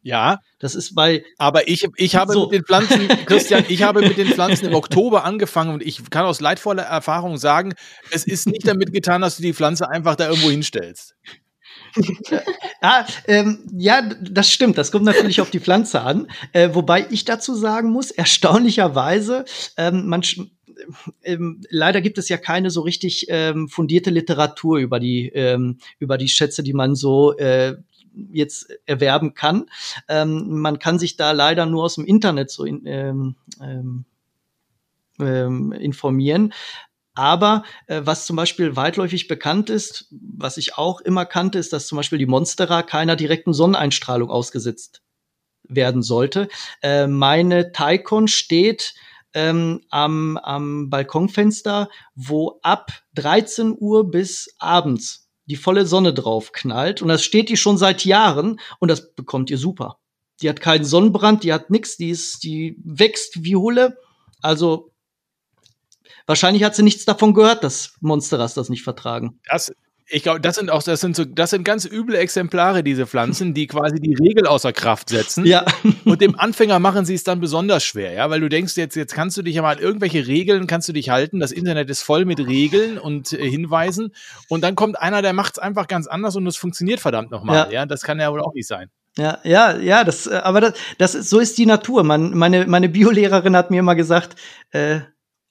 Ja. 0.06 0.40
Das 0.60 0.76
ist 0.76 0.94
bei. 0.94 1.24
Aber 1.36 1.66
ich, 1.68 1.84
ich 1.96 2.14
habe 2.14 2.32
so. 2.32 2.44
mit 2.44 2.52
den 2.52 2.64
Pflanzen, 2.64 3.08
Christian, 3.26 3.64
ich 3.68 3.82
habe 3.82 4.02
mit 4.02 4.16
den 4.16 4.28
Pflanzen 4.28 4.66
im 4.66 4.74
Oktober 4.74 5.24
angefangen 5.24 5.74
und 5.74 5.82
ich 5.82 6.08
kann 6.10 6.24
aus 6.24 6.40
leidvoller 6.40 6.84
Erfahrung 6.84 7.38
sagen, 7.38 7.74
es 8.12 8.24
ist 8.24 8.46
nicht 8.46 8.68
damit 8.68 8.92
getan, 8.92 9.20
dass 9.20 9.36
du 9.36 9.42
die 9.42 9.52
Pflanze 9.52 9.90
einfach 9.90 10.14
da 10.14 10.28
irgendwo 10.28 10.48
hinstellst. 10.48 11.16
ah, 12.80 13.04
ähm, 13.26 13.66
ja, 13.76 14.00
das 14.20 14.52
stimmt. 14.52 14.78
Das 14.78 14.92
kommt 14.92 15.04
natürlich 15.04 15.40
auf 15.40 15.50
die 15.50 15.60
Pflanze 15.60 16.02
an. 16.02 16.28
Äh, 16.52 16.70
wobei 16.72 17.08
ich 17.10 17.24
dazu 17.24 17.56
sagen 17.56 17.90
muss, 17.90 18.12
erstaunlicherweise, 18.12 19.44
ähm, 19.76 20.06
man, 20.06 20.22
ähm, 21.24 21.62
leider 21.68 22.00
gibt 22.00 22.18
es 22.18 22.28
ja 22.28 22.36
keine 22.36 22.70
so 22.70 22.82
richtig 22.82 23.26
ähm, 23.28 23.68
fundierte 23.68 24.10
Literatur 24.10 24.78
über 24.78 25.00
die 25.00 25.30
ähm, 25.30 25.78
über 25.98 26.16
die 26.16 26.28
Schätze, 26.28 26.62
die 26.62 26.74
man 26.74 26.94
so 26.94 27.36
äh, 27.38 27.74
jetzt 28.32 28.68
erwerben 28.86 29.34
kann. 29.34 29.66
Ähm, 30.08 30.60
man 30.60 30.78
kann 30.78 30.98
sich 30.98 31.16
da 31.16 31.32
leider 31.32 31.66
nur 31.66 31.84
aus 31.84 31.96
dem 31.96 32.04
Internet 32.04 32.50
so 32.50 32.64
in, 32.64 32.86
ähm, 32.86 33.36
ähm, 33.60 34.04
ähm, 35.20 35.72
informieren. 35.72 36.52
Aber 37.14 37.64
äh, 37.86 38.02
was 38.04 38.26
zum 38.26 38.36
Beispiel 38.36 38.76
weitläufig 38.76 39.26
bekannt 39.26 39.70
ist, 39.70 40.06
was 40.10 40.58
ich 40.58 40.76
auch 40.76 41.00
immer 41.00 41.24
kannte, 41.24 41.58
ist, 41.58 41.72
dass 41.72 41.86
zum 41.86 41.96
Beispiel 41.96 42.18
die 42.18 42.26
Monstera 42.26 42.82
keiner 42.82 43.16
direkten 43.16 43.54
Sonneneinstrahlung 43.54 44.30
ausgesetzt 44.30 45.02
werden 45.62 46.02
sollte. 46.02 46.48
Äh, 46.82 47.06
meine 47.06 47.72
Taikon 47.72 48.28
steht 48.28 48.94
ähm, 49.32 49.82
am, 49.90 50.36
am 50.36 50.90
Balkonfenster, 50.90 51.88
wo 52.14 52.58
ab 52.62 52.92
13 53.14 53.74
Uhr 53.78 54.10
bis 54.10 54.54
abends 54.58 55.25
die 55.46 55.56
volle 55.56 55.86
Sonne 55.86 56.12
drauf 56.12 56.52
knallt. 56.52 57.02
Und 57.02 57.08
das 57.08 57.24
steht 57.24 57.48
die 57.48 57.56
schon 57.56 57.78
seit 57.78 58.04
Jahren 58.04 58.60
und 58.78 58.90
das 58.90 59.14
bekommt 59.14 59.50
ihr 59.50 59.58
super. 59.58 59.98
Die 60.42 60.48
hat 60.48 60.60
keinen 60.60 60.84
Sonnenbrand, 60.84 61.44
die 61.44 61.52
hat 61.52 61.70
nix, 61.70 61.96
die 61.96 62.10
ist, 62.10 62.42
die 62.42 62.76
wächst 62.84 63.42
wie 63.42 63.56
Hulle. 63.56 63.98
Also 64.42 64.92
wahrscheinlich 66.26 66.62
hat 66.62 66.74
sie 66.74 66.82
nichts 66.82 67.04
davon 67.04 67.32
gehört, 67.32 67.64
dass 67.64 67.94
Monsteras 68.00 68.54
das 68.54 68.68
nicht 68.68 68.82
vertragen. 68.82 69.40
Das 69.48 69.72
ich 70.08 70.22
glaube, 70.22 70.40
das 70.40 70.54
sind 70.54 70.70
auch, 70.70 70.82
das 70.82 71.00
sind 71.00 71.16
so, 71.16 71.24
das 71.24 71.50
sind 71.50 71.64
ganz 71.64 71.84
üble 71.84 72.14
Exemplare, 72.16 72.84
diese 72.84 73.06
Pflanzen, 73.06 73.54
die 73.54 73.66
quasi 73.66 73.96
die 73.98 74.14
Regel 74.14 74.46
außer 74.46 74.72
Kraft 74.72 75.08
setzen. 75.08 75.44
Ja. 75.44 75.64
Und 76.04 76.20
dem 76.20 76.38
Anfänger 76.38 76.78
machen 76.78 77.04
sie 77.04 77.14
es 77.14 77.24
dann 77.24 77.40
besonders 77.40 77.84
schwer, 77.84 78.12
ja, 78.12 78.30
weil 78.30 78.40
du 78.40 78.48
denkst, 78.48 78.76
jetzt, 78.76 78.94
jetzt 78.94 79.14
kannst 79.14 79.36
du 79.36 79.42
dich 79.42 79.56
ja 79.56 79.62
mal 79.62 79.78
irgendwelche 79.78 80.26
Regeln 80.26 80.68
kannst 80.68 80.88
du 80.88 80.92
dich 80.92 81.10
halten. 81.10 81.40
Das 81.40 81.50
Internet 81.50 81.90
ist 81.90 82.02
voll 82.02 82.24
mit 82.24 82.38
Regeln 82.38 82.98
und 82.98 83.32
äh, 83.32 83.50
Hinweisen. 83.50 84.12
Und 84.48 84.62
dann 84.62 84.76
kommt 84.76 85.00
einer, 85.00 85.22
der 85.22 85.32
macht 85.32 85.54
es 85.54 85.58
einfach 85.58 85.88
ganz 85.88 86.06
anders 86.06 86.36
und 86.36 86.46
es 86.46 86.56
funktioniert 86.56 87.00
verdammt 87.00 87.32
nochmal. 87.32 87.66
Ja. 87.66 87.80
ja, 87.80 87.86
das 87.86 88.02
kann 88.02 88.20
ja 88.20 88.30
wohl 88.32 88.40
auch 88.40 88.54
nicht 88.54 88.68
sein. 88.68 88.90
Ja, 89.18 89.38
ja, 89.44 89.76
ja, 89.76 90.04
das, 90.04 90.26
äh, 90.28 90.34
aber 90.36 90.60
das, 90.60 90.74
das 90.98 91.14
ist, 91.16 91.30
so 91.30 91.40
ist 91.40 91.58
die 91.58 91.66
Natur. 91.66 92.04
Man, 92.04 92.36
meine, 92.36 92.66
meine 92.66 92.88
Biolehrerin 92.88 93.56
hat 93.56 93.72
mir 93.72 93.80
immer 93.80 93.96
gesagt, 93.96 94.36
äh, 94.70 95.00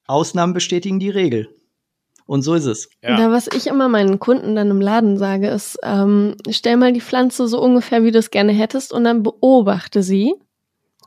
Ausnahmen 0.07 0.53
bestätigen 0.53 0.99
die 0.99 1.09
Regel. 1.09 1.49
Und 2.27 2.41
so 2.41 2.55
ist 2.55 2.65
es. 2.65 2.89
Ja. 3.03 3.17
Da, 3.17 3.31
was 3.31 3.47
ich 3.47 3.67
immer 3.67 3.87
meinen 3.87 4.19
Kunden 4.19 4.55
dann 4.55 4.71
im 4.71 4.81
Laden 4.81 5.17
sage, 5.17 5.47
ist, 5.47 5.77
ähm, 5.83 6.35
stell 6.49 6.75
mal 6.77 6.91
die 6.91 7.01
Pflanze 7.01 7.47
so 7.47 7.61
ungefähr, 7.61 8.03
wie 8.03 8.11
du 8.11 8.19
es 8.19 8.31
gerne 8.31 8.51
hättest, 8.51 8.93
und 8.93 9.03
dann 9.03 9.21
beobachte 9.21 10.01
sie. 10.01 10.33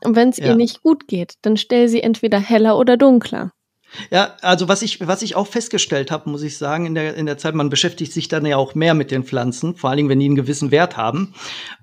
Und 0.03 0.15
wenn 0.15 0.29
es 0.29 0.37
ja. 0.37 0.47
ihr 0.47 0.55
nicht 0.55 0.81
gut 0.81 1.07
geht, 1.07 1.33
dann 1.41 1.57
stell 1.57 1.89
sie 1.89 2.01
entweder 2.01 2.39
heller 2.39 2.77
oder 2.77 2.95
dunkler. 2.95 3.51
Ja, 4.11 4.37
also 4.41 4.67
was 4.67 4.81
ich, 4.81 5.05
was 5.07 5.21
ich 5.23 5.35
auch 5.35 5.47
festgestellt 5.47 6.11
habe, 6.11 6.29
muss 6.29 6.43
ich 6.43 6.57
sagen, 6.57 6.85
in 6.85 6.95
der, 6.95 7.15
in 7.15 7.25
der 7.25 7.37
Zeit, 7.37 7.55
man 7.55 7.69
beschäftigt 7.69 8.13
sich 8.13 8.27
dann 8.27 8.45
ja 8.45 8.55
auch 8.57 8.75
mehr 8.75 8.93
mit 8.93 9.11
den 9.11 9.23
Pflanzen, 9.23 9.75
vor 9.75 9.89
allen 9.89 9.97
Dingen, 9.97 10.09
wenn 10.09 10.19
die 10.19 10.27
einen 10.27 10.35
gewissen 10.35 10.71
Wert 10.71 10.95
haben. 10.95 11.33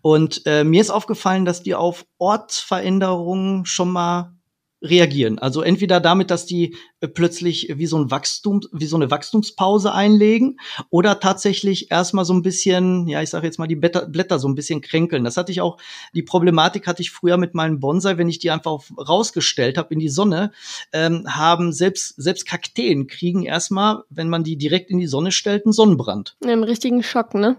Und 0.03 0.43
äh, 0.47 0.63
mir 0.63 0.81
ist 0.81 0.91
aufgefallen, 0.91 1.45
dass 1.45 1.63
die 1.63 1.75
auf 1.75 2.07
Ortsveränderungen 2.19 3.67
schon 3.67 3.91
mal 3.91 4.36
reagieren. 4.83 5.39
Also 5.39 5.63
entweder 5.63 6.01
damit, 6.01 6.31
dass 6.31 6.47
die 6.47 6.77
äh, 7.01 7.09
plötzlich 7.09 7.73
wie 7.77 7.87
so 7.87 7.99
ein 7.99 8.11
Wachstum, 8.11 8.61
wie 8.73 8.87
so 8.87 8.97
eine 8.97 9.11
Wachstumspause 9.11 9.93
einlegen 9.93 10.59
oder 10.91 11.19
tatsächlich 11.19 11.91
erstmal 11.91 12.25
so 12.25 12.35
ein 12.35 12.43
bisschen, 12.43 13.09
ja, 13.09 13.23
ich 13.23 13.31
sage 13.31 13.47
jetzt 13.47 13.59
mal 13.59 13.67
die 13.67 13.77
Blätter, 13.77 14.39
so 14.39 14.49
ein 14.49 14.55
bisschen 14.55 14.83
kränkeln. 14.83 15.25
Das 15.25 15.37
hatte 15.37 15.53
ich 15.53 15.61
auch, 15.61 15.79
die 16.15 16.23
Problematik 16.23 16.87
hatte 16.87 17.03
ich 17.03 17.11
früher 17.11 17.39
mit 17.39 17.55
meinen 17.55 17.81
Bonsai, 17.81 18.19
wenn 18.19 18.29
ich 18.29 18.39
die 18.39 18.51
einfach 18.51 18.83
rausgestellt 18.99 19.79
habe 19.79 19.95
in 19.95 20.01
die 20.01 20.09
Sonne, 20.09 20.53
ähm, 20.93 21.25
haben 21.29 21.73
selbst, 21.73 22.15
selbst 22.17 22.47
Kakteen 22.47 23.07
kriegen 23.07 23.45
erstmal, 23.45 24.03
wenn 24.11 24.29
man 24.29 24.45
die 24.45 24.57
direkt 24.57 24.91
in 24.91 24.99
die 24.99 25.07
Sonne 25.07 25.33
stellt, 25.33 25.65
einen 25.65 25.73
Sonnenbrand. 25.73 26.37
Einen 26.45 26.65
richtigen 26.65 27.03
Schock, 27.03 27.35
ne? 27.35 27.57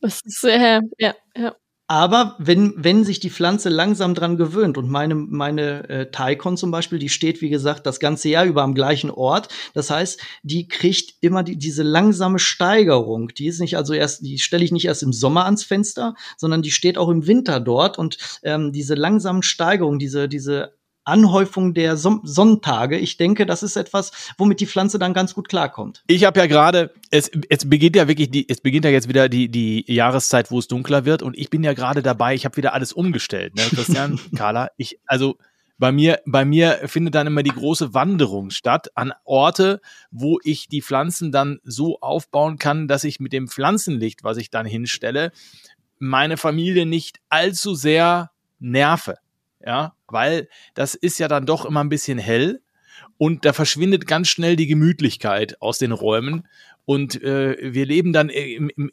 Das 0.00 0.20
ist, 0.24 0.42
äh, 0.44 0.80
ja, 0.98 1.14
ja. 1.36 1.54
Aber 1.88 2.36
wenn, 2.38 2.72
wenn 2.76 3.04
sich 3.04 3.20
die 3.20 3.28
Pflanze 3.28 3.68
langsam 3.68 4.14
dran 4.14 4.36
gewöhnt 4.36 4.78
und 4.78 4.88
meine, 4.88 5.14
meine 5.14 5.88
äh, 5.88 6.10
Taikon 6.10 6.56
zum 6.56 6.70
Beispiel, 6.70 6.98
die 6.98 7.08
steht, 7.08 7.42
wie 7.42 7.50
gesagt, 7.50 7.86
das 7.86 8.00
ganze 8.00 8.28
Jahr 8.28 8.46
über 8.46 8.62
am 8.62 8.74
gleichen 8.74 9.10
Ort. 9.10 9.48
Das 9.74 9.90
heißt, 9.90 10.20
die 10.42 10.68
kriegt 10.68 11.14
immer 11.20 11.42
die, 11.42 11.56
diese 11.56 11.82
langsame 11.82 12.38
Steigerung. 12.38 13.28
Die 13.28 13.46
ist 13.46 13.60
nicht 13.60 13.76
also 13.76 13.92
erst, 13.92 14.24
die 14.24 14.38
stelle 14.38 14.64
ich 14.64 14.72
nicht 14.72 14.86
erst 14.86 15.02
im 15.02 15.12
Sommer 15.12 15.44
ans 15.44 15.64
Fenster, 15.64 16.14
sondern 16.38 16.62
die 16.62 16.70
steht 16.70 16.96
auch 16.96 17.08
im 17.08 17.26
Winter 17.26 17.60
dort. 17.60 17.98
Und 17.98 18.16
ähm, 18.42 18.72
diese 18.72 18.94
langsamen 18.94 19.42
Steigerung, 19.42 19.98
diese, 19.98 20.28
diese 20.28 20.74
Anhäufung 21.04 21.74
der 21.74 21.96
Son 21.96 22.20
Sonntage. 22.22 22.98
Ich 22.98 23.16
denke, 23.16 23.46
das 23.46 23.62
ist 23.62 23.76
etwas, 23.76 24.12
womit 24.38 24.60
die 24.60 24.66
Pflanze 24.66 24.98
dann 24.98 25.14
ganz 25.14 25.34
gut 25.34 25.48
klarkommt. 25.48 26.02
Ich 26.06 26.24
habe 26.24 26.40
ja 26.40 26.46
gerade, 26.46 26.92
es, 27.10 27.30
es 27.48 27.68
beginnt 27.68 27.96
ja 27.96 28.08
wirklich, 28.08 28.30
die, 28.30 28.48
es 28.48 28.60
beginnt 28.60 28.84
ja 28.84 28.90
jetzt 28.90 29.08
wieder 29.08 29.28
die, 29.28 29.48
die 29.48 29.84
Jahreszeit, 29.92 30.50
wo 30.50 30.58
es 30.58 30.68
dunkler 30.68 31.04
wird 31.04 31.22
und 31.22 31.36
ich 31.36 31.50
bin 31.50 31.64
ja 31.64 31.72
gerade 31.72 32.02
dabei, 32.02 32.34
ich 32.34 32.44
habe 32.44 32.56
wieder 32.56 32.74
alles 32.74 32.92
umgestellt. 32.92 33.54
Ne? 33.56 33.62
Christian, 33.62 34.18
Carla, 34.36 34.70
ich, 34.76 34.98
also 35.06 35.36
bei 35.78 35.90
mir, 35.90 36.20
bei 36.26 36.44
mir 36.44 36.80
findet 36.86 37.16
dann 37.16 37.26
immer 37.26 37.42
die 37.42 37.50
große 37.50 37.92
Wanderung 37.92 38.50
statt 38.50 38.90
an 38.94 39.12
Orte, 39.24 39.80
wo 40.12 40.38
ich 40.44 40.68
die 40.68 40.82
Pflanzen 40.82 41.32
dann 41.32 41.58
so 41.64 41.98
aufbauen 42.00 42.58
kann, 42.58 42.86
dass 42.86 43.02
ich 43.02 43.18
mit 43.18 43.32
dem 43.32 43.48
Pflanzenlicht, 43.48 44.22
was 44.22 44.36
ich 44.36 44.50
dann 44.50 44.64
hinstelle, 44.64 45.32
meine 45.98 46.36
Familie 46.36 46.86
nicht 46.86 47.18
allzu 47.28 47.74
sehr 47.74 48.30
nerve 48.60 49.16
ja, 49.64 49.94
weil 50.08 50.48
das 50.74 50.94
ist 50.94 51.18
ja 51.18 51.28
dann 51.28 51.46
doch 51.46 51.64
immer 51.64 51.82
ein 51.82 51.88
bisschen 51.88 52.18
hell 52.18 52.62
und 53.18 53.44
da 53.44 53.52
verschwindet 53.52 54.06
ganz 54.06 54.28
schnell 54.28 54.56
die 54.56 54.66
Gemütlichkeit 54.66 55.60
aus 55.60 55.78
den 55.78 55.92
Räumen 55.92 56.48
und 56.84 57.22
äh, 57.22 57.56
wir 57.72 57.86
leben 57.86 58.12
dann 58.12 58.28
im, 58.28 58.70
im, 58.76 58.90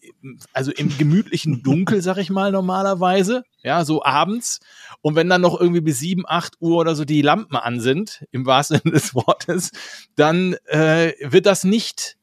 also 0.53 0.71
im 0.71 0.95
gemütlichen 0.97 1.63
Dunkel, 1.63 2.01
sag 2.01 2.17
ich 2.17 2.29
mal 2.29 2.51
normalerweise, 2.51 3.43
ja, 3.63 3.83
so 3.83 4.03
abends 4.03 4.59
und 5.01 5.15
wenn 5.15 5.29
dann 5.29 5.41
noch 5.41 5.59
irgendwie 5.59 5.81
bis 5.81 5.99
sieben, 5.99 6.23
acht 6.27 6.55
Uhr 6.59 6.77
oder 6.77 6.95
so 6.95 7.05
die 7.05 7.21
Lampen 7.21 7.55
an 7.55 7.79
sind, 7.79 8.25
im 8.31 8.45
wahrsten 8.45 8.79
Sinne 8.83 8.93
des 8.93 9.15
Wortes, 9.15 9.71
dann 10.15 10.55
äh, 10.65 11.13
wird 11.21 11.45
das 11.45 11.63
nicht 11.63 12.17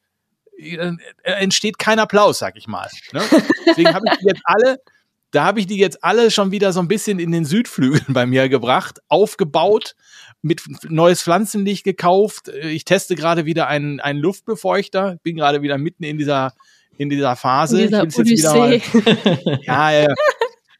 äh, 0.59 0.93
entsteht 1.23 1.79
kein 1.79 1.99
Applaus, 1.99 2.39
sag 2.39 2.57
ich 2.57 2.67
mal. 2.67 2.89
Ne? 3.13 3.23
Deswegen 3.67 3.93
habe 3.93 4.07
ich 4.13 4.21
jetzt 4.23 4.43
alle 4.45 4.79
da 5.31 5.45
habe 5.45 5.61
ich 5.61 5.67
die 5.67 5.77
jetzt 5.77 6.03
alle 6.05 6.31
schon 6.31 6.51
wieder 6.51 6.73
so 6.73 6.81
ein 6.81 6.89
bisschen 6.89 7.19
in 7.19 7.33
den 7.33 7.45
Südflügeln 7.45 8.05
bei 8.09 8.27
mir 8.27 8.49
gebracht, 8.49 9.01
aufgebaut, 9.09 9.95
mit 10.43 10.63
neues 10.89 11.23
Pflanzenlicht 11.23 11.85
gekauft. 11.85 12.49
Ich 12.49 12.85
teste 12.85 13.17
gerade 13.17 13.45
wieder 13.45 13.67
einen, 13.67 14.01
einen 14.01 14.21
Luftbefeuchter, 14.21 15.19
bin 15.23 15.37
gerade 15.37 15.63
wieder 15.63 15.79
mitten 15.79 16.05
in 16.05 16.19
dieser 16.19 16.53
in 16.99 17.11
dieser 17.11 17.37
Phase. 17.37 17.83
In 17.83 17.89
dieser 17.89 18.03
Odyssee. 18.21 18.49
Mal, 18.49 18.81
ja, 19.63 19.93
ja. 19.93 20.15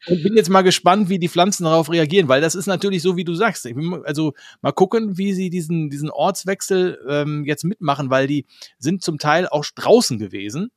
Und 0.07 0.23
bin 0.23 0.35
jetzt 0.35 0.49
mal 0.49 0.61
gespannt, 0.61 1.09
wie 1.09 1.19
die 1.19 1.27
Pflanzen 1.27 1.65
darauf 1.65 1.91
reagieren, 1.91 2.27
weil 2.27 2.41
das 2.41 2.55
ist 2.55 2.65
natürlich 2.65 3.01
so, 3.01 3.17
wie 3.17 3.25
du 3.25 3.35
sagst. 3.35 3.67
also 4.03 4.33
mal 4.61 4.71
gucken, 4.71 5.17
wie 5.17 5.33
sie 5.33 5.49
diesen, 5.49 5.89
diesen 5.89 6.09
Ortswechsel 6.09 6.97
ähm, 7.07 7.43
jetzt 7.45 7.65
mitmachen, 7.65 8.09
weil 8.09 8.25
die 8.25 8.45
sind 8.79 9.03
zum 9.03 9.19
Teil 9.19 9.47
auch 9.47 9.65
draußen 9.75 10.17
gewesen 10.17 10.71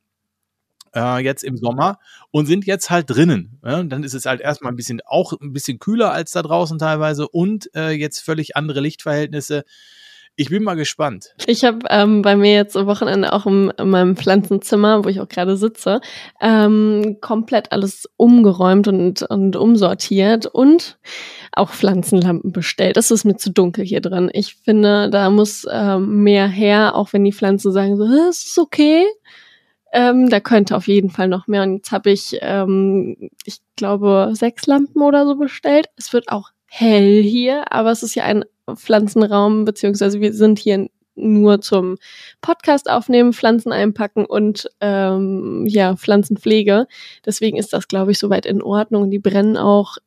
äh, 0.95 1.23
jetzt 1.23 1.43
im 1.43 1.57
Sommer 1.57 1.99
und 2.31 2.45
sind 2.45 2.65
jetzt 2.65 2.89
halt 2.89 3.09
drinnen. 3.09 3.59
Ja? 3.63 3.83
Dann 3.83 4.03
ist 4.03 4.13
es 4.13 4.25
halt 4.25 4.41
erstmal 4.41 4.71
ein 4.71 4.75
bisschen 4.75 5.01
auch 5.05 5.33
ein 5.39 5.53
bisschen 5.53 5.79
kühler 5.79 6.11
als 6.11 6.31
da 6.31 6.41
draußen 6.41 6.79
teilweise 6.79 7.27
und 7.27 7.69
äh, 7.75 7.91
jetzt 7.91 8.19
völlig 8.19 8.55
andere 8.55 8.81
Lichtverhältnisse. 8.81 9.63
Ich 10.37 10.49
bin 10.49 10.63
mal 10.63 10.75
gespannt. 10.75 11.35
Ich 11.45 11.65
habe 11.65 11.79
ähm, 11.89 12.21
bei 12.21 12.37
mir 12.37 12.53
jetzt 12.53 12.77
am 12.77 12.87
Wochenende 12.87 13.33
auch 13.33 13.45
im, 13.45 13.71
in 13.77 13.89
meinem 13.89 14.15
Pflanzenzimmer, 14.15 15.03
wo 15.03 15.09
ich 15.09 15.19
auch 15.19 15.27
gerade 15.27 15.57
sitze, 15.57 15.99
ähm, 16.39 17.17
komplett 17.19 17.73
alles 17.73 18.09
umgeräumt 18.15 18.87
und, 18.87 19.23
und 19.23 19.57
umsortiert 19.57 20.45
und 20.45 20.97
auch 21.51 21.69
Pflanzenlampen 21.69 22.53
bestellt. 22.53 22.95
Das 22.95 23.11
ist 23.11 23.25
mir 23.25 23.35
zu 23.35 23.51
dunkel 23.51 23.83
hier 23.83 23.99
drin. 23.99 24.29
Ich 24.33 24.55
finde, 24.55 25.09
da 25.09 25.29
muss 25.29 25.67
ähm, 25.69 26.23
mehr 26.23 26.47
her, 26.47 26.95
auch 26.95 27.11
wenn 27.11 27.25
die 27.25 27.33
Pflanzen 27.33 27.73
sagen 27.73 27.97
so, 27.97 28.05
es 28.05 28.45
ist 28.45 28.57
okay. 28.57 29.05
Ähm, 29.91 30.29
da 30.29 30.39
könnte 30.39 30.75
auf 30.75 30.87
jeden 30.87 31.09
Fall 31.09 31.27
noch 31.27 31.47
mehr. 31.47 31.63
Und 31.63 31.75
jetzt 31.75 31.91
habe 31.91 32.11
ich, 32.11 32.37
ähm, 32.41 33.29
ich 33.45 33.59
glaube, 33.75 34.31
sechs 34.33 34.65
Lampen 34.67 35.01
oder 35.01 35.25
so 35.25 35.35
bestellt. 35.35 35.87
Es 35.97 36.13
wird 36.13 36.29
auch 36.29 36.51
hell 36.65 37.21
hier, 37.21 37.71
aber 37.71 37.91
es 37.91 38.01
ist 38.01 38.15
ja 38.15 38.23
ein 38.23 38.45
Pflanzenraum, 38.73 39.65
beziehungsweise 39.65 40.21
wir 40.21 40.33
sind 40.33 40.59
hier 40.59 40.87
nur 41.15 41.61
zum 41.61 41.97
Podcast 42.39 42.89
aufnehmen, 42.89 43.33
Pflanzen 43.33 43.71
einpacken 43.71 44.25
und 44.25 44.69
ähm, 44.79 45.65
ja, 45.67 45.95
Pflanzenpflege. 45.95 46.87
Deswegen 47.25 47.57
ist 47.57 47.73
das, 47.73 47.87
glaube 47.87 48.11
ich, 48.11 48.19
soweit 48.19 48.45
in 48.45 48.61
Ordnung. 48.61 49.11
Die 49.11 49.19
brennen 49.19 49.57
auch 49.57 49.97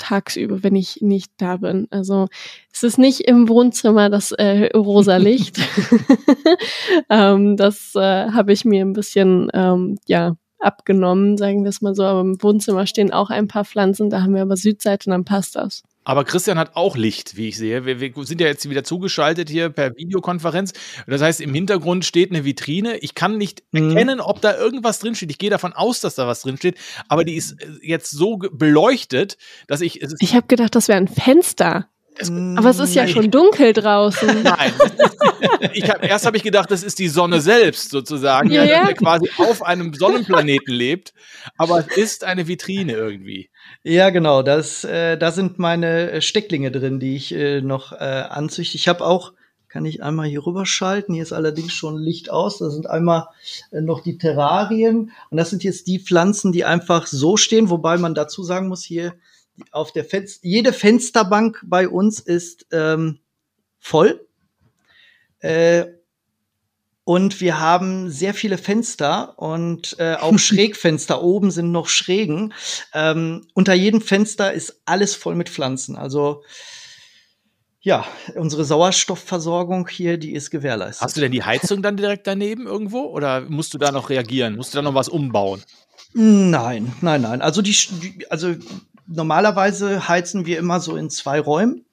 tagsüber, 0.00 0.62
wenn 0.64 0.74
ich 0.74 1.00
nicht 1.00 1.32
da 1.36 1.58
bin. 1.58 1.86
Also 1.90 2.26
es 2.72 2.82
ist 2.82 2.98
nicht 2.98 3.20
im 3.20 3.48
Wohnzimmer 3.48 4.10
das 4.10 4.32
äh, 4.32 4.76
rosa 4.76 5.16
Licht. 5.16 5.58
ähm, 7.10 7.56
das 7.56 7.94
äh, 7.94 8.30
habe 8.30 8.52
ich 8.52 8.64
mir 8.64 8.84
ein 8.84 8.92
bisschen 8.92 9.48
ähm, 9.54 9.98
ja 10.06 10.36
abgenommen, 10.58 11.36
sagen 11.38 11.62
wir 11.62 11.70
es 11.70 11.80
mal 11.80 11.94
so. 11.94 12.04
Aber 12.04 12.20
im 12.20 12.42
Wohnzimmer 12.42 12.86
stehen 12.86 13.12
auch 13.12 13.30
ein 13.30 13.48
paar 13.48 13.64
Pflanzen, 13.64 14.10
da 14.10 14.22
haben 14.22 14.34
wir 14.34 14.42
aber 14.42 14.56
Südseite 14.56 15.08
und 15.08 15.12
dann 15.12 15.24
passt 15.24 15.56
das. 15.56 15.82
Aber 16.02 16.24
Christian 16.24 16.58
hat 16.58 16.76
auch 16.76 16.96
Licht, 16.96 17.36
wie 17.36 17.48
ich 17.48 17.58
sehe. 17.58 17.84
Wir, 17.84 18.00
wir, 18.00 18.12
sind 18.24 18.40
ja 18.40 18.46
jetzt 18.46 18.68
wieder 18.68 18.84
zugeschaltet 18.84 19.50
hier 19.50 19.68
per 19.68 19.94
Videokonferenz. 19.96 20.72
Das 21.06 21.20
heißt, 21.20 21.40
im 21.42 21.52
Hintergrund 21.52 22.06
steht 22.06 22.30
eine 22.30 22.44
Vitrine. 22.44 22.96
Ich 22.98 23.14
kann 23.14 23.36
nicht 23.36 23.62
mhm. 23.72 23.90
erkennen, 23.90 24.20
ob 24.20 24.40
da 24.40 24.56
irgendwas 24.56 24.98
drinsteht. 24.98 25.30
Ich 25.30 25.38
gehe 25.38 25.50
davon 25.50 25.74
aus, 25.74 26.00
dass 26.00 26.14
da 26.14 26.26
was 26.26 26.40
drinsteht. 26.40 26.78
Aber 27.08 27.24
die 27.24 27.34
ist 27.34 27.60
äh, 27.60 27.66
jetzt 27.82 28.10
so 28.10 28.38
beleuchtet, 28.38 29.36
dass 29.66 29.82
ich. 29.82 30.00
ich 30.20 30.34
habe 30.34 30.46
gedacht, 30.46 30.74
das 30.74 30.88
wäre 30.88 30.98
ein 30.98 31.08
Fenster. 31.08 31.88
Es, 32.16 32.30
aber 32.30 32.70
es 32.70 32.78
ist 32.78 32.94
ja 32.94 33.04
nein. 33.04 33.12
schon 33.12 33.30
dunkel 33.30 33.72
draußen. 33.72 34.28
Nein. 34.42 34.72
hab, 35.88 36.04
erst 36.04 36.26
habe 36.26 36.36
ich 36.36 36.42
gedacht, 36.42 36.70
das 36.70 36.82
ist 36.82 36.98
die 36.98 37.08
Sonne 37.08 37.40
selbst 37.40 37.90
sozusagen, 37.90 38.50
ja. 38.50 38.66
der 38.66 38.94
quasi 38.94 39.30
auf 39.38 39.62
einem 39.62 39.94
Sonnenplaneten 39.94 40.74
lebt. 40.74 41.14
Aber 41.56 41.78
es 41.78 41.96
ist 41.96 42.24
eine 42.24 42.46
Vitrine 42.46 42.92
irgendwie. 42.92 43.50
Ja, 43.82 44.10
genau. 44.10 44.42
Das, 44.42 44.84
äh, 44.84 45.16
da 45.16 45.32
sind 45.32 45.58
meine 45.58 46.20
Stecklinge 46.20 46.70
drin, 46.70 47.00
die 47.00 47.16
ich 47.16 47.32
äh, 47.32 47.62
noch 47.62 47.92
äh, 47.92 47.96
anzüchte. 47.96 48.76
Ich 48.76 48.88
habe 48.88 49.06
auch, 49.06 49.32
kann 49.68 49.86
ich 49.86 50.02
einmal 50.02 50.28
hier 50.28 50.44
rüberschalten. 50.44 51.14
Hier 51.14 51.22
ist 51.22 51.32
allerdings 51.32 51.72
schon 51.72 51.96
Licht 51.96 52.30
aus. 52.30 52.58
Da 52.58 52.68
sind 52.68 52.90
einmal 52.90 53.28
äh, 53.70 53.80
noch 53.80 54.02
die 54.02 54.18
Terrarien. 54.18 55.12
Und 55.30 55.36
das 55.38 55.48
sind 55.48 55.64
jetzt 55.64 55.86
die 55.86 55.98
Pflanzen, 55.98 56.52
die 56.52 56.64
einfach 56.64 57.06
so 57.06 57.38
stehen, 57.38 57.70
wobei 57.70 57.96
man 57.96 58.14
dazu 58.14 58.42
sagen 58.42 58.68
muss, 58.68 58.84
hier 58.84 59.14
auf 59.70 59.92
der 59.92 60.04
Fenster, 60.04 60.40
jede 60.46 60.74
Fensterbank 60.74 61.62
bei 61.64 61.88
uns 61.88 62.20
ist 62.20 62.66
ähm, 62.72 63.18
voll. 63.78 64.26
Äh, 65.38 65.86
und 67.10 67.40
wir 67.40 67.58
haben 67.58 68.08
sehr 68.08 68.34
viele 68.34 68.56
Fenster 68.56 69.36
und 69.36 69.96
äh, 69.98 70.14
auch 70.14 70.38
Schrägfenster. 70.38 71.24
Oben 71.24 71.50
sind 71.50 71.72
noch 71.72 71.88
Schrägen. 71.88 72.54
Ähm, 72.94 73.48
unter 73.52 73.74
jedem 73.74 74.00
Fenster 74.00 74.52
ist 74.52 74.80
alles 74.84 75.16
voll 75.16 75.34
mit 75.34 75.48
Pflanzen. 75.48 75.96
Also 75.96 76.44
ja, 77.80 78.06
unsere 78.36 78.64
Sauerstoffversorgung 78.64 79.88
hier, 79.88 80.18
die 80.18 80.34
ist 80.34 80.52
gewährleistet. 80.52 81.02
Hast 81.02 81.16
du 81.16 81.20
denn 81.20 81.32
die 81.32 81.42
Heizung 81.42 81.82
dann 81.82 81.96
direkt 81.96 82.28
daneben 82.28 82.68
irgendwo 82.68 83.00
oder 83.00 83.40
musst 83.40 83.74
du 83.74 83.78
da 83.78 83.90
noch 83.90 84.08
reagieren? 84.08 84.54
Musst 84.54 84.72
du 84.72 84.78
da 84.78 84.82
noch 84.82 84.94
was 84.94 85.08
umbauen? 85.08 85.64
Nein, 86.12 86.92
nein, 87.00 87.22
nein. 87.22 87.42
Also 87.42 87.60
die, 87.60 87.76
also 88.30 88.54
normalerweise 89.08 90.06
heizen 90.06 90.46
wir 90.46 90.60
immer 90.60 90.78
so 90.78 90.94
in 90.94 91.10
zwei 91.10 91.40
Räumen 91.40 91.84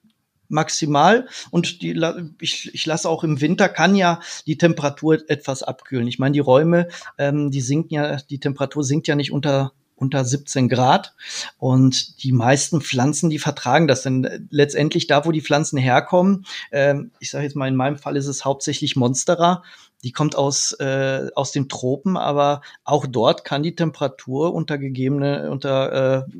maximal 0.48 1.28
und 1.50 1.82
die 1.82 2.00
ich, 2.40 2.74
ich 2.74 2.86
lasse 2.86 3.08
auch 3.08 3.24
im 3.24 3.40
Winter 3.40 3.68
kann 3.68 3.94
ja 3.94 4.20
die 4.46 4.58
Temperatur 4.58 5.18
etwas 5.28 5.62
abkühlen. 5.62 6.06
Ich 6.06 6.18
meine, 6.18 6.32
die 6.32 6.38
Räume, 6.40 6.88
ähm, 7.18 7.50
die 7.50 7.60
sinken 7.60 7.94
ja, 7.94 8.16
die 8.16 8.40
Temperatur 8.40 8.84
sinkt 8.84 9.08
ja 9.08 9.14
nicht 9.14 9.32
unter 9.32 9.72
unter 9.98 10.24
17 10.24 10.68
Grad 10.68 11.14
und 11.58 12.22
die 12.22 12.32
meisten 12.32 12.80
Pflanzen, 12.80 13.30
die 13.30 13.38
vertragen 13.38 13.88
das 13.88 14.02
denn 14.02 14.48
letztendlich 14.50 15.06
da, 15.06 15.24
wo 15.24 15.32
die 15.32 15.40
Pflanzen 15.40 15.76
herkommen. 15.76 16.46
Ähm, 16.70 17.10
ich 17.18 17.30
sage 17.30 17.44
jetzt 17.44 17.56
mal, 17.56 17.68
in 17.68 17.76
meinem 17.76 17.96
Fall 17.96 18.16
ist 18.16 18.26
es 18.26 18.44
hauptsächlich 18.44 18.96
Monstera. 18.96 19.62
Die 20.04 20.12
kommt 20.12 20.36
aus, 20.36 20.72
äh, 20.74 21.28
aus 21.34 21.50
den 21.50 21.68
Tropen, 21.68 22.16
aber 22.16 22.62
auch 22.84 23.06
dort 23.06 23.44
kann 23.44 23.64
die 23.64 23.74
Temperatur 23.74 24.54
unter 24.54 24.78
gegebene, 24.78 25.50
unter 25.50 26.26
äh, 26.28 26.32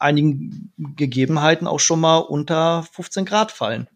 einigen 0.00 0.72
Gegebenheiten 0.96 1.66
auch 1.66 1.80
schon 1.80 2.00
mal 2.00 2.18
unter 2.18 2.84
15 2.92 3.24
Grad 3.24 3.52
fallen. 3.52 3.88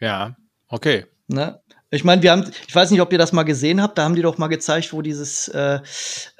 Ja, 0.00 0.36
okay. 0.68 1.06
Ne? 1.28 1.60
Ich 1.92 2.04
meine, 2.04 2.22
wir 2.22 2.30
haben, 2.30 2.44
ich 2.68 2.74
weiß 2.74 2.92
nicht, 2.92 3.00
ob 3.00 3.10
ihr 3.12 3.18
das 3.18 3.32
mal 3.32 3.42
gesehen 3.42 3.82
habt, 3.82 3.98
da 3.98 4.04
haben 4.04 4.14
die 4.14 4.22
doch 4.22 4.38
mal 4.38 4.46
gezeigt, 4.46 4.92
wo 4.92 5.02
dieses, 5.02 5.48
äh, 5.48 5.80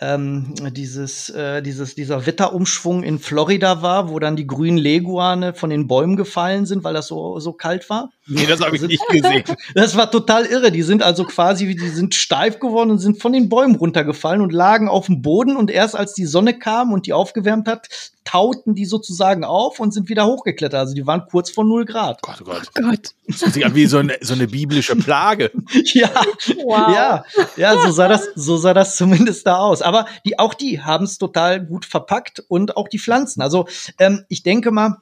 ähm, 0.01 0.55
dieses, 0.71 1.29
äh, 1.31 1.61
dieses, 1.61 1.97
dieser 1.97 2.25
Wetterumschwung 2.25 3.03
in 3.03 3.19
Florida 3.19 3.83
war, 3.83 4.11
wo 4.11 4.21
dann 4.21 4.37
die 4.37 4.47
grünen 4.47 4.79
Leguane 4.79 5.53
von 5.53 5.71
den 5.71 5.89
Bäumen 5.89 6.17
gefallen 6.17 6.67
sind, 6.67 6.85
weil 6.85 6.95
das 6.95 7.09
so, 7.09 7.41
so 7.41 7.53
kalt 7.53 7.91
war. 7.91 8.11
Nee, 8.31 8.47
das 8.47 8.61
habe 8.61 8.77
ich 8.77 8.83
nicht 8.87 9.07
gesehen. 9.09 9.43
Das 9.75 9.97
war 9.97 10.11
total 10.11 10.47
irre. 10.47 10.71
Die 10.71 10.83
sind 10.83 11.03
also 11.03 11.25
quasi, 11.25 11.75
die 11.75 11.89
sind 11.89 12.15
steif 12.15 12.61
geworden 12.61 12.93
und 12.93 12.99
sind 12.99 13.21
von 13.21 13.33
den 13.33 13.49
Bäumen 13.49 13.75
runtergefallen 13.75 14.41
und 14.41 14.53
lagen 14.53 14.89
auf 14.89 15.07
dem 15.07 15.21
Boden 15.21 15.57
und 15.57 15.71
erst 15.71 15.97
als 15.97 16.15
die 16.15 16.27
Sonne 16.27 16.59
kam 16.59 16.93
und 16.93 17.07
die 17.07 17.13
aufgewärmt 17.13 17.67
hat, 17.67 17.89
tauten 18.25 18.77
die 18.77 18.85
sozusagen 18.85 19.43
auf 19.45 19.81
und 19.81 19.93
sind 19.93 20.09
wieder 20.09 20.27
hochgeklettert. 20.27 20.79
Also 20.79 20.95
die 20.95 21.07
waren 21.07 21.27
kurz 21.29 21.51
vor 21.51 21.65
null 21.65 21.85
Grad. 21.85 22.23
Gott, 22.23 22.39
oh 22.41 22.45
Gott. 22.45 22.71
Oh 22.79 22.83
Gott. 22.83 23.15
Das 23.27 23.41
sich 23.41 23.67
an 23.67 23.75
wie 23.75 23.87
so 23.87 23.99
eine, 23.99 24.17
so 24.21 24.35
eine 24.35 24.47
biblische 24.47 24.95
Plage. 24.95 25.51
ja, 25.95 26.11
wow. 26.65 26.95
ja, 26.95 27.25
ja, 27.57 27.83
so 27.85 27.91
sah 27.91 28.07
das, 28.07 28.29
so 28.37 28.57
sah 28.57 28.75
das 28.75 28.97
zumindest 28.97 29.47
da 29.47 29.59
aus. 29.59 29.83
Aber 29.83 30.07
die, 30.25 30.39
auch 30.39 30.55
die 30.55 30.81
haben 30.81 31.05
es 31.05 31.19
total 31.19 31.65
gut 31.65 31.85
verpackt 31.85 32.45
und 32.47 32.77
auch 32.77 32.89
die 32.89 33.01
Pflanzen. 33.01 33.43
Also 33.43 33.67
ähm, 33.99 34.25
ich 34.29 34.45
denke 34.45 34.71
mal, 34.71 34.99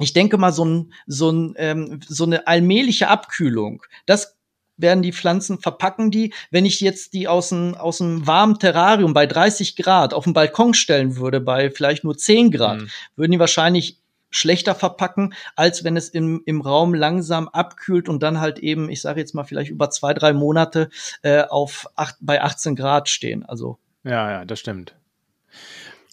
ich 0.00 0.12
denke 0.12 0.38
mal, 0.38 0.52
so, 0.52 0.64
ein, 0.64 0.92
so, 1.06 1.30
ein, 1.30 1.54
ähm, 1.56 2.00
so 2.06 2.24
eine 2.24 2.46
allmähliche 2.46 3.08
Abkühlung, 3.08 3.82
das 4.06 4.36
werden 4.78 5.02
die 5.02 5.12
Pflanzen, 5.12 5.58
verpacken 5.58 6.10
die. 6.10 6.32
Wenn 6.50 6.64
ich 6.64 6.80
jetzt 6.80 7.12
die 7.12 7.28
aus 7.28 7.50
dem, 7.50 7.74
aus 7.74 7.98
dem 7.98 8.26
warmen 8.26 8.58
Terrarium 8.58 9.12
bei 9.12 9.26
30 9.26 9.76
Grad 9.76 10.14
auf 10.14 10.24
den 10.24 10.32
Balkon 10.32 10.72
stellen 10.72 11.16
würde, 11.16 11.40
bei 11.40 11.70
vielleicht 11.70 12.04
nur 12.04 12.16
10 12.16 12.50
Grad, 12.52 12.82
mhm. 12.82 12.90
würden 13.16 13.32
die 13.32 13.40
wahrscheinlich 13.40 13.98
schlechter 14.30 14.74
verpacken, 14.74 15.34
als 15.56 15.84
wenn 15.84 15.96
es 15.96 16.08
im, 16.08 16.42
im 16.44 16.60
Raum 16.60 16.94
langsam 16.94 17.48
abkühlt 17.48 18.08
und 18.08 18.22
dann 18.22 18.40
halt 18.40 18.58
eben, 18.58 18.90
ich 18.90 19.00
sage 19.00 19.20
jetzt 19.20 19.34
mal 19.34 19.44
vielleicht 19.44 19.70
über 19.70 19.90
zwei, 19.90 20.14
drei 20.14 20.32
Monate 20.32 20.90
äh, 21.22 21.42
auf 21.42 21.88
acht, 21.96 22.16
bei 22.20 22.42
18 22.42 22.76
Grad 22.76 23.08
stehen. 23.08 23.44
Also 23.44 23.78
ja, 24.04 24.30
ja, 24.30 24.44
das 24.44 24.60
stimmt. 24.60 24.94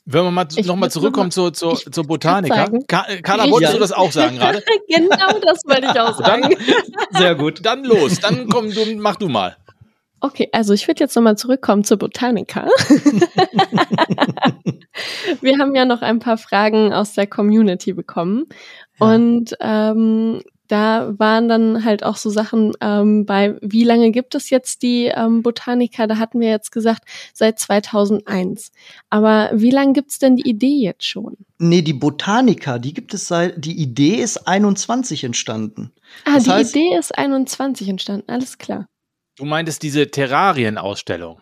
Wenn 0.07 0.23
wir 0.23 0.29
mal 0.29 0.45
nochmal 0.63 0.91
zurückkommen 0.91 1.31
zur, 1.31 1.51
zur, 1.51 1.75
zur 1.77 2.03
Botaniker. 2.05 2.71
Carla, 2.87 3.49
wolltest 3.49 3.73
ja. 3.73 3.77
du 3.77 3.79
das 3.79 3.91
auch 3.91 4.11
sagen 4.11 4.37
gerade? 4.37 4.63
genau 4.87 5.39
das 5.39 5.61
wollte 5.65 5.87
ich 5.91 5.99
auch 5.99 6.15
sagen. 6.19 6.43
Dann, 6.43 6.55
sehr 7.17 7.33
gut. 7.33 7.65
Dann 7.65 7.83
los, 7.83 8.19
dann 8.19 8.47
komm, 8.47 8.71
du, 8.71 8.85
mach 8.97 9.15
du 9.15 9.29
mal. 9.29 9.57
Okay, 10.21 10.47
also 10.51 10.73
ich 10.73 10.87
würde 10.87 10.99
jetzt 10.99 11.15
nochmal 11.15 11.37
zurückkommen 11.37 11.83
zur 11.83 11.97
Botaniker. 11.97 12.67
wir 15.41 15.57
haben 15.57 15.75
ja 15.75 15.85
noch 15.85 16.03
ein 16.03 16.19
paar 16.19 16.37
Fragen 16.37 16.93
aus 16.93 17.13
der 17.13 17.25
Community 17.27 17.93
bekommen. 17.93 18.45
Ja. 18.99 19.07
Und 19.07 19.55
ähm, 19.59 20.41
da 20.67 21.13
waren 21.17 21.47
dann 21.47 21.85
halt 21.85 22.03
auch 22.03 22.17
so 22.17 22.29
Sachen 22.29 22.73
ähm, 22.81 23.25
bei, 23.25 23.55
wie 23.61 23.83
lange 23.83 24.11
gibt 24.11 24.35
es 24.35 24.49
jetzt 24.49 24.81
die 24.81 25.05
ähm, 25.05 25.43
Botaniker? 25.43 26.07
Da 26.07 26.17
hatten 26.17 26.39
wir 26.39 26.49
jetzt 26.49 26.71
gesagt, 26.71 27.03
seit 27.33 27.59
2001. 27.59 28.71
Aber 29.09 29.49
wie 29.53 29.71
lange 29.71 29.93
gibt's 29.93 30.19
denn 30.19 30.35
die 30.35 30.49
Idee 30.49 30.77
jetzt 30.81 31.05
schon? 31.05 31.37
Nee, 31.57 31.81
die 31.81 31.93
Botaniker, 31.93 32.79
die 32.79 32.93
gibt 32.93 33.13
es 33.13 33.27
seit, 33.27 33.63
die 33.63 33.79
Idee 33.79 34.15
ist 34.15 34.47
21 34.47 35.23
entstanden. 35.23 35.91
Ah, 36.25 36.35
das 36.35 36.43
die 36.45 36.51
heißt, 36.51 36.75
Idee 36.75 36.97
ist 36.97 37.17
21 37.17 37.87
entstanden, 37.89 38.29
alles 38.29 38.57
klar. 38.57 38.87
Du 39.37 39.45
meintest 39.45 39.83
diese 39.83 40.09
Terrarienausstellung? 40.09 41.39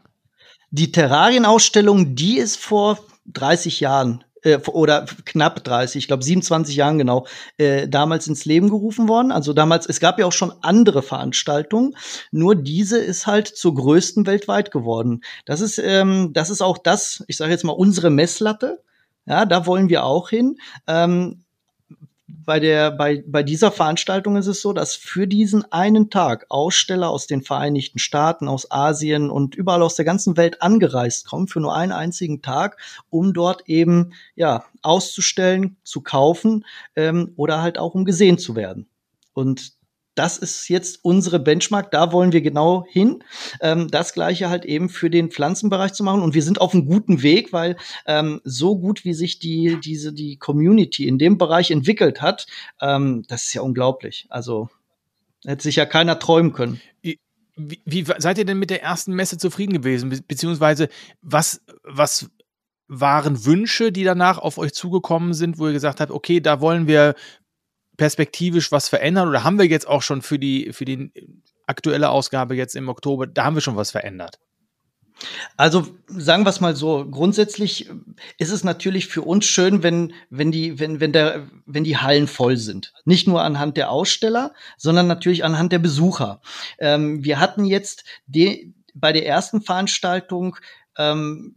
Die 0.71 0.91
Terrarienausstellung, 0.91 2.15
die 2.15 2.37
ist 2.37 2.57
vor 2.57 2.99
30 3.27 3.79
Jahren 3.79 4.23
äh, 4.43 4.59
oder 4.67 5.05
knapp 5.25 5.63
30, 5.63 5.99
ich 5.99 6.07
glaube 6.07 6.23
27 6.23 6.75
Jahren 6.75 6.97
genau, 6.97 7.27
äh, 7.57 7.87
damals 7.87 8.27
ins 8.27 8.45
Leben 8.45 8.69
gerufen 8.69 9.07
worden. 9.07 9.31
Also 9.31 9.53
damals, 9.53 9.85
es 9.87 9.99
gab 9.99 10.19
ja 10.19 10.25
auch 10.25 10.31
schon 10.31 10.53
andere 10.61 11.01
Veranstaltungen, 11.01 11.95
nur 12.31 12.55
diese 12.55 12.97
ist 12.99 13.27
halt 13.27 13.47
zur 13.47 13.75
größten 13.75 14.25
weltweit 14.25 14.71
geworden. 14.71 15.21
Das 15.45 15.61
ist, 15.61 15.77
ähm, 15.79 16.31
das 16.33 16.49
ist 16.49 16.61
auch 16.61 16.77
das, 16.77 17.23
ich 17.27 17.37
sage 17.37 17.51
jetzt 17.51 17.63
mal, 17.63 17.73
unsere 17.73 18.09
Messlatte. 18.09 18.81
Ja, 19.25 19.45
da 19.45 19.65
wollen 19.65 19.87
wir 19.87 20.03
auch 20.03 20.29
hin. 20.29 20.57
Ähm, 20.85 21.42
bei 22.45 22.59
der, 22.59 22.91
bei, 22.91 23.23
bei 23.27 23.43
dieser 23.43 23.71
Veranstaltung 23.71 24.35
ist 24.35 24.47
es 24.47 24.61
so, 24.61 24.73
dass 24.73 24.95
für 24.95 25.27
diesen 25.27 25.71
einen 25.71 26.09
Tag 26.09 26.45
Aussteller 26.49 27.09
aus 27.09 27.27
den 27.27 27.41
Vereinigten 27.41 27.99
Staaten, 27.99 28.47
aus 28.47 28.71
Asien 28.71 29.29
und 29.29 29.55
überall 29.55 29.83
aus 29.83 29.95
der 29.95 30.05
ganzen 30.05 30.35
Welt 30.35 30.61
angereist 30.61 31.27
kommen 31.27 31.47
für 31.47 31.59
nur 31.59 31.75
einen 31.75 31.91
einzigen 31.91 32.41
Tag, 32.41 32.77
um 33.09 33.33
dort 33.33 33.67
eben, 33.67 34.13
ja, 34.35 34.65
auszustellen, 34.81 35.77
zu 35.83 36.01
kaufen, 36.01 36.65
ähm, 36.95 37.33
oder 37.35 37.61
halt 37.61 37.77
auch 37.77 37.93
um 37.93 38.05
gesehen 38.05 38.37
zu 38.37 38.55
werden. 38.55 38.87
Und 39.33 39.73
das 40.15 40.37
ist 40.37 40.69
jetzt 40.69 40.99
unsere 41.03 41.39
Benchmark, 41.39 41.91
da 41.91 42.11
wollen 42.11 42.31
wir 42.31 42.41
genau 42.41 42.85
hin. 42.87 43.23
Ähm, 43.61 43.87
das 43.89 44.13
gleiche 44.13 44.49
halt 44.49 44.65
eben 44.65 44.89
für 44.89 45.09
den 45.09 45.31
Pflanzenbereich 45.31 45.93
zu 45.93 46.03
machen. 46.03 46.21
Und 46.21 46.33
wir 46.33 46.43
sind 46.43 46.61
auf 46.61 46.73
einem 46.73 46.85
guten 46.85 47.23
Weg, 47.23 47.53
weil 47.53 47.77
ähm, 48.05 48.41
so 48.43 48.77
gut 48.77 49.05
wie 49.05 49.13
sich 49.13 49.39
die, 49.39 49.79
diese, 49.83 50.13
die 50.13 50.37
Community 50.37 51.07
in 51.07 51.17
dem 51.17 51.37
Bereich 51.37 51.71
entwickelt 51.71 52.21
hat, 52.21 52.45
ähm, 52.81 53.23
das 53.27 53.43
ist 53.43 53.53
ja 53.53 53.61
unglaublich. 53.61 54.27
Also 54.29 54.69
hätte 55.45 55.63
sich 55.63 55.75
ja 55.75 55.85
keiner 55.85 56.19
träumen 56.19 56.53
können. 56.53 56.79
Wie, 57.55 57.81
wie 57.85 58.03
seid 58.17 58.39
ihr 58.39 58.45
denn 58.45 58.57
mit 58.57 58.71
der 58.71 58.81
ersten 58.81 59.13
Messe 59.13 59.37
zufrieden 59.37 59.73
gewesen? 59.73 60.09
Be 60.09 60.19
beziehungsweise 60.27 60.89
was, 61.21 61.61
was 61.83 62.29
waren 62.87 63.45
Wünsche, 63.45 63.91
die 63.91 64.03
danach 64.03 64.37
auf 64.37 64.57
euch 64.57 64.73
zugekommen 64.73 65.33
sind, 65.33 65.59
wo 65.59 65.67
ihr 65.67 65.73
gesagt 65.73 65.99
habt, 65.99 66.11
okay, 66.11 66.39
da 66.41 66.61
wollen 66.61 66.87
wir 66.87 67.15
perspektivisch 67.97 68.71
was 68.71 68.89
verändern 68.89 69.29
oder 69.29 69.43
haben 69.43 69.59
wir 69.59 69.65
jetzt 69.65 69.87
auch 69.87 70.01
schon 70.01 70.21
für 70.21 70.39
die, 70.39 70.71
für 70.73 70.85
die 70.85 71.11
aktuelle 71.67 72.09
Ausgabe 72.09 72.55
jetzt 72.55 72.75
im 72.75 72.89
Oktober, 72.89 73.27
da 73.27 73.45
haben 73.45 73.55
wir 73.55 73.61
schon 73.61 73.75
was 73.75 73.91
verändert? 73.91 74.39
Also 75.57 75.87
sagen 76.07 76.43
wir 76.43 76.49
es 76.49 76.59
mal 76.59 76.75
so, 76.75 77.05
grundsätzlich 77.09 77.89
ist 78.37 78.51
es 78.51 78.63
natürlich 78.63 79.07
für 79.07 79.21
uns 79.21 79.45
schön, 79.45 79.83
wenn, 79.83 80.13
wenn, 80.29 80.51
die, 80.51 80.79
wenn, 80.79 80.99
wenn, 80.99 81.13
der, 81.13 81.47
wenn 81.65 81.83
die 81.83 81.97
Hallen 81.97 82.27
voll 82.27 82.57
sind. 82.57 82.93
Nicht 83.05 83.27
nur 83.27 83.41
anhand 83.43 83.77
der 83.77 83.91
Aussteller, 83.91 84.53
sondern 84.77 85.07
natürlich 85.07 85.43
anhand 85.43 85.71
der 85.71 85.79
Besucher. 85.79 86.41
Ähm, 86.79 87.23
wir 87.23 87.39
hatten 87.39 87.65
jetzt 87.65 88.03
die, 88.25 88.73
bei 88.93 89.13
der 89.13 89.25
ersten 89.25 89.61
Veranstaltung 89.61 90.57
ähm, 90.97 91.55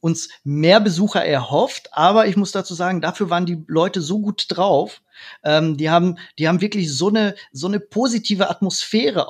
uns 0.00 0.30
mehr 0.42 0.80
Besucher 0.80 1.24
erhofft, 1.24 1.90
aber 1.92 2.26
ich 2.26 2.36
muss 2.36 2.52
dazu 2.52 2.74
sagen, 2.74 3.00
dafür 3.00 3.28
waren 3.28 3.46
die 3.46 3.62
Leute 3.66 4.00
so 4.00 4.20
gut 4.20 4.46
drauf. 4.48 5.02
Ähm, 5.44 5.76
die 5.76 5.90
haben, 5.90 6.18
die 6.38 6.48
haben 6.48 6.60
wirklich 6.60 6.92
so 6.94 7.08
eine 7.08 7.34
so 7.52 7.66
eine 7.66 7.80
positive 7.80 8.50
Atmosphäre 8.50 9.26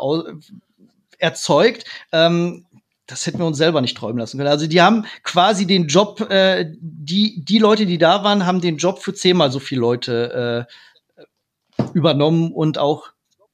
erzeugt. 1.18 1.84
Ähm, 2.12 2.66
das 3.07 3.26
hätten 3.26 3.38
wir 3.38 3.47
uns 3.47 3.59
selber 3.59 3.80
nicht 3.80 3.97
träumen 3.97 4.18
lassen 4.18 4.38
können. 4.38 4.51
Also 4.51 4.66
die 4.66 4.80
haben 4.80 5.05
quasi 5.24 5.66
den 5.66 5.88
Job, 5.88 6.20
äh, 6.30 6.72
die 6.80 7.45
die 7.45 7.59
Leute, 7.59 7.86
die 7.86 7.99
da 7.99 8.22
waren, 8.24 8.47
haben 8.47 8.61
den 8.61 8.76
Job 8.76 9.03
für 9.03 9.14
zehnmal 9.14 9.51
so 9.51 9.59
viele 9.59 9.80
Leute 9.80 10.66
äh, 11.78 11.84
übernommen 11.95 12.53
und 12.53 12.78
auch 12.78 13.11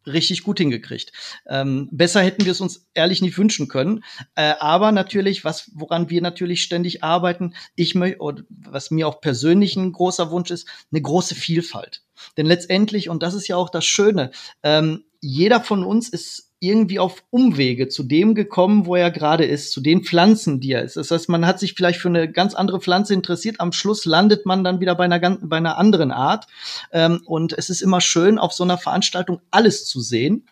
richtig 0.07 0.43
gut 0.43 0.59
hingekriegt. 0.59 1.13
Ähm, 1.47 1.89
besser 1.91 2.23
hätten 2.23 2.45
wir 2.45 2.53
es 2.53 2.61
uns 2.61 2.87
ehrlich 2.95 3.23
nicht 3.23 3.39
wünschen 3.39 3.69
können. 3.69 4.05
Äh, 4.35 4.55
aber 4.61 4.93
natürlich, 4.93 5.45
was, 5.45 5.71
woran 5.75 6.11
wir 6.11 6.23
natürlich 6.23 6.63
ständig 6.63 7.03
arbeiten, 7.03 7.55
ich 7.75 7.95
möchte, 7.95 8.19
was 8.49 8.91
mir 8.91 9.09
auch 9.09 9.21
persönlich 9.21 9.77
ein 9.77 9.93
großer 9.93 10.31
Wunsch 10.31 10.51
ist, 10.51 10.69
eine 10.93 11.03
große 11.03 11.35
Vielfalt. 11.35 12.03
Denn 12.37 12.47
letztendlich, 12.47 13.09
und 13.09 13.23
das 13.23 13.35
ist 13.35 13.49
ja 13.49 13.57
auch 13.57 13.69
das 13.69 13.85
Schöne, 13.85 14.31
ähm, 14.63 15.05
jeder 15.21 15.61
von 15.61 15.85
uns 15.85 16.09
ist 16.09 16.46
irgendwie 16.59 16.99
auf 16.99 17.23
Umwege 17.31 17.89
zu 17.89 18.03
dem 18.03 18.35
gekommen, 18.35 18.87
wo 18.87 18.97
er 18.97 19.11
gerade 19.11 19.45
ist, 19.45 19.73
zu 19.73 19.81
den 19.81 20.05
Pflanzen, 20.05 20.61
die 20.61 20.73
er 20.73 20.83
ist. 20.83 20.97
Das 20.97 21.11
heißt, 21.11 21.29
man 21.29 21.47
hat 21.47 21.61
sich 21.61 21.75
vielleicht 21.75 22.01
für 22.01 22.09
eine 22.09 22.31
ganz 22.31 22.55
andere 22.55 22.81
Pflanze 22.81 23.13
interessiert. 23.13 23.61
Am 23.61 23.73
Schluss 23.73 24.07
landet 24.07 24.47
man 24.47 24.65
dann 24.65 24.81
wieder 24.81 24.95
bei 24.95 25.05
einer, 25.05 25.21
ganz, 25.21 25.41
bei 25.43 25.59
einer 25.59 25.77
anderen 25.77 26.11
Art. 26.11 26.47
Ähm, 26.93 27.23
und 27.27 27.53
es 27.53 27.69
ist 27.69 27.83
immer 27.83 28.01
schön, 28.01 28.39
auf 28.39 28.53
so 28.53 28.65
einer 28.65 28.79
Veranstaltung 28.79 29.41
alles 29.51 29.87
zu 29.87 30.01
sehen, 30.01 30.47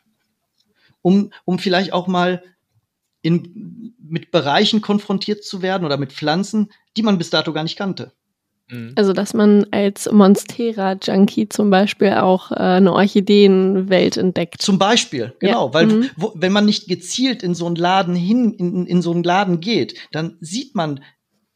um, 1.00 1.30
um 1.46 1.58
vielleicht 1.58 1.92
auch 1.92 2.06
mal 2.06 2.42
in, 3.22 3.94
mit 3.98 4.30
Bereichen 4.30 4.82
konfrontiert 4.82 5.42
zu 5.42 5.62
werden 5.62 5.86
oder 5.86 5.96
mit 5.96 6.12
Pflanzen, 6.12 6.70
die 6.98 7.02
man 7.02 7.16
bis 7.16 7.30
dato 7.30 7.54
gar 7.54 7.62
nicht 7.62 7.76
kannte. 7.76 8.12
Mhm. 8.68 8.92
Also, 8.96 9.12
dass 9.12 9.34
man 9.34 9.66
als 9.70 10.10
Monstera-Junkie 10.10 11.48
zum 11.48 11.70
Beispiel 11.70 12.14
auch 12.14 12.50
äh, 12.50 12.54
eine 12.54 12.92
Orchideenwelt 12.92 14.16
entdeckt. 14.16 14.62
Zum 14.62 14.78
Beispiel, 14.78 15.34
genau. 15.38 15.68
Ja. 15.68 15.74
Weil, 15.74 15.86
mhm. 15.86 16.10
wo, 16.16 16.32
wenn 16.34 16.52
man 16.52 16.64
nicht 16.64 16.88
gezielt 16.88 17.42
in 17.42 17.54
so 17.54 17.66
einen 17.66 17.76
Laden 17.76 18.14
hin, 18.14 18.54
in, 18.54 18.86
in 18.86 19.02
so 19.02 19.12
einen 19.12 19.22
Laden 19.22 19.60
geht, 19.60 19.98
dann 20.12 20.36
sieht 20.40 20.74
man 20.74 21.00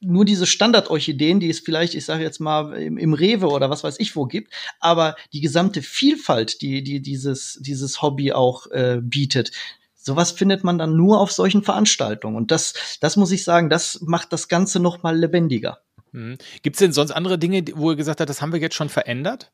nur 0.01 0.25
diese 0.25 0.47
Standardorchideen, 0.47 1.41
die 1.41 1.51
es 1.51 1.61
vielleicht, 1.61 1.95
ich 1.95 2.05
sage 2.05 2.23
jetzt 2.23 2.41
mal, 2.41 2.73
im, 2.75 2.99
im 2.99 3.15
Rewe 3.15 3.49
oder 3.49 3.69
was 3.71 3.83
weiß 3.83 3.99
ich 3.99 4.15
wo 4.15 4.27
gibt, 4.27 4.53
aber 4.79 5.17
die 5.33 5.41
gesamte 5.41 5.83
Vielfalt, 5.83 6.63
die, 6.63 6.83
die 6.83 7.01
dieses, 7.01 7.59
dieses 7.61 8.01
Hobby 8.01 8.33
auch 8.33 8.71
äh, 8.71 9.01
bietet, 9.03 9.51
sowas 9.97 10.31
findet 10.31 10.63
man 10.63 10.79
dann 10.79 10.97
nur 10.97 11.21
auf 11.21 11.33
solchen 11.33 11.63
Veranstaltungen. 11.63 12.37
Und 12.37 12.51
das, 12.51 12.99
das 13.01 13.17
muss 13.17 13.33
ich 13.33 13.45
sagen, 13.45 13.71
das 13.71 14.01
macht 14.03 14.33
das 14.33 14.49
Ganze 14.49 14.79
noch 14.79 15.03
mal 15.03 15.17
lebendiger. 15.17 15.81
Mhm. 16.13 16.39
Gibt 16.63 16.77
es 16.77 16.81
denn 16.81 16.93
sonst 16.93 17.11
andere 17.11 17.39
Dinge, 17.39 17.65
wo 17.75 17.91
ihr 17.91 17.97
gesagt 17.97 18.21
habt, 18.21 18.31
das 18.31 18.43
haben 18.43 18.53
wir 18.53 18.61
jetzt 18.61 18.75
schon 18.75 18.89
verändert? 18.89 19.51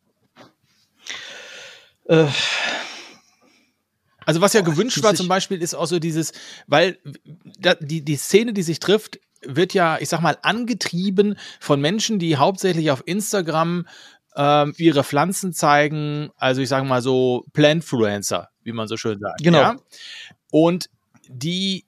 Äh. 2.07 2.27
Also 4.27 4.41
was 4.41 4.55
ja 4.55 4.63
oh, 4.63 4.65
gewünscht 4.65 5.03
war 5.03 5.15
zum 5.15 5.29
Beispiel, 5.29 5.61
ist 5.61 5.75
auch 5.75 5.87
so 5.87 5.99
dieses, 5.99 6.33
weil 6.67 6.99
da, 7.59 7.75
die, 7.75 8.03
die 8.03 8.17
Szene, 8.17 8.55
die 8.55 8.63
sich 8.63 8.81
trifft, 8.81 9.21
wird 9.47 9.75
ja, 9.75 9.99
ich 10.01 10.09
sag 10.09 10.21
mal, 10.21 10.39
angetrieben 10.41 11.37
von 11.61 11.81
Menschen, 11.81 12.19
die 12.19 12.37
hauptsächlich 12.37 12.91
auf 12.91 13.03
Instagram 13.05 13.87
ähm, 14.35 14.75
ihre 14.79 15.05
Pflanzen 15.05 15.53
zeigen, 15.53 16.31
also 16.37 16.63
ich 16.63 16.69
sage 16.69 16.87
mal 16.87 17.03
so 17.03 17.45
Plantfluencer, 17.53 18.49
wie 18.63 18.73
man 18.73 18.89
so 18.89 18.97
schön 18.97 19.19
sagt. 19.21 19.43
Genau. 19.43 19.59
Ja? 19.59 19.77
Und 20.51 20.89
die 21.29 21.85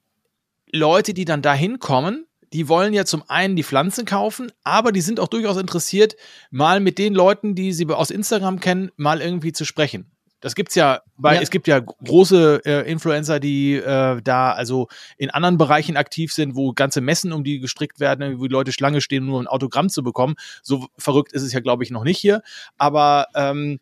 Leute, 0.71 1.13
die 1.13 1.25
dann 1.25 1.41
da 1.41 1.53
hinkommen, 1.53 2.26
die 2.53 2.69
wollen 2.69 2.93
ja 2.93 3.05
zum 3.05 3.23
einen 3.27 3.55
die 3.55 3.63
Pflanzen 3.63 4.05
kaufen, 4.05 4.51
aber 4.63 4.91
die 4.91 5.01
sind 5.01 5.19
auch 5.19 5.27
durchaus 5.27 5.57
interessiert, 5.57 6.15
mal 6.49 6.79
mit 6.79 6.97
den 6.97 7.13
Leuten, 7.13 7.55
die 7.55 7.73
sie 7.73 7.87
aus 7.87 8.09
Instagram 8.09 8.59
kennen, 8.59 8.91
mal 8.95 9.21
irgendwie 9.21 9.53
zu 9.53 9.65
sprechen. 9.65 10.11
Das 10.39 10.53
gibt's 10.53 10.75
ja, 10.75 11.01
weil 11.17 11.37
ja. 11.37 11.41
es 11.41 11.49
gibt 11.49 11.67
ja 11.67 11.79
große 11.79 12.61
äh, 12.63 12.91
Influencer, 12.91 13.39
die 13.39 13.73
äh, 13.73 14.21
da 14.21 14.51
also 14.51 14.87
in 15.17 15.31
anderen 15.31 15.57
Bereichen 15.57 15.97
aktiv 15.97 16.31
sind, 16.31 16.55
wo 16.55 16.73
ganze 16.73 17.01
Messen 17.01 17.33
um 17.33 17.43
die 17.43 17.59
gestrickt 17.59 17.99
werden, 17.99 18.39
wo 18.39 18.43
die 18.43 18.53
Leute 18.53 18.71
Schlange 18.71 19.01
stehen, 19.01 19.25
nur 19.25 19.41
ein 19.41 19.47
Autogramm 19.47 19.89
zu 19.89 20.03
bekommen. 20.03 20.35
So 20.61 20.87
verrückt 20.97 21.33
ist 21.33 21.41
es 21.41 21.53
ja, 21.53 21.59
glaube 21.59 21.83
ich, 21.83 21.89
noch 21.89 22.03
nicht 22.03 22.19
hier. 22.19 22.43
Aber 22.77 23.27
ähm, 23.33 23.79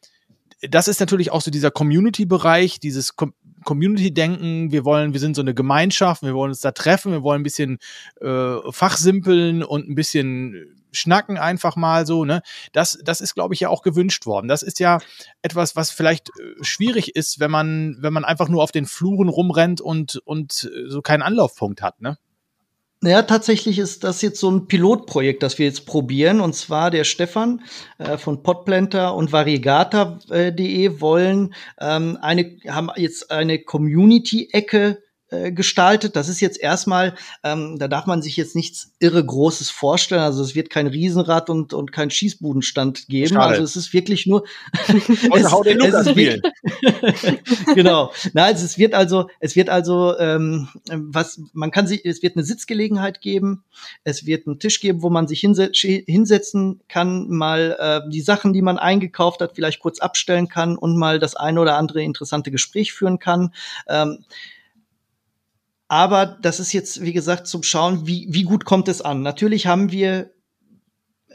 das 0.62 0.88
ist 0.88 1.02
natürlich 1.02 1.30
auch 1.30 1.42
so 1.42 1.52
dieser 1.52 1.72
Community-Bereich, 1.72 2.80
dieses 2.80 3.16
Community-Denken. 3.66 4.72
Wir 4.72 4.86
wollen, 4.86 5.12
wir 5.12 5.20
sind 5.20 5.36
so 5.36 5.42
eine 5.42 5.54
Gemeinschaft, 5.54 6.24
wir 6.24 6.34
wollen 6.34 6.52
uns 6.52 6.62
da 6.62 6.72
treffen, 6.72 7.12
wir 7.12 7.24
wollen 7.24 7.42
ein 7.42 7.44
bisschen 7.44 7.80
äh, 8.22 8.56
fachsimpeln 8.72 9.64
und 9.64 9.90
ein 9.90 9.96
bisschen 9.96 10.76
schnacken 10.96 11.38
einfach 11.38 11.76
mal 11.76 12.06
so, 12.06 12.26
ne? 12.26 12.42
Das, 12.72 12.98
das 13.04 13.22
ist, 13.22 13.36
glaube 13.36 13.54
ich, 13.54 13.60
ja 13.60 13.70
auch 13.70 13.82
gewünscht 13.82 14.26
worden. 14.26 14.48
Das 14.48 14.64
ist 14.64 14.80
ja 14.80 15.00
etwas, 15.42 15.76
was 15.76 15.92
vielleicht 15.92 16.30
äh, 16.30 16.64
schwierig 16.64 17.16
ist, 17.16 17.40
wenn 17.40 17.52
man, 17.52 17.98
wenn 18.00 18.14
man 18.14 18.26
einfach 18.26 18.48
nur 18.48 18.64
auf 18.64 18.72
den 18.72 18.86
Fluren 18.86 19.30
rumrennt 19.30 19.82
und, 19.82 20.22
und 20.26 20.70
äh, 20.74 20.90
so 20.90 21.02
keinen 21.02 21.22
Anlaufpunkt 21.22 21.82
hat, 21.82 22.02
ne? 22.02 22.18
Naja, 23.06 23.22
tatsächlich 23.22 23.78
ist 23.78 24.04
das 24.04 24.24
jetzt 24.24 24.40
so 24.40 24.50
ein 24.50 24.66
Pilotprojekt, 24.66 25.44
das 25.44 25.60
wir 25.60 25.68
jetzt 25.68 25.86
probieren. 25.86 26.42
Und 26.42 26.56
zwar 26.56 26.90
der 26.90 27.04
Stefan 27.04 27.62
äh, 28.00 28.18
von 28.18 28.42
Potplanter 28.42 29.14
und 29.14 29.32
Variegata.de 29.32 30.86
äh, 30.86 31.02
wollen 31.02 31.54
ähm, 31.80 32.18
eine, 32.20 32.58
haben 32.68 32.90
jetzt 32.96 33.30
eine 33.30 33.60
Community-Ecke 33.60 35.04
äh, 35.32 35.52
gestaltet. 35.52 36.16
Das 36.16 36.30
ist 36.30 36.40
jetzt 36.40 36.60
erstmal, 36.60 37.16
ähm, 37.44 37.78
da 37.80 37.88
darf 37.88 38.06
man 38.06 38.22
sich 38.22 38.38
jetzt 38.38 38.56
nichts 38.56 38.94
irre 39.00 39.26
Großes 39.26 39.72
vorstellen. 39.72 40.22
Also 40.22 40.44
es 40.44 40.54
wird 40.54 40.70
kein 40.70 40.86
Riesenrad 40.86 41.50
und, 41.50 41.74
und 41.74 41.92
kein 41.92 42.12
Schießbudenstand 42.12 43.08
geben. 43.08 43.34
Schade. 43.34 43.54
Also 43.54 43.64
es 43.64 43.76
ist 43.76 43.92
wirklich 43.92 44.28
nur. 44.28 44.44
es, 44.88 45.52
hau 45.52 45.64
den 45.64 45.80
Lukas 45.80 46.10
spielen. 46.12 46.44
genau. 47.74 48.12
Na, 48.34 48.46
also 48.46 48.64
es 48.66 48.78
wird 48.78 48.94
also, 48.94 49.28
es 49.40 49.56
wird 49.56 49.70
also, 49.70 50.16
ähm, 50.20 50.70
was 50.92 51.42
man 51.54 51.72
kann 51.72 51.88
sich, 51.88 52.06
es 52.06 52.22
wird 52.22 52.36
eine 52.36 52.46
Sitzgelegenheit 52.46 53.20
geben. 53.20 53.64
Es 54.04 54.28
wird 54.28 54.46
einen 54.46 54.60
Tisch 54.60 54.80
geben, 54.80 55.02
wo 55.02 55.10
man 55.10 55.28
sich 55.28 55.40
hinse 55.40 55.72
hinsetzen 55.74 56.82
kann, 56.88 57.30
mal 57.30 57.76
äh, 57.80 58.10
die 58.12 58.22
Sachen, 58.22 58.54
die 58.54 58.62
man 58.62 58.78
eingekauft 58.78 59.42
hat, 59.42 59.56
vielleicht 59.56 59.80
kurz 59.80 59.98
abstellen 60.00 60.50
kann 60.50 60.78
und 60.78 60.98
mal 60.98 61.18
das 61.18 61.36
eine 61.36 61.60
oder 61.60 61.78
andere 61.78 62.04
interessante 62.04 62.52
Gespräch 62.52 62.94
führen 62.94 63.18
kann. 63.18 63.54
Ähm, 63.88 64.24
aber 65.88 66.26
das 66.26 66.60
ist 66.60 66.74
jetzt, 66.74 67.02
wie 67.02 67.14
gesagt, 67.14 67.48
zum 67.48 67.64
Schauen, 67.64 68.08
wie, 68.08 68.28
wie 68.30 68.44
gut 68.44 68.66
kommt 68.66 68.88
es 68.88 69.02
an. 69.02 69.22
Natürlich 69.22 69.68
haben 69.68 69.92
wir 69.92 70.32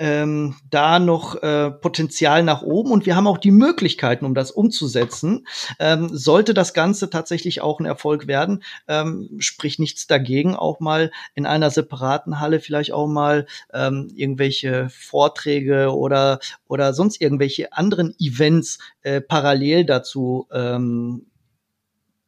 ähm, 0.01 0.55
da 0.71 0.99
noch 0.99 1.41
äh, 1.43 1.71
Potenzial 1.71 2.43
nach 2.43 2.63
oben 2.63 2.91
und 2.91 3.05
wir 3.05 3.17
haben 3.17 3.27
auch 3.27 3.37
die 3.37 3.51
Möglichkeiten, 3.51 4.25
um 4.25 4.35
das 4.35 4.51
umzusetzen. 4.51 5.47
Ähm, 5.79 6.09
sollte 6.11 6.55
das 6.55 6.73
Ganze 6.73 7.11
tatsächlich 7.11 7.61
auch 7.61 7.81
ein 7.81 7.85
Erfolg 7.85 8.27
werden, 8.27 8.63
ähm, 8.89 9.29
spricht 9.41 9.79
nichts 9.79 10.07
dagegen, 10.07 10.57
auch 10.57 10.81
mal 10.81 11.11
in 11.35 11.45
einer 11.45 11.71
separaten 11.71 12.41
Halle 12.41 12.61
vielleicht 12.61 12.93
auch 12.93 13.09
mal 13.09 13.47
ähm, 13.75 14.11
irgendwelche 14.15 14.89
Vorträge 14.89 15.95
oder 15.95 16.41
oder 16.67 16.95
sonst 16.95 17.21
irgendwelche 17.21 17.75
anderen 17.75 18.15
Events 18.19 18.79
äh, 19.03 19.21
parallel 19.21 19.85
dazu 19.85 20.49
ähm, 20.51 21.27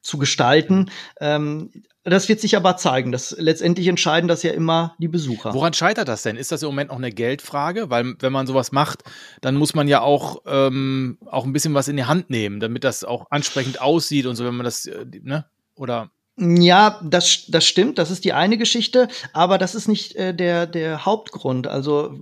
zu 0.02 0.18
gestalten. 0.18 0.90
Ähm, 1.20 1.70
das 2.05 2.28
wird 2.28 2.40
sich 2.40 2.57
aber 2.57 2.76
zeigen. 2.76 3.12
Das 3.12 3.36
letztendlich 3.38 3.86
entscheiden 3.86 4.26
das 4.28 4.42
ja 4.42 4.53
immer 4.53 4.94
die 4.98 5.09
Besucher. 5.09 5.55
Woran 5.55 5.72
scheitert 5.72 6.09
das 6.09 6.22
denn? 6.22 6.36
Ist 6.36 6.50
das 6.50 6.62
im 6.62 6.68
Moment 6.68 6.90
noch 6.90 6.96
eine 6.96 7.12
Geldfrage? 7.12 7.90
Weil 7.90 8.14
wenn 8.18 8.32
man 8.32 8.46
sowas 8.46 8.72
macht, 8.72 9.05
dann 9.40 9.57
muss 9.57 9.74
man 9.74 9.86
ja 9.86 10.00
auch, 10.00 10.42
ähm, 10.46 11.18
auch 11.26 11.44
ein 11.44 11.53
bisschen 11.53 11.74
was 11.74 11.88
in 11.88 11.96
die 11.96 12.05
Hand 12.05 12.28
nehmen, 12.30 12.59
damit 12.59 12.84
das 12.84 13.05
auch 13.05 13.26
ansprechend 13.30 13.80
aussieht 13.80 14.26
und 14.26 14.36
so, 14.36 14.44
wenn 14.44 14.57
man 14.57 14.64
das, 14.64 14.86
äh, 14.86 15.05
ne? 15.22 15.46
Oder 15.76 16.11
ja, 16.36 17.00
das, 17.05 17.44
das 17.48 17.64
stimmt, 17.64 17.98
das 17.98 18.11
ist 18.11 18.24
die 18.24 18.32
eine 18.32 18.57
Geschichte, 18.57 19.09
aber 19.32 19.59
das 19.59 19.74
ist 19.74 19.86
nicht 19.86 20.16
äh, 20.16 20.34
der, 20.34 20.66
der 20.66 21.05
Hauptgrund. 21.05 21.66
Also 21.66 22.18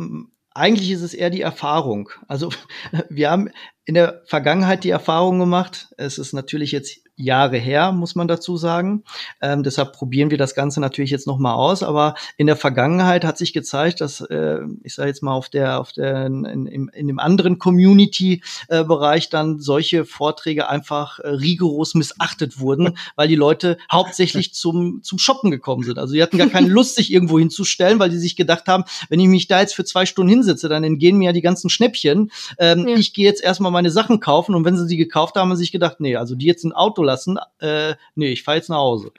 eigentlich 0.53 0.91
ist 0.91 1.03
es 1.03 1.15
eher 1.15 1.31
die 1.31 1.41
Erfahrung. 1.41 2.11
Also 2.27 2.51
wir 3.09 3.31
haben 3.31 3.51
in 3.85 3.95
der 3.95 4.23
Vergangenheit 4.27 4.85
die 4.85 4.91
Erfahrung 4.91 5.39
gemacht, 5.39 5.89
es 5.97 6.19
ist 6.19 6.33
natürlich 6.33 6.73
jetzt 6.73 6.99
Jahre 7.21 7.59
her, 7.59 7.93
muss 7.93 8.15
man 8.15 8.29
dazu 8.29 8.57
sagen. 8.57 9.05
Ähm, 9.41 9.63
deshalb 9.63 9.93
probieren 9.93 10.31
wir 10.31 10.39
das 10.39 10.55
Ganze 10.55 10.81
natürlich 10.81 11.11
jetzt 11.11 11.27
noch 11.27 11.39
mal 11.39 11.55
aus. 11.55 11.83
Aber 11.83 12.15
in 12.37 12.47
der 12.47 12.57
Vergangenheit 12.57 13.25
hat 13.25 13.39
sich 13.39 13.53
gezeigt, 13.53 14.01
dass 14.01 14.21
äh, 14.21 14.61
ich 14.83 14.95
sage 14.95 15.09
jetzt 15.09 15.23
mal 15.23 15.33
auf 15.33 15.49
der 15.49 15.81
auf 15.81 15.93
der 15.93 16.27
in, 16.27 16.45
in, 16.45 16.89
in 16.89 17.07
dem 17.07 17.19
anderen 17.19 17.59
Community-Bereich 17.59 19.27
äh, 19.27 19.31
dann 19.31 19.61
solche 19.61 20.05
Vorträge 20.05 20.69
einfach 20.69 21.19
äh, 21.19 21.29
rigoros 21.29 21.95
missachtet 21.95 22.61
wurden, 22.61 22.97
weil 23.17 23.29
die 23.29 23.37
Leute 23.37 23.77
hauptsächlich 23.91 24.55
zum 24.55 25.03
zum 25.03 25.19
Shoppen 25.19 25.51
gekommen 25.51 25.85
sind. 25.85 25.99
Also 25.99 26.15
die 26.15 26.23
hatten 26.23 26.39
gar 26.39 26.49
keine 26.49 26.69
Lust, 26.81 26.97
sich 26.97 27.13
irgendwo 27.13 27.39
hinzustellen, 27.39 27.99
weil 27.99 28.11
die 28.11 28.19
sich 28.19 28.37
gedacht 28.37 28.67
haben, 28.67 28.85
wenn 29.09 29.21
ich 29.21 29.29
mich 29.29 29.47
da 29.47 29.61
jetzt 29.61 29.75
für 29.75 29.85
zwei 29.85 30.07
Stunden 30.07 30.31
hinsetze, 30.31 30.69
dann 30.69 30.85
entgehen 30.85 31.19
mir 31.19 31.27
ja 31.27 31.33
die 31.33 31.43
ganzen 31.43 31.71
Schnäppchen. 31.71 32.31
Ähm, 32.59 32.89
ja. 32.89 32.97
Ich 32.97 33.13
gehe 33.13 33.25
jetzt 33.25 33.43
erstmal 33.43 33.71
meine 33.71 33.91
Sachen 33.91 34.21
kaufen 34.21 34.55
und 34.55 34.65
wenn 34.65 34.77
sie 34.77 34.87
sie 34.87 34.97
gekauft 34.97 35.37
haben, 35.37 35.51
haben 35.51 35.57
sie 35.57 35.63
sich 35.63 35.73
gedacht, 35.73 36.01
nee, 36.01 36.17
also 36.17 36.35
die 36.35 36.47
jetzt 36.47 36.65
ein 36.65 36.73
Auto 36.73 37.03
lassen. 37.11 37.39
Äh, 37.59 37.95
nee, 38.15 38.31
ich 38.31 38.43
fahre 38.43 38.59
jetzt 38.59 38.71
nach 38.71 38.79
Hause. 38.79 39.13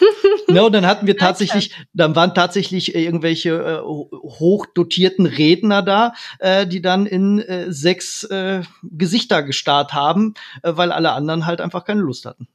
no, 0.48 0.70
dann 0.70 0.86
hatten 0.86 1.06
wir 1.06 1.16
tatsächlich, 1.16 1.74
dann 1.92 2.16
waren 2.16 2.34
tatsächlich 2.34 2.94
irgendwelche 2.94 3.50
äh, 3.50 3.80
hochdotierten 3.82 5.26
Redner 5.26 5.82
da, 5.82 6.14
äh, 6.38 6.66
die 6.66 6.80
dann 6.82 7.06
in 7.06 7.40
äh, 7.40 7.72
sechs 7.72 8.24
äh, 8.24 8.62
Gesichter 8.82 9.42
gestarrt 9.42 9.92
haben, 9.92 10.34
äh, 10.62 10.72
weil 10.74 10.92
alle 10.92 11.12
anderen 11.12 11.46
halt 11.46 11.60
einfach 11.60 11.84
keine 11.84 12.00
Lust 12.00 12.26
hatten. 12.26 12.48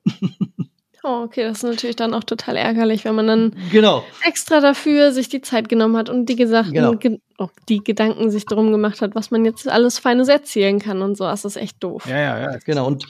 Oh, 1.07 1.21
okay, 1.23 1.43
das 1.43 1.57
ist 1.57 1.63
natürlich 1.63 1.95
dann 1.95 2.15
auch 2.15 2.23
total 2.23 2.57
ärgerlich, 2.57 3.05
wenn 3.05 3.13
man 3.13 3.27
dann 3.27 3.55
genau. 3.71 4.03
extra 4.23 4.59
dafür 4.59 5.11
sich 5.11 5.29
die 5.29 5.41
Zeit 5.41 5.69
genommen 5.69 5.95
hat 5.97 6.09
und 6.09 6.25
die 6.25 6.35
gesagt, 6.35 6.71
genau. 6.71 6.93
ge 6.93 7.19
oh, 7.37 7.49
die 7.69 7.83
Gedanken 7.83 8.31
sich 8.31 8.47
darum 8.47 8.71
gemacht 8.71 9.01
hat, 9.01 9.13
was 9.13 9.29
man 9.29 9.45
jetzt 9.45 9.67
alles 9.67 9.99
Feines 9.99 10.29
erzählen 10.29 10.79
kann 10.79 11.03
und 11.03 11.15
so. 11.15 11.25
Das 11.25 11.45
ist 11.45 11.57
echt 11.57 11.83
doof. 11.83 12.07
Ja, 12.07 12.17
ja, 12.17 12.39
ja. 12.39 12.57
Genau. 12.65 12.87
Und 12.87 13.05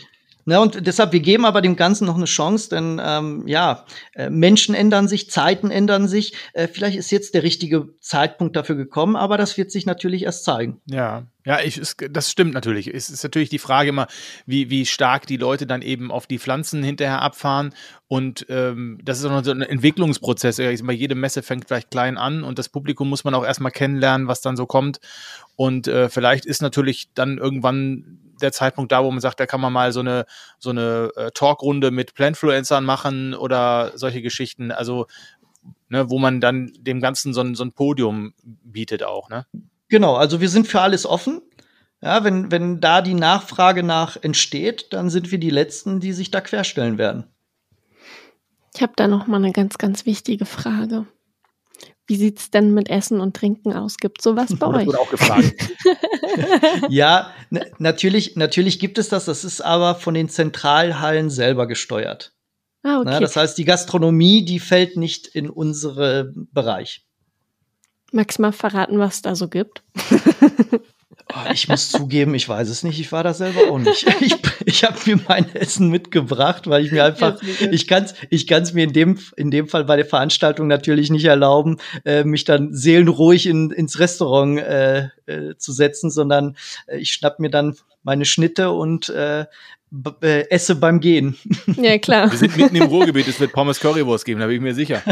Ne, 0.47 0.61
und 0.61 0.85
deshalb, 0.85 1.11
wir 1.11 1.21
geben 1.21 1.43
aber 1.43 1.59
dem 1.61 1.75
Ganzen 1.75 2.05
noch 2.05 2.15
eine 2.15 2.25
Chance, 2.25 2.69
denn 2.69 3.01
ähm, 3.03 3.47
ja, 3.47 3.85
äh, 4.13 4.29
Menschen 4.29 4.75
ändern 4.75 5.07
sich, 5.07 5.31
Zeiten 5.31 5.71
ändern 5.71 6.07
sich. 6.07 6.33
Äh, 6.53 6.67
vielleicht 6.67 6.97
ist 6.97 7.09
jetzt 7.09 7.33
der 7.33 7.41
richtige 7.41 7.89
Zeitpunkt 7.99 8.55
dafür 8.55 8.75
gekommen, 8.75 9.15
aber 9.15 9.39
das 9.39 9.57
wird 9.57 9.71
sich 9.71 9.87
natürlich 9.87 10.21
erst 10.21 10.43
zeigen. 10.45 10.81
Ja, 10.85 11.25
ja, 11.45 11.61
ich, 11.61 11.77
es, 11.77 11.95
das 12.11 12.29
stimmt 12.29 12.53
natürlich. 12.53 12.87
Es 12.93 13.09
ist 13.09 13.23
natürlich 13.23 13.49
die 13.49 13.57
Frage 13.57 13.89
immer, 13.89 14.05
wie, 14.45 14.69
wie 14.69 14.85
stark 14.85 15.25
die 15.25 15.37
Leute 15.37 15.65
dann 15.65 15.81
eben 15.81 16.11
auf 16.11 16.27
die 16.27 16.37
Pflanzen 16.37 16.83
hinterher 16.83 17.23
abfahren. 17.23 17.73
Und 18.07 18.45
ähm, 18.49 18.99
das 19.03 19.17
ist 19.17 19.25
auch 19.25 19.31
noch 19.31 19.43
so 19.43 19.49
ein 19.49 19.63
Entwicklungsprozess. 19.63 20.59
Ich 20.59 20.77
sag 20.77 20.85
mal, 20.85 20.93
jede 20.93 21.15
Messe 21.15 21.41
fängt 21.41 21.67
vielleicht 21.67 21.89
klein 21.89 22.17
an 22.19 22.43
und 22.43 22.59
das 22.59 22.69
Publikum 22.69 23.09
muss 23.09 23.23
man 23.23 23.33
auch 23.33 23.45
erstmal 23.45 23.71
kennenlernen, 23.71 24.27
was 24.27 24.41
dann 24.41 24.57
so 24.57 24.67
kommt. 24.67 24.99
Und 25.55 25.87
äh, 25.87 26.09
vielleicht 26.09 26.45
ist 26.45 26.61
natürlich 26.61 27.09
dann 27.15 27.39
irgendwann 27.39 28.19
der 28.41 28.51
Zeitpunkt 28.51 28.91
da, 28.91 29.03
wo 29.03 29.11
man 29.11 29.21
sagt, 29.21 29.39
da 29.39 29.45
kann 29.45 29.61
man 29.61 29.73
mal 29.73 29.91
so 29.91 29.99
eine, 29.99 30.25
so 30.59 30.69
eine 30.69 31.11
äh, 31.15 31.31
Talkrunde 31.31 31.91
mit 31.91 32.13
Plantfluencern 32.13 32.85
machen 32.85 33.33
oder 33.33 33.91
solche 33.95 34.21
Geschichten. 34.21 34.71
Also, 34.71 35.07
ne, 35.89 36.09
wo 36.09 36.19
man 36.19 36.41
dann 36.41 36.71
dem 36.77 37.01
Ganzen 37.01 37.33
so 37.33 37.41
ein, 37.41 37.55
so 37.55 37.63
ein 37.63 37.71
Podium 37.71 38.33
bietet 38.43 39.03
auch, 39.03 39.29
ne? 39.29 39.45
Genau, 39.87 40.15
also 40.15 40.41
wir 40.41 40.49
sind 40.49 40.67
für 40.67 40.81
alles 40.81 41.05
offen. 41.05 41.41
Ja, 42.01 42.23
wenn, 42.23 42.51
wenn 42.51 42.81
da 42.81 43.01
die 43.01 43.13
Nachfrage 43.13 43.83
nach 43.83 44.17
entsteht, 44.21 44.93
dann 44.93 45.09
sind 45.09 45.31
wir 45.31 45.39
die 45.39 45.49
Letzten, 45.49 45.99
die 45.99 46.13
sich 46.13 46.31
da 46.31 46.41
querstellen 46.41 46.97
werden. 46.97 47.25
Ich 48.75 48.81
habe 48.81 48.93
da 48.95 49.07
noch 49.07 49.25
mal 49.27 49.37
eine 49.37 49.53
ganz, 49.53 49.77
ganz 49.77 50.05
wichtige 50.05 50.45
Frage. 50.45 51.05
Wie 52.07 52.15
sieht 52.17 52.39
es 52.39 52.51
denn 52.51 52.73
mit 52.73 52.89
Essen 52.89 53.19
und 53.19 53.35
Trinken 53.35 53.73
aus? 53.73 53.97
Gibt 53.97 54.21
sowas 54.21 54.55
bei 54.59 54.67
oh, 54.67 54.71
euch? 54.71 54.77
Das 54.77 54.87
wurde 54.87 54.99
auch 54.99 55.09
gefragt. 55.09 55.55
ja, 56.89 57.31
natürlich, 57.79 58.35
natürlich 58.35 58.79
gibt 58.79 58.97
es 58.97 59.09
das. 59.09 59.25
Das 59.25 59.43
ist 59.43 59.61
aber 59.61 59.95
von 59.95 60.13
den 60.13 60.29
Zentralhallen 60.29 61.29
selber 61.29 61.67
gesteuert. 61.67 62.33
Ah, 62.83 62.99
okay. 62.99 63.09
Na, 63.09 63.19
das 63.19 63.35
heißt, 63.35 63.57
die 63.57 63.65
Gastronomie, 63.65 64.45
die 64.45 64.59
fällt 64.59 64.95
nicht 64.95 65.27
in 65.27 65.49
unseren 65.49 66.47
Bereich. 66.51 67.05
Magst 68.11 68.37
du 68.37 68.43
mal 68.43 68.51
verraten, 68.51 68.99
was 68.99 69.15
es 69.15 69.21
da 69.23 69.35
so 69.35 69.47
gibt? 69.47 69.83
Oh, 71.33 71.51
ich 71.51 71.67
muss 71.67 71.89
zugeben, 71.89 72.35
ich 72.35 72.47
weiß 72.47 72.69
es 72.69 72.83
nicht. 72.83 72.99
Ich 72.99 73.11
war 73.11 73.23
da 73.23 73.33
selber 73.33 73.71
auch 73.71 73.79
nicht. 73.79 74.05
Ich, 74.21 74.35
ich 74.65 74.83
habe 74.83 74.97
mir 75.05 75.19
mein 75.27 75.53
Essen 75.55 75.89
mitgebracht, 75.89 76.67
weil 76.67 76.85
ich 76.85 76.91
mir 76.91 77.03
einfach, 77.03 77.41
ich 77.71 77.87
kann 77.87 78.03
es 78.03 78.13
ich 78.29 78.47
kann's 78.47 78.73
mir 78.73 78.83
in 78.83 78.93
dem, 78.93 79.19
in 79.35 79.51
dem 79.51 79.67
Fall 79.67 79.85
bei 79.85 79.95
der 79.95 80.05
Veranstaltung 80.05 80.67
natürlich 80.67 81.09
nicht 81.09 81.25
erlauben, 81.25 81.77
äh, 82.05 82.23
mich 82.23 82.43
dann 82.43 82.73
seelenruhig 82.73 83.47
in, 83.47 83.71
ins 83.71 83.99
Restaurant 83.99 84.59
äh, 84.59 85.09
äh, 85.25 85.57
zu 85.57 85.71
setzen, 85.71 86.09
sondern 86.09 86.55
äh, 86.87 86.97
ich 86.97 87.11
schnapp 87.11 87.39
mir 87.39 87.49
dann 87.49 87.75
meine 88.03 88.25
Schnitte 88.25 88.71
und 88.71 89.09
äh, 89.09 89.45
äh, 90.21 90.49
esse 90.49 90.75
beim 90.75 90.99
Gehen. 90.99 91.37
Ja, 91.77 91.97
klar. 91.97 92.31
Wir 92.31 92.37
sind 92.37 92.55
mitten 92.57 92.75
im 92.75 92.83
Ruhrgebiet, 92.83 93.27
es 93.27 93.39
wird 93.39 93.51
Pommes 93.51 93.79
Currywurst 93.79 94.23
geben, 94.23 94.39
da 94.39 94.47
bin 94.47 94.55
ich 94.55 94.61
mir 94.61 94.73
sicher. 94.73 95.01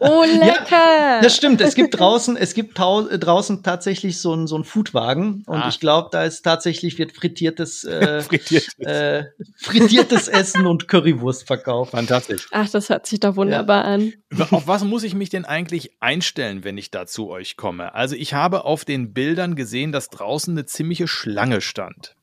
Oh, 0.00 0.24
lecker! 0.24 0.70
Ja, 0.70 1.20
das 1.20 1.36
stimmt, 1.36 1.60
es 1.60 1.74
gibt 1.74 1.98
draußen, 1.98 2.36
es 2.36 2.54
gibt 2.54 2.78
draußen 2.78 3.62
tatsächlich 3.62 4.18
so 4.18 4.32
einen 4.32 4.46
so 4.46 4.54
einen 4.54 4.64
Foodwagen 4.64 5.42
und 5.46 5.62
ah. 5.62 5.68
ich 5.68 5.80
glaube, 5.80 6.08
da 6.12 6.24
ist 6.24 6.42
tatsächlich 6.42 6.98
wird 6.98 7.12
frittiertes, 7.12 7.84
äh, 7.84 8.20
frittiertes. 8.22 8.78
Äh, 8.78 9.24
frittiertes 9.56 10.28
Essen 10.28 10.66
und 10.66 10.88
Currywurst 10.88 11.46
verkauft. 11.46 11.92
Fantastisch. 11.92 12.48
Ach, 12.50 12.68
das 12.68 12.88
hört 12.88 13.06
sich 13.06 13.20
doch 13.20 13.36
wunderbar 13.36 13.84
ja. 13.84 13.94
an. 13.94 14.12
Auf 14.50 14.66
was 14.66 14.84
muss 14.84 15.02
ich 15.02 15.14
mich 15.14 15.28
denn 15.28 15.44
eigentlich 15.44 15.92
einstellen, 16.00 16.64
wenn 16.64 16.78
ich 16.78 16.90
da 16.90 17.06
zu 17.06 17.28
euch 17.28 17.56
komme? 17.56 17.94
Also 17.94 18.16
ich 18.16 18.34
habe 18.34 18.64
auf 18.64 18.84
den 18.84 19.12
Bildern 19.12 19.56
gesehen, 19.56 19.92
dass 19.92 20.08
draußen 20.08 20.54
eine 20.54 20.66
ziemliche 20.66 21.08
Schlange 21.08 21.60
stand. 21.60 22.14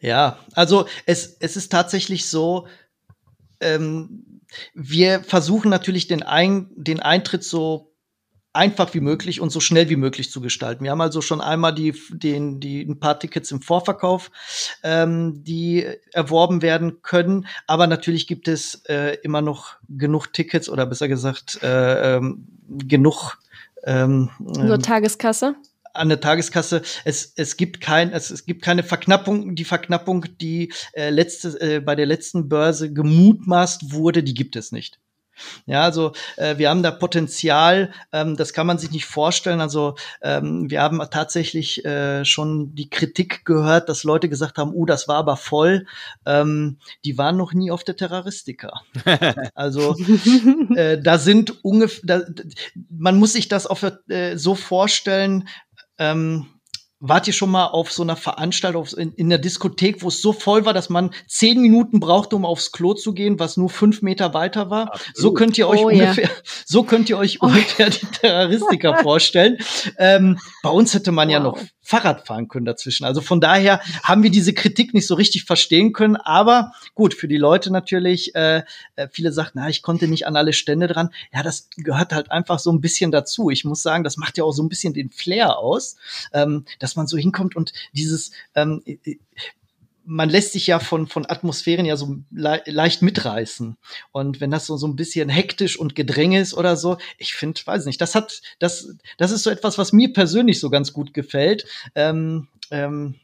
Ja, 0.00 0.38
also 0.54 0.86
es, 1.06 1.36
es 1.40 1.56
ist 1.56 1.72
tatsächlich 1.72 2.28
so, 2.28 2.66
ähm, 3.60 4.40
wir 4.74 5.22
versuchen 5.22 5.70
natürlich 5.70 6.06
den, 6.06 6.22
Ein 6.22 6.70
den 6.76 7.00
Eintritt 7.00 7.44
so 7.44 7.92
einfach 8.56 8.94
wie 8.94 9.00
möglich 9.00 9.40
und 9.40 9.50
so 9.50 9.60
schnell 9.60 9.88
wie 9.90 9.96
möglich 9.96 10.32
zu 10.32 10.40
gestalten. 10.40 10.82
Wir 10.82 10.90
haben 10.90 11.00
also 11.00 11.20
schon 11.20 11.40
einmal 11.40 11.74
die, 11.74 11.94
den, 12.10 12.58
die, 12.58 12.82
ein 12.82 12.98
paar 12.98 13.18
Tickets 13.18 13.52
im 13.52 13.60
Vorverkauf, 13.60 14.30
ähm, 14.82 15.44
die 15.44 15.86
erworben 16.12 16.62
werden 16.62 17.02
können. 17.02 17.46
Aber 17.66 17.86
natürlich 17.86 18.26
gibt 18.26 18.48
es 18.48 18.82
äh, 18.86 19.18
immer 19.22 19.42
noch 19.42 19.76
genug 19.88 20.32
Tickets 20.32 20.68
oder 20.68 20.86
besser 20.86 21.06
gesagt 21.06 21.62
äh, 21.62 22.16
ähm, 22.16 22.46
genug 22.66 23.38
ähm, 23.84 24.30
so 24.38 24.76
Tageskasse? 24.78 25.54
An 25.96 26.08
der 26.08 26.20
Tageskasse. 26.20 26.82
Es, 27.04 27.32
es 27.36 27.56
gibt 27.56 27.80
kein, 27.80 28.12
es, 28.12 28.30
es 28.30 28.46
gibt 28.46 28.62
keine 28.62 28.82
Verknappung. 28.82 29.54
Die 29.54 29.64
Verknappung, 29.64 30.24
die 30.40 30.72
äh, 30.92 31.10
letzte, 31.10 31.60
äh, 31.60 31.80
bei 31.80 31.94
der 31.94 32.06
letzten 32.06 32.48
Börse 32.48 32.92
gemutmaßt 32.92 33.92
wurde, 33.92 34.22
die 34.22 34.34
gibt 34.34 34.56
es 34.56 34.72
nicht. 34.72 34.98
Ja, 35.66 35.82
also 35.82 36.12
äh, 36.36 36.58
wir 36.58 36.70
haben 36.70 36.82
da 36.82 36.90
Potenzial, 36.90 37.92
ähm, 38.12 38.36
das 38.36 38.52
kann 38.52 38.66
man 38.66 38.78
sich 38.78 38.90
nicht 38.90 39.04
vorstellen. 39.04 39.60
Also 39.60 39.96
ähm, 40.22 40.70
wir 40.70 40.80
haben 40.80 41.00
tatsächlich 41.10 41.84
äh, 41.84 42.24
schon 42.24 42.74
die 42.74 42.88
Kritik 42.88 43.44
gehört, 43.44 43.88
dass 43.88 44.04
Leute 44.04 44.28
gesagt 44.28 44.58
haben, 44.58 44.72
uh, 44.74 44.86
das 44.86 45.08
war 45.08 45.16
aber 45.16 45.36
voll. 45.36 45.86
Ähm, 46.24 46.78
die 47.04 47.18
waren 47.18 47.36
noch 47.36 47.52
nie 47.52 47.70
auf 47.70 47.84
der 47.84 47.96
Terroristika. 47.96 48.80
also 49.54 49.96
äh, 50.74 50.98
da 51.00 51.18
sind 51.18 51.64
ungefähr, 51.64 52.26
man 52.88 53.18
muss 53.18 53.34
sich 53.34 53.48
das 53.48 53.66
auf, 53.66 53.84
äh, 54.08 54.36
so 54.36 54.54
vorstellen, 54.54 55.48
ähm, 55.98 56.46
Wart 56.98 57.26
ihr 57.26 57.34
schon 57.34 57.50
mal 57.50 57.66
auf 57.66 57.92
so 57.92 58.02
einer 58.02 58.16
Veranstaltung 58.16 58.86
in, 58.96 59.12
in 59.12 59.28
der 59.28 59.36
Diskothek, 59.36 60.02
wo 60.02 60.08
es 60.08 60.22
so 60.22 60.32
voll 60.32 60.64
war, 60.64 60.72
dass 60.72 60.88
man 60.88 61.10
zehn 61.28 61.60
Minuten 61.60 62.00
brauchte, 62.00 62.36
um 62.36 62.46
aufs 62.46 62.72
Klo 62.72 62.94
zu 62.94 63.12
gehen, 63.12 63.38
was 63.38 63.58
nur 63.58 63.68
fünf 63.68 64.00
Meter 64.00 64.32
weiter 64.32 64.70
war? 64.70 64.94
Absolut. 64.94 65.16
So 65.16 65.34
könnt 65.34 65.58
ihr 65.58 65.68
euch 65.68 65.80
oh, 65.80 65.88
ungefähr, 65.88 66.24
ja. 66.24 66.30
so 66.64 66.84
könnt 66.84 67.10
ihr 67.10 67.18
euch 67.18 67.42
oh. 67.42 67.46
ungefähr 67.46 67.90
die 67.90 68.06
Terroristiker 68.06 68.96
vorstellen. 69.02 69.58
Ähm, 69.98 70.38
bei 70.62 70.70
uns 70.70 70.94
hätte 70.94 71.12
man 71.12 71.28
wow. 71.28 71.32
ja 71.34 71.40
noch 71.40 71.58
Fahrrad 71.86 72.26
fahren 72.26 72.48
können 72.48 72.66
dazwischen. 72.66 73.04
Also 73.04 73.20
von 73.20 73.40
daher 73.40 73.80
haben 74.02 74.24
wir 74.24 74.30
diese 74.30 74.52
Kritik 74.52 74.92
nicht 74.92 75.06
so 75.06 75.14
richtig 75.14 75.44
verstehen 75.44 75.92
können. 75.92 76.16
Aber 76.16 76.72
gut, 76.96 77.14
für 77.14 77.28
die 77.28 77.36
Leute 77.36 77.72
natürlich, 77.72 78.34
äh, 78.34 78.64
äh, 78.96 79.08
viele 79.12 79.32
sagten, 79.32 79.60
na, 79.60 79.68
ich 79.68 79.82
konnte 79.82 80.08
nicht 80.08 80.26
an 80.26 80.34
alle 80.34 80.52
Stände 80.52 80.88
dran. 80.88 81.10
Ja, 81.32 81.44
das 81.44 81.68
gehört 81.76 82.12
halt 82.12 82.32
einfach 82.32 82.58
so 82.58 82.72
ein 82.72 82.80
bisschen 82.80 83.12
dazu. 83.12 83.50
Ich 83.50 83.64
muss 83.64 83.82
sagen, 83.82 84.02
das 84.02 84.16
macht 84.16 84.36
ja 84.36 84.42
auch 84.42 84.50
so 84.50 84.64
ein 84.64 84.68
bisschen 84.68 84.94
den 84.94 85.10
Flair 85.10 85.58
aus, 85.58 85.96
ähm, 86.32 86.64
dass 86.80 86.96
man 86.96 87.06
so 87.06 87.16
hinkommt 87.16 87.54
und 87.54 87.72
dieses, 87.92 88.32
ähm, 88.56 88.82
man 90.06 90.30
lässt 90.30 90.52
sich 90.52 90.66
ja 90.68 90.78
von, 90.78 91.06
von 91.08 91.28
Atmosphären 91.28 91.84
ja 91.84 91.96
so 91.96 92.16
le 92.30 92.62
leicht 92.66 93.02
mitreißen. 93.02 93.76
Und 94.12 94.40
wenn 94.40 94.50
das 94.50 94.66
so, 94.66 94.76
so 94.76 94.86
ein 94.86 94.96
bisschen 94.96 95.28
hektisch 95.28 95.78
und 95.78 95.94
Gedränge 95.94 96.40
ist 96.40 96.54
oder 96.54 96.76
so, 96.76 96.96
ich 97.18 97.34
finde, 97.34 97.60
weiß 97.64 97.84
nicht, 97.84 98.00
das 98.00 98.14
hat, 98.14 98.40
das, 98.58 98.96
das 99.18 99.32
ist 99.32 99.42
so 99.42 99.50
etwas, 99.50 99.78
was 99.78 99.92
mir 99.92 100.12
persönlich 100.12 100.60
so 100.60 100.70
ganz 100.70 100.92
gut 100.92 101.12
gefällt. 101.12 101.66
Ähm, 101.94 102.48
ähm, 102.70 103.16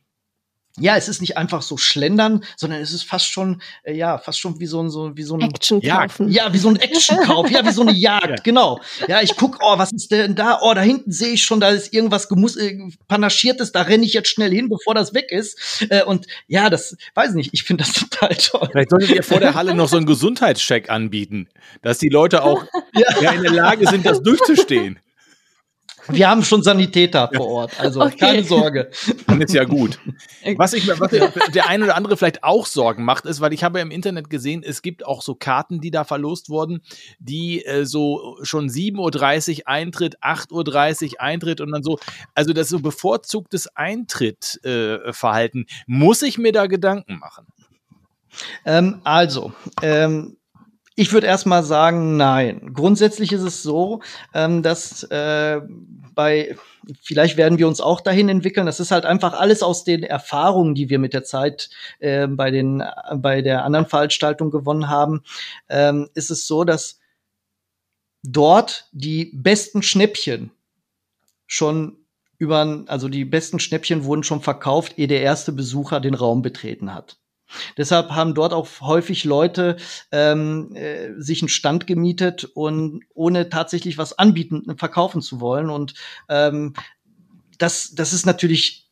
ja, 0.78 0.96
es 0.96 1.08
ist 1.08 1.20
nicht 1.20 1.36
einfach 1.36 1.60
so 1.60 1.76
schlendern, 1.76 2.44
sondern 2.56 2.80
es 2.80 2.92
ist 2.92 3.02
fast 3.02 3.26
schon, 3.26 3.60
äh, 3.82 3.94
ja, 3.94 4.16
fast 4.16 4.40
schon 4.40 4.58
wie 4.58 4.66
so 4.66 4.82
ein, 4.82 4.88
so, 4.88 5.14
wie 5.16 5.22
so 5.22 5.36
ein 5.36 5.42
Action 5.42 5.82
kaufen. 5.82 6.30
Ja, 6.30 6.52
wie 6.54 6.58
so 6.58 6.68
ein 6.70 6.76
Action-Kauf, 6.76 7.50
ja, 7.50 7.66
wie 7.66 7.72
so 7.72 7.82
eine 7.82 7.92
Jagd, 8.02 8.28
ja. 8.28 8.36
genau. 8.42 8.80
Ja, 9.06 9.20
ich 9.20 9.36
guck, 9.36 9.58
oh, 9.60 9.76
was 9.76 9.92
ist 9.92 10.10
denn 10.10 10.34
da? 10.34 10.60
Oh, 10.62 10.72
da 10.72 10.80
hinten 10.80 11.12
sehe 11.12 11.34
ich 11.34 11.42
schon, 11.42 11.60
da 11.60 11.68
ist 11.68 11.92
irgendwas 11.92 12.28
gemus 12.28 12.56
äh, 12.56 12.78
panaschiertes, 13.06 13.72
da 13.72 13.82
renne 13.82 14.06
ich 14.06 14.14
jetzt 14.14 14.28
schnell 14.28 14.50
hin, 14.50 14.70
bevor 14.70 14.94
das 14.94 15.12
weg 15.12 15.30
ist. 15.30 15.86
Äh, 15.90 16.04
und 16.04 16.26
ja, 16.46 16.70
das, 16.70 16.96
weiß 17.14 17.30
ich 17.30 17.34
nicht, 17.36 17.50
ich 17.52 17.64
finde 17.64 17.84
das 17.84 17.92
total 18.10 18.34
toll. 18.36 18.68
Vielleicht 18.72 18.90
solltet 18.90 19.10
ihr 19.10 19.22
vor 19.22 19.40
der 19.40 19.54
Halle 19.54 19.74
noch 19.74 19.88
so 19.88 19.98
einen 19.98 20.06
Gesundheitscheck 20.06 20.88
anbieten, 20.88 21.48
dass 21.82 21.98
die 21.98 22.08
Leute 22.08 22.44
auch 22.44 22.64
ja 23.20 23.32
in 23.32 23.42
der 23.42 23.52
Lage 23.52 23.86
sind, 23.86 24.06
das 24.06 24.22
durchzustehen. 24.22 24.98
Wir 26.09 26.28
haben 26.28 26.42
schon 26.42 26.62
Sanitäter 26.62 27.30
vor 27.34 27.46
Ort, 27.46 27.78
also 27.78 28.00
okay. 28.03 28.16
keine 28.16 28.44
Sorge. 28.44 28.90
Dann 29.26 29.40
ist 29.40 29.55
ja 29.55 29.64
gut. 29.64 29.98
Was, 30.57 30.72
ich, 30.72 30.88
was 30.88 31.11
der 31.53 31.68
eine 31.68 31.84
oder 31.84 31.96
andere 31.96 32.16
vielleicht 32.16 32.42
auch 32.42 32.66
Sorgen 32.66 33.05
macht, 33.05 33.26
ist, 33.26 33.40
weil 33.40 33.53
ich 33.53 33.62
habe 33.64 33.78
ja 33.78 33.84
im 33.84 33.90
Internet 33.90 34.30
gesehen, 34.30 34.62
es 34.64 34.82
gibt 34.82 35.07
auch 35.07 35.22
so 35.22 35.34
Karten, 35.34 35.80
die 35.80 35.90
da 35.90 36.05
verlost 36.05 36.48
wurden, 36.48 36.82
die 37.18 37.64
äh, 37.64 37.84
so 37.84 38.38
schon 38.42 38.68
7.30 38.68 39.61
Uhr 39.61 39.68
Eintritt, 39.68 40.18
8.30 40.20 41.14
Uhr 41.14 41.20
Eintritt 41.20 41.61
und 41.61 41.70
dann 41.72 41.82
so, 41.82 41.98
also 42.34 42.53
das 42.53 42.68
so 42.68 42.80
bevorzugtes 42.80 43.68
Eintrittverhalten. 43.76 45.62
Äh, 45.62 45.84
Muss 45.86 46.22
ich 46.22 46.38
mir 46.38 46.53
da 46.53 46.66
Gedanken 46.66 47.18
machen? 47.18 47.46
Ähm, 48.64 49.00
also, 49.05 49.53
ähm, 49.82 50.36
ich 50.95 51.12
würde 51.12 51.26
erstmal 51.26 51.64
sagen, 51.64 52.16
nein. 52.16 52.72
Grundsätzlich 52.74 53.32
ist 53.32 53.43
es 53.43 53.62
so, 53.62 54.01
ähm, 54.34 54.62
dass 54.62 55.03
äh, 55.05 55.61
bei, 56.14 56.57
vielleicht 57.03 57.36
werden 57.36 57.59
wir 57.59 57.66
uns 57.68 57.80
auch 57.80 58.01
dahin 58.01 58.28
entwickeln. 58.28 58.66
Das 58.66 58.80
ist 58.80 58.90
halt 58.90 59.07
einfach 59.07 59.32
alles 59.32 59.62
aus 59.62 59.84
den 59.84 60.03
Erfahrungen, 60.03 60.74
die 60.74 60.90
wir 60.90 60.99
mit 60.99 61.14
der 61.14 61.24
Zeit 61.24 61.70
äh, 62.01 62.26
bei 62.26 62.51
den, 62.51 62.82
bei 63.16 63.40
der 63.43 63.64
anderen 63.64 63.86
Veranstaltung 63.86 64.51
gewonnen 64.51 64.88
haben, 64.88 65.22
ähm, 65.68 66.09
ist 66.14 66.30
es 66.30 66.47
so, 66.47 66.64
dass 66.64 67.01
dort 68.22 68.88
die 68.93 69.30
besten 69.34 69.82
Schnäppchen 69.82 70.51
schon 71.47 71.97
über, 72.38 72.84
also 72.86 73.09
die 73.09 73.24
besten 73.24 73.61
Schnäppchen 73.61 74.05
wurden 74.05 74.24
schon 74.24 74.40
verkauft, 74.40 74.99
ehe 74.99 75.07
der 75.07 75.22
erste 75.22 75.53
Besucher 75.53 76.01
den 76.01 76.14
Raum 76.14 76.43
betreten 76.43 76.93
hat. 76.93 77.16
Deshalb 77.76 78.11
haben 78.11 78.34
dort 78.34 78.53
auch 78.53 78.68
häufig 78.80 79.24
Leute 79.24 79.76
ähm, 80.11 80.74
äh, 80.74 81.12
sich 81.18 81.42
einen 81.42 81.48
Stand 81.48 81.86
gemietet 81.86 82.44
und 82.44 83.03
ohne 83.14 83.48
tatsächlich 83.48 83.98
was 83.98 84.18
anbieten, 84.18 84.76
verkaufen 84.76 85.22
zu 85.22 85.40
wollen. 85.40 85.70
Und 85.70 85.94
ähm, 86.28 86.74
das, 87.59 87.94
das 87.94 88.12
ist 88.12 88.26
natürlich 88.26 88.90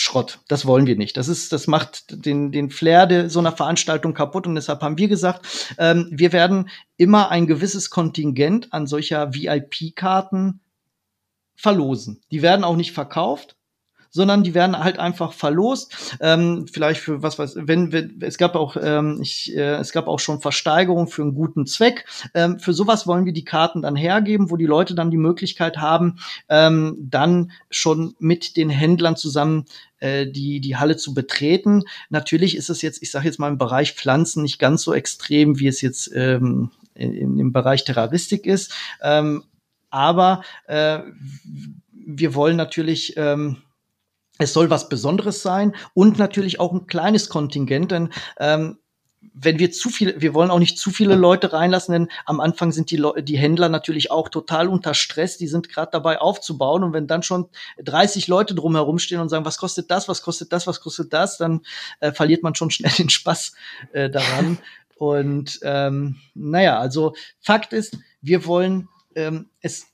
Schrott. 0.00 0.40
Das 0.48 0.64
wollen 0.64 0.86
wir 0.86 0.96
nicht. 0.96 1.16
Das 1.16 1.28
ist, 1.28 1.52
das 1.52 1.66
macht 1.66 2.24
den, 2.24 2.52
den 2.52 2.70
Flair 2.70 3.06
de 3.06 3.28
so 3.28 3.40
einer 3.40 3.52
Veranstaltung 3.52 4.14
kaputt. 4.14 4.46
Und 4.46 4.54
deshalb 4.54 4.80
haben 4.80 4.98
wir 4.98 5.08
gesagt, 5.08 5.74
ähm, 5.78 6.08
wir 6.12 6.32
werden 6.32 6.70
immer 6.96 7.30
ein 7.30 7.46
gewisses 7.46 7.90
Kontingent 7.90 8.72
an 8.72 8.86
solcher 8.86 9.34
VIP-Karten 9.34 10.60
verlosen. 11.56 12.20
Die 12.30 12.42
werden 12.42 12.64
auch 12.64 12.76
nicht 12.76 12.92
verkauft 12.92 13.57
sondern 14.10 14.42
die 14.42 14.54
werden 14.54 14.78
halt 14.78 14.98
einfach 14.98 15.32
verlost. 15.32 16.16
Ähm, 16.20 16.66
vielleicht 16.70 17.00
für 17.00 17.22
was 17.22 17.38
weiß, 17.38 17.56
wenn, 17.60 17.92
wenn 17.92 18.20
es 18.20 18.38
gab 18.38 18.54
auch, 18.54 18.76
ähm, 18.80 19.20
ich, 19.22 19.54
äh, 19.56 19.76
es 19.76 19.92
gab 19.92 20.06
auch 20.06 20.20
schon 20.20 20.40
Versteigerungen 20.40 21.08
für 21.08 21.22
einen 21.22 21.34
guten 21.34 21.66
Zweck. 21.66 22.04
Ähm, 22.34 22.58
für 22.58 22.72
sowas 22.72 23.06
wollen 23.06 23.24
wir 23.24 23.32
die 23.32 23.44
Karten 23.44 23.82
dann 23.82 23.96
hergeben, 23.96 24.50
wo 24.50 24.56
die 24.56 24.66
Leute 24.66 24.94
dann 24.94 25.10
die 25.10 25.16
Möglichkeit 25.16 25.78
haben, 25.78 26.18
ähm, 26.48 26.96
dann 26.98 27.52
schon 27.70 28.14
mit 28.18 28.56
den 28.56 28.70
Händlern 28.70 29.16
zusammen 29.16 29.66
äh, 30.00 30.26
die 30.26 30.60
die 30.60 30.76
Halle 30.76 30.96
zu 30.96 31.12
betreten. 31.12 31.82
Natürlich 32.08 32.56
ist 32.56 32.70
es 32.70 32.82
jetzt, 32.82 33.02
ich 33.02 33.10
sage 33.10 33.26
jetzt 33.26 33.38
mal 33.38 33.48
im 33.48 33.58
Bereich 33.58 33.94
Pflanzen 33.94 34.42
nicht 34.42 34.58
ganz 34.58 34.82
so 34.82 34.94
extrem, 34.94 35.58
wie 35.58 35.66
es 35.66 35.80
jetzt 35.80 36.10
ähm, 36.14 36.70
im 36.94 37.52
Bereich 37.52 37.84
Terroristik 37.84 38.46
ist. 38.46 38.72
Ähm, 39.02 39.44
aber 39.90 40.42
äh, 40.66 41.00
wir 41.92 42.34
wollen 42.34 42.56
natürlich 42.56 43.14
ähm, 43.16 43.58
es 44.38 44.52
soll 44.52 44.70
was 44.70 44.88
Besonderes 44.88 45.42
sein 45.42 45.74
und 45.94 46.18
natürlich 46.18 46.60
auch 46.60 46.72
ein 46.72 46.86
kleines 46.86 47.28
Kontingent, 47.28 47.90
denn 47.90 48.12
ähm, 48.38 48.78
wenn 49.40 49.58
wir 49.58 49.70
zu 49.70 49.88
viel, 49.88 50.20
wir 50.20 50.34
wollen 50.34 50.50
auch 50.50 50.58
nicht 50.58 50.78
zu 50.78 50.90
viele 50.90 51.14
Leute 51.14 51.52
reinlassen, 51.52 51.92
denn 51.92 52.08
am 52.24 52.40
Anfang 52.40 52.72
sind 52.72 52.90
die, 52.90 52.96
Le 52.96 53.22
die 53.22 53.38
Händler 53.38 53.68
natürlich 53.68 54.10
auch 54.10 54.28
total 54.28 54.68
unter 54.68 54.94
Stress, 54.94 55.36
die 55.38 55.48
sind 55.48 55.68
gerade 55.68 55.90
dabei 55.92 56.20
aufzubauen 56.20 56.84
und 56.84 56.92
wenn 56.92 57.06
dann 57.06 57.22
schon 57.22 57.48
30 57.82 58.28
Leute 58.28 58.54
drumherum 58.54 58.98
stehen 58.98 59.20
und 59.20 59.28
sagen, 59.28 59.44
was 59.44 59.58
kostet 59.58 59.90
das, 59.90 60.08
was 60.08 60.22
kostet 60.22 60.52
das, 60.52 60.66
was 60.66 60.80
kostet 60.80 61.12
das, 61.12 61.38
dann 61.38 61.60
äh, 62.00 62.12
verliert 62.12 62.42
man 62.42 62.54
schon 62.54 62.70
schnell 62.70 62.92
den 62.92 63.10
Spaß 63.10 63.52
äh, 63.92 64.10
daran. 64.10 64.58
und 64.96 65.60
ähm, 65.62 66.16
naja, 66.34 66.78
also 66.78 67.14
Fakt 67.40 67.72
ist, 67.72 67.98
wir 68.20 68.46
wollen, 68.46 68.88
ähm, 69.14 69.50
es 69.60 69.86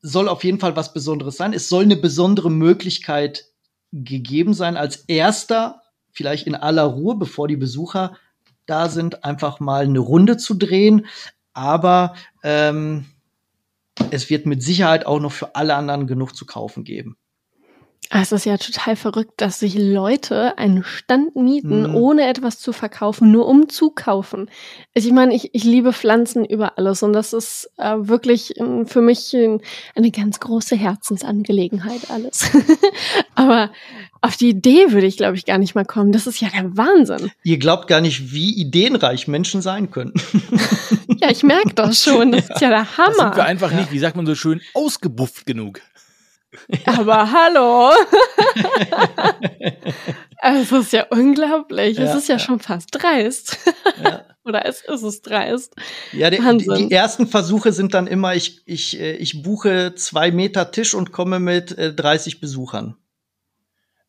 soll 0.00 0.28
auf 0.28 0.44
jeden 0.44 0.60
Fall 0.60 0.76
was 0.76 0.92
Besonderes 0.92 1.36
sein. 1.36 1.52
Es 1.52 1.68
soll 1.68 1.82
eine 1.82 1.96
besondere 1.96 2.50
Möglichkeit 2.50 3.47
gegeben 3.92 4.54
sein, 4.54 4.76
als 4.76 4.96
erster, 5.08 5.82
vielleicht 6.12 6.46
in 6.46 6.54
aller 6.54 6.84
Ruhe, 6.84 7.16
bevor 7.16 7.48
die 7.48 7.56
Besucher 7.56 8.16
da 8.66 8.88
sind, 8.88 9.24
einfach 9.24 9.60
mal 9.60 9.84
eine 9.84 9.98
Runde 9.98 10.36
zu 10.36 10.54
drehen. 10.54 11.06
Aber 11.54 12.14
ähm, 12.42 13.06
es 14.10 14.30
wird 14.30 14.46
mit 14.46 14.62
Sicherheit 14.62 15.06
auch 15.06 15.20
noch 15.20 15.32
für 15.32 15.54
alle 15.54 15.74
anderen 15.74 16.06
genug 16.06 16.34
zu 16.34 16.46
kaufen 16.46 16.84
geben. 16.84 17.16
Ah, 18.10 18.22
es 18.22 18.32
ist 18.32 18.46
ja 18.46 18.56
total 18.56 18.96
verrückt, 18.96 19.34
dass 19.36 19.60
sich 19.60 19.74
Leute 19.74 20.56
einen 20.56 20.82
Stand 20.82 21.36
mieten, 21.36 21.90
mhm. 21.90 21.94
ohne 21.94 22.26
etwas 22.26 22.58
zu 22.58 22.72
verkaufen, 22.72 23.30
nur 23.30 23.46
um 23.46 23.68
zu 23.68 23.90
kaufen. 23.90 24.48
Ich 24.94 25.12
meine, 25.12 25.34
ich, 25.34 25.54
ich 25.54 25.64
liebe 25.64 25.92
Pflanzen 25.92 26.46
über 26.46 26.78
alles 26.78 27.02
und 27.02 27.12
das 27.12 27.34
ist 27.34 27.70
äh, 27.76 27.96
wirklich 27.98 28.58
äh, 28.58 28.86
für 28.86 29.02
mich 29.02 29.34
äh, 29.34 29.58
eine 29.94 30.10
ganz 30.10 30.40
große 30.40 30.74
Herzensangelegenheit 30.74 32.10
alles. 32.10 32.50
Aber 33.34 33.70
auf 34.22 34.36
die 34.38 34.48
Idee 34.48 34.90
würde 34.92 35.06
ich, 35.06 35.18
glaube 35.18 35.36
ich, 35.36 35.44
gar 35.44 35.58
nicht 35.58 35.74
mal 35.74 35.84
kommen. 35.84 36.10
Das 36.10 36.26
ist 36.26 36.40
ja 36.40 36.48
der 36.48 36.78
Wahnsinn. 36.78 37.30
Ihr 37.44 37.58
glaubt 37.58 37.88
gar 37.88 38.00
nicht, 38.00 38.32
wie 38.32 38.54
ideenreich 38.54 39.28
Menschen 39.28 39.60
sein 39.60 39.90
können. 39.90 40.14
ja, 41.20 41.30
ich 41.30 41.42
merke 41.42 41.74
das 41.74 42.02
schon. 42.02 42.32
Das 42.32 42.48
ist 42.48 42.60
ja 42.62 42.70
der 42.70 42.96
Hammer. 42.96 43.06
Das 43.08 43.16
sind 43.18 43.36
wir 43.36 43.44
einfach 43.44 43.72
nicht, 43.72 43.92
wie 43.92 43.98
sagt 43.98 44.16
man 44.16 44.24
so 44.24 44.34
schön, 44.34 44.62
ausgebufft 44.72 45.44
genug. 45.44 45.82
Aber 46.86 47.30
hallo. 47.30 47.90
es 50.42 50.72
ist 50.72 50.92
ja 50.92 51.06
unglaublich. 51.10 51.98
Ja, 51.98 52.04
es 52.04 52.14
ist 52.14 52.28
ja, 52.28 52.36
ja, 52.36 52.38
schon 52.38 52.60
fast 52.60 52.88
dreist. 52.92 53.58
Ja. 54.02 54.24
Oder 54.44 54.64
es 54.64 54.80
ist 54.80 55.02
es 55.02 55.20
dreist. 55.20 55.74
Ja, 56.12 56.30
die, 56.30 56.38
die, 56.38 56.90
ersten 56.90 57.26
Versuche 57.26 57.72
sind 57.72 57.92
dann 57.92 58.06
immer, 58.06 58.34
ich, 58.34 58.62
ich, 58.64 58.98
äh, 58.98 59.16
ich 59.16 59.42
buche 59.42 59.94
zwei 59.94 60.30
Meter 60.30 60.70
Tisch 60.70 60.94
und 60.94 61.12
komme 61.12 61.38
mit 61.38 61.76
30 61.76 62.34
äh, 62.34 62.38
Besuchern. 62.38 62.96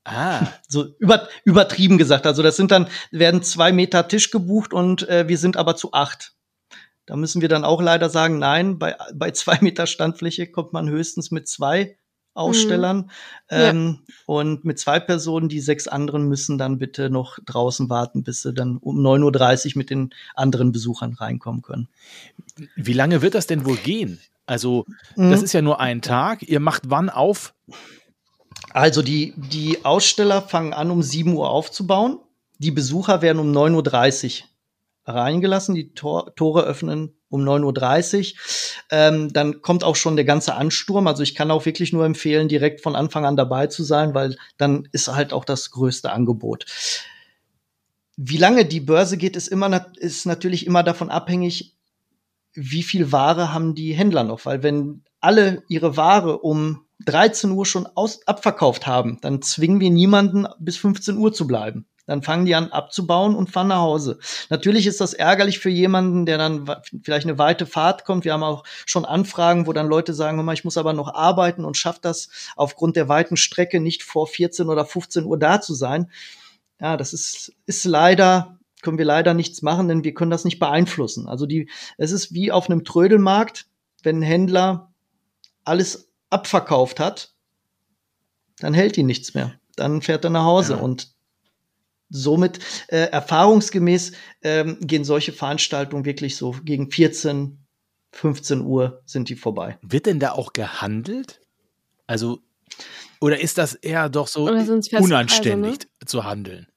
Ah. 0.06 0.48
So 0.68 0.96
über, 1.00 1.28
übertrieben 1.44 1.98
gesagt. 1.98 2.26
Also 2.26 2.42
das 2.42 2.56
sind 2.56 2.72
dann, 2.72 2.88
werden 3.12 3.44
zwei 3.44 3.74
Meter 3.74 4.08
Tisch 4.08 4.32
gebucht 4.32 4.74
und 4.74 5.08
äh, 5.10 5.28
wir 5.28 5.38
sind 5.38 5.58
aber 5.58 5.76
zu 5.76 5.92
acht. 5.92 6.34
Da 7.06 7.18
müssen 7.18 7.42
wir 7.42 7.50
dann 7.50 7.66
auch 7.66 7.82
leider 7.82 8.10
sagen, 8.10 8.40
nein, 8.40 8.80
bei, 8.80 8.96
bei 9.14 9.32
zwei 9.32 9.58
Meter 9.62 9.88
Standfläche 9.88 10.50
kommt 10.50 10.72
man 10.72 10.90
höchstens 10.90 11.32
mit 11.32 11.50
zwei 11.50 11.98
Ausstellern. 12.40 12.98
Mhm. 12.98 13.08
Ähm, 13.50 14.00
ja. 14.08 14.14
Und 14.26 14.66
mit 14.66 14.80
zwei 14.80 15.00
Personen, 15.00 15.50
die 15.50 15.60
sechs 15.60 15.88
anderen 15.88 16.28
müssen 16.28 16.58
dann 16.58 16.80
bitte 16.80 17.10
noch 17.10 17.40
draußen 17.46 17.90
warten, 17.90 18.24
bis 18.24 18.42
sie 18.42 18.54
dann 18.54 18.78
um 18.78 19.00
9.30 19.00 19.68
Uhr 19.68 19.72
mit 19.76 19.90
den 19.90 20.12
anderen 20.36 20.72
Besuchern 20.72 21.14
reinkommen 21.14 21.62
können. 21.62 21.90
Wie 22.76 22.94
lange 22.94 23.22
wird 23.22 23.36
das 23.36 23.48
denn 23.48 23.66
wohl 23.66 23.78
gehen? 23.78 24.20
Also, 24.46 24.86
mhm. 25.16 25.32
das 25.32 25.44
ist 25.44 25.54
ja 25.54 25.62
nur 25.62 25.80
ein 25.80 26.02
Tag. 26.02 26.44
Ihr 26.44 26.60
macht 26.60 26.90
wann 26.90 27.10
auf? 27.10 27.54
Also 28.72 29.02
die, 29.02 29.34
die 29.36 29.86
Aussteller 29.86 30.42
fangen 30.42 30.74
an, 30.74 30.92
um 30.92 31.04
7 31.04 31.34
Uhr 31.34 31.50
aufzubauen. 31.50 32.20
Die 32.58 32.72
Besucher 32.72 33.22
werden 33.22 33.40
um 33.40 33.52
9.30 33.52 34.42
Uhr 34.42 34.49
reingelassen. 35.10 35.76
Die 35.76 35.94
Tor 35.94 36.36
Tore 36.36 36.64
öffnen 36.64 37.16
um 37.30 37.42
9.30 37.42 38.34
Uhr. 38.34 38.40
Ähm, 38.92 39.34
dann 39.34 39.62
kommt 39.62 39.84
auch 39.84 39.96
schon 39.96 40.16
der 40.16 40.26
ganze 40.26 40.56
Ansturm. 40.56 41.08
Also 41.08 41.24
ich 41.24 41.36
kann 41.36 41.52
auch 41.52 41.66
wirklich 41.66 41.94
nur 41.94 42.06
empfehlen, 42.06 42.48
direkt 42.48 42.82
von 42.82 42.96
Anfang 42.96 43.26
an 43.26 43.38
dabei 43.38 43.68
zu 43.68 43.84
sein, 43.84 44.14
weil 44.14 44.38
dann 44.58 44.88
ist 44.92 45.08
halt 45.08 45.34
auch 45.34 45.46
das 45.46 45.72
größte 45.72 46.12
Angebot. 46.12 46.66
Wie 48.18 48.38
lange 48.38 48.66
die 48.66 48.82
Börse 48.82 49.18
geht, 49.18 49.36
ist 49.36 49.48
immer 49.48 49.94
ist 49.98 50.26
natürlich 50.26 50.66
immer 50.66 50.84
davon 50.84 51.10
abhängig, 51.10 51.76
wie 52.54 52.84
viel 52.84 53.12
Ware 53.12 53.54
haben 53.54 53.76
die 53.76 53.94
Händler 53.94 54.24
noch, 54.24 54.46
weil 54.46 54.64
wenn 54.64 55.04
alle 55.22 55.64
ihre 55.70 55.98
Ware 55.98 56.40
um 56.40 56.86
13 57.06 57.52
Uhr 57.52 57.66
schon 57.66 57.88
aus, 57.96 58.28
abverkauft 58.28 58.88
haben, 58.88 59.20
dann 59.22 59.42
zwingen 59.42 59.80
wir 59.80 59.90
niemanden 59.90 60.48
bis 60.60 60.78
15 60.78 61.18
Uhr 61.18 61.32
zu 61.32 61.48
bleiben. 61.48 61.86
Dann 62.10 62.24
fangen 62.24 62.46
die 62.46 62.56
an 62.56 62.72
abzubauen 62.72 63.36
und 63.36 63.52
fahren 63.52 63.68
nach 63.68 63.82
Hause. 63.82 64.18
Natürlich 64.50 64.88
ist 64.88 65.00
das 65.00 65.14
ärgerlich 65.14 65.60
für 65.60 65.70
jemanden, 65.70 66.26
der 66.26 66.40
dann 66.40 66.66
vielleicht 67.04 67.28
eine 67.28 67.38
weite 67.38 67.68
Fahrt 67.68 68.04
kommt. 68.04 68.26
Wir 68.26 68.34
haben 68.34 68.42
auch 68.42 68.64
schon 68.88 69.06
Anfragen, 69.06 69.68
wo 69.68 69.74
dann 69.74 69.88
Leute 69.88 70.16
sagen, 70.16 70.50
ich 70.50 70.64
muss 70.64 70.78
aber 70.78 70.94
noch 70.94 71.14
arbeiten 71.14 71.66
und 71.66 71.78
schafft 71.78 72.06
das 72.06 72.30
aufgrund 72.56 72.96
der 72.96 73.10
weiten 73.10 73.38
Strecke 73.38 73.80
nicht 73.80 74.02
vor 74.02 74.26
14 74.26 74.70
oder 74.70 74.86
15 74.86 75.24
Uhr 75.24 75.38
da 75.38 75.62
zu 75.62 75.76
sein. 75.76 76.10
Ja, 76.82 76.98
das 76.98 77.14
ist, 77.14 77.54
ist 77.68 77.86
leider, 77.86 78.58
können 78.82 78.98
wir 78.98 79.06
leider 79.06 79.36
nichts 79.36 79.62
machen, 79.62 79.88
denn 79.88 80.04
wir 80.04 80.16
können 80.16 80.32
das 80.32 80.46
nicht 80.46 80.58
beeinflussen. 80.58 81.28
Also 81.28 81.46
die, 81.46 81.70
es 82.00 82.12
ist 82.12 82.34
wie 82.34 82.52
auf 82.52 82.72
einem 82.72 82.86
Trödelmarkt, 82.86 83.68
wenn 84.02 84.18
ein 84.18 84.24
Händler 84.24 84.92
alles 85.64 86.10
abverkauft 86.32 87.00
hat, 87.00 87.36
dann 88.58 88.74
hält 88.74 88.98
ihn 88.98 89.06
nichts 89.06 89.36
mehr. 89.36 89.54
Dann 89.76 90.02
fährt 90.02 90.24
er 90.24 90.32
nach 90.32 90.46
Hause 90.46 90.74
ja. 90.74 90.80
und 90.80 91.19
somit 92.10 92.60
äh, 92.88 93.10
erfahrungsgemäß 93.10 94.14
ähm, 94.42 94.78
gehen 94.82 95.04
solche 95.04 95.32
Veranstaltungen 95.32 96.06
wirklich 96.06 96.36
so 96.36 96.56
gegen 96.64 96.92
14, 96.92 97.66
15 98.12 98.62
Uhr 98.62 99.02
sind 99.06 99.30
die 99.30 99.36
vorbei. 99.36 99.78
Wird 99.82 100.06
denn 100.06 100.20
da 100.20 100.32
auch 100.32 100.54
gehandelt? 100.54 101.42
Also, 102.08 102.40
oder 103.22 103.40
ist 103.40 103.58
das 103.58 103.76
eher 103.76 104.10
doch 104.10 104.28
so 104.28 104.48
unanständig 104.48 105.80
ne? 105.80 106.06
zu 106.06 106.24
handeln? 106.24 106.68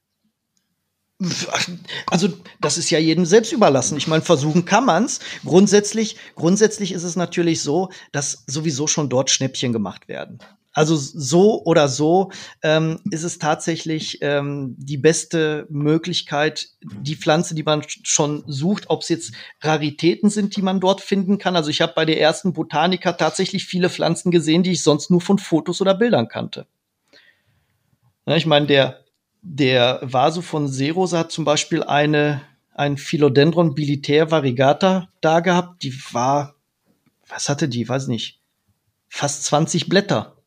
Also, 2.07 2.29
das 2.61 2.79
ist 2.79 2.91
ja 2.91 2.99
jedem 2.99 3.25
selbst 3.25 3.53
überlassen. 3.53 3.97
Ich 3.97 4.09
meine, 4.09 4.23
versuchen 4.23 4.65
kann 4.65 4.85
man's. 4.85 5.21
Grundsätzlich, 5.45 6.17
grundsätzlich 6.35 6.93
ist 6.93 7.05
es 7.05 7.15
natürlich 7.15 7.63
so, 7.63 7.91
dass 8.11 8.43
sowieso 8.47 8.89
schon 8.89 9.09
dort 9.09 9.31
Schnäppchen 9.31 9.73
gemacht 9.73 10.09
werden. 10.09 10.41
Also 10.75 10.97
so 10.97 11.63
oder 11.65 11.87
so 11.89 12.33
ähm, 12.63 12.99
ist 13.11 13.25
es 13.25 13.39
tatsächlich 13.39 14.19
ähm, 14.23 14.75
die 14.79 14.97
beste 14.97 15.67
Möglichkeit, 15.69 16.71
die 16.83 17.17
Pflanze, 17.17 17.55
die 17.55 17.63
man 17.63 17.83
schon 17.87 18.43
sucht, 18.47 18.89
ob 18.89 19.03
es 19.03 19.11
jetzt 19.11 19.33
Raritäten 19.61 20.31
sind, 20.31 20.57
die 20.57 20.63
man 20.63 20.81
dort 20.81 21.03
finden 21.03 21.37
kann. 21.37 21.57
Also 21.57 21.69
ich 21.69 21.83
habe 21.83 21.93
bei 21.95 22.07
der 22.07 22.19
ersten 22.19 22.55
Botanika 22.55 23.13
tatsächlich 23.13 23.67
viele 23.67 23.91
Pflanzen 23.91 24.31
gesehen, 24.31 24.63
die 24.63 24.73
ich 24.73 24.83
sonst 24.83 25.11
nur 25.11 25.21
von 25.21 25.39
Fotos 25.39 25.83
oder 25.83 25.95
Bildern 25.95 26.29
kannte. 26.29 26.67
Ja, 28.25 28.37
ich 28.37 28.47
meine, 28.47 28.67
der, 28.67 29.05
der 29.43 30.01
Vaso 30.03 30.41
von 30.41 30.69
Seros 30.69 31.13
hat 31.13 31.33
zum 31.33 31.45
Beispiel 31.45 31.83
eine, 31.83 32.41
ein 32.73 32.97
Philodendron 32.97 33.75
bilitär 33.75 34.31
variegata 34.31 35.11
da 35.21 35.41
gehabt, 35.41 35.83
die 35.83 35.95
war, 36.13 36.55
was 37.29 37.51
hatte 37.51 37.69
die, 37.69 37.87
weiß 37.87 38.07
nicht, 38.07 38.41
fast 39.09 39.45
20 39.45 39.91
Blätter. 39.91 40.42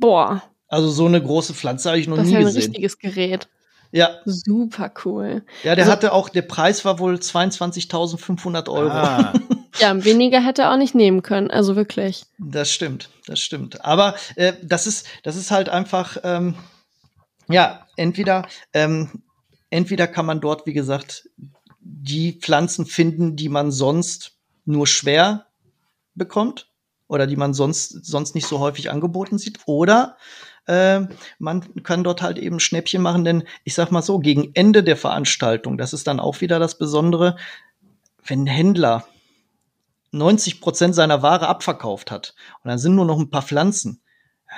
Boah. 0.00 0.42
Also 0.68 0.88
so 0.90 1.06
eine 1.06 1.22
große 1.22 1.54
Pflanze 1.54 1.90
habe 1.90 1.98
ich 1.98 2.08
noch 2.08 2.16
das 2.16 2.26
nie 2.26 2.32
gesehen. 2.32 2.44
Das 2.44 2.54
ist 2.54 2.64
ein 2.64 2.70
richtiges 2.70 2.98
Gerät. 2.98 3.48
Ja. 3.92 4.20
Super 4.24 4.92
cool. 5.04 5.44
Ja, 5.64 5.74
der 5.74 5.84
also, 5.84 5.92
hatte 5.92 6.12
auch, 6.12 6.28
der 6.28 6.42
Preis 6.42 6.84
war 6.84 6.98
wohl 6.98 7.14
22.500 7.14 8.68
Euro. 8.68 8.88
Ah. 8.88 9.32
ja, 9.80 10.04
weniger 10.04 10.44
hätte 10.44 10.62
er 10.62 10.72
auch 10.72 10.76
nicht 10.76 10.94
nehmen 10.94 11.22
können, 11.22 11.50
also 11.50 11.74
wirklich. 11.74 12.24
Das 12.38 12.70
stimmt, 12.70 13.10
das 13.26 13.40
stimmt. 13.40 13.84
Aber 13.84 14.14
äh, 14.36 14.52
das 14.62 14.86
ist, 14.86 15.06
das 15.24 15.36
ist 15.36 15.50
halt 15.50 15.68
einfach, 15.68 16.18
ähm, 16.22 16.54
ja, 17.48 17.84
entweder, 17.96 18.46
ähm, 18.72 19.22
entweder 19.70 20.06
kann 20.06 20.26
man 20.26 20.40
dort, 20.40 20.66
wie 20.66 20.72
gesagt, 20.72 21.28
die 21.80 22.34
Pflanzen 22.34 22.86
finden, 22.86 23.34
die 23.34 23.48
man 23.48 23.72
sonst 23.72 24.36
nur 24.64 24.86
schwer 24.86 25.46
bekommt 26.14 26.69
oder 27.10 27.26
die 27.26 27.36
man 27.36 27.54
sonst, 27.54 28.04
sonst 28.06 28.36
nicht 28.36 28.46
so 28.46 28.60
häufig 28.60 28.88
angeboten 28.88 29.36
sieht. 29.36 29.58
Oder 29.66 30.16
äh, 30.66 31.00
man 31.40 31.82
kann 31.82 32.04
dort 32.04 32.22
halt 32.22 32.38
eben 32.38 32.60
Schnäppchen 32.60 33.02
machen, 33.02 33.24
denn 33.24 33.42
ich 33.64 33.74
sag 33.74 33.90
mal 33.90 34.00
so, 34.00 34.20
gegen 34.20 34.52
Ende 34.54 34.84
der 34.84 34.96
Veranstaltung, 34.96 35.76
das 35.76 35.92
ist 35.92 36.06
dann 36.06 36.20
auch 36.20 36.40
wieder 36.40 36.60
das 36.60 36.78
Besondere, 36.78 37.36
wenn 38.24 38.44
ein 38.44 38.46
Händler 38.46 39.08
90 40.12 40.60
Prozent 40.60 40.94
seiner 40.94 41.20
Ware 41.20 41.48
abverkauft 41.48 42.12
hat 42.12 42.36
und 42.62 42.68
dann 42.68 42.78
sind 42.78 42.94
nur 42.94 43.06
noch 43.06 43.18
ein 43.18 43.30
paar 43.30 43.42
Pflanzen, 43.42 44.02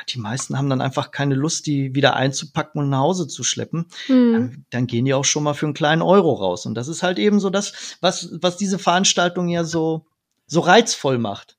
die 0.09 0.19
meisten 0.19 0.59
haben 0.59 0.69
dann 0.69 0.81
einfach 0.81 1.11
keine 1.11 1.35
Lust, 1.35 1.67
die 1.67 1.95
wieder 1.95 2.17
einzupacken 2.17 2.81
und 2.81 2.91
nach 2.91 3.01
Hause 3.01 3.29
zu 3.29 3.45
schleppen. 3.45 3.87
Mhm. 4.09 4.33
Dann, 4.33 4.65
dann, 4.71 4.87
gehen 4.87 5.05
die 5.05 5.13
auch 5.13 5.25
schon 5.25 5.43
mal 5.43 5.53
für 5.53 5.67
einen 5.67 5.75
kleinen 5.75 6.01
Euro 6.01 6.33
raus. 6.33 6.65
Und 6.65 6.75
das 6.75 6.89
ist 6.89 7.03
halt 7.03 7.19
eben 7.19 7.41
so 7.41 7.51
das, 7.51 7.99
was, 8.01 8.31
was 8.41 8.57
diese 8.57 8.79
Veranstaltung 8.79 9.49
ja 9.49 9.65
so, 9.65 10.07
so 10.47 10.61
reizvoll 10.61 11.19
macht. 11.19 11.59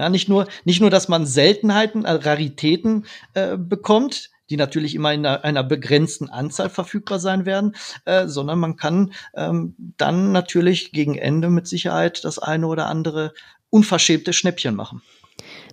Ja, 0.00 0.08
nicht 0.08 0.30
nur, 0.30 0.46
nicht 0.64 0.80
nur, 0.80 0.88
dass 0.88 1.08
man 1.08 1.26
Seltenheiten, 1.26 2.06
äh, 2.06 2.12
Raritäten 2.12 3.04
äh, 3.34 3.58
bekommt, 3.58 4.30
die 4.48 4.56
natürlich 4.56 4.94
immer 4.94 5.12
in 5.12 5.26
einer, 5.26 5.62
begrenzten 5.62 6.30
Anzahl 6.30 6.70
verfügbar 6.70 7.18
sein 7.18 7.44
werden, 7.44 7.76
äh, 8.06 8.26
sondern 8.26 8.58
man 8.58 8.76
kann 8.76 9.12
ähm, 9.34 9.74
dann 9.98 10.32
natürlich 10.32 10.92
gegen 10.92 11.18
Ende 11.18 11.50
mit 11.50 11.66
Sicherheit 11.68 12.24
das 12.24 12.38
eine 12.38 12.66
oder 12.66 12.86
andere 12.86 13.34
unverschämte 13.68 14.32
Schnäppchen 14.32 14.74
machen. 14.74 15.02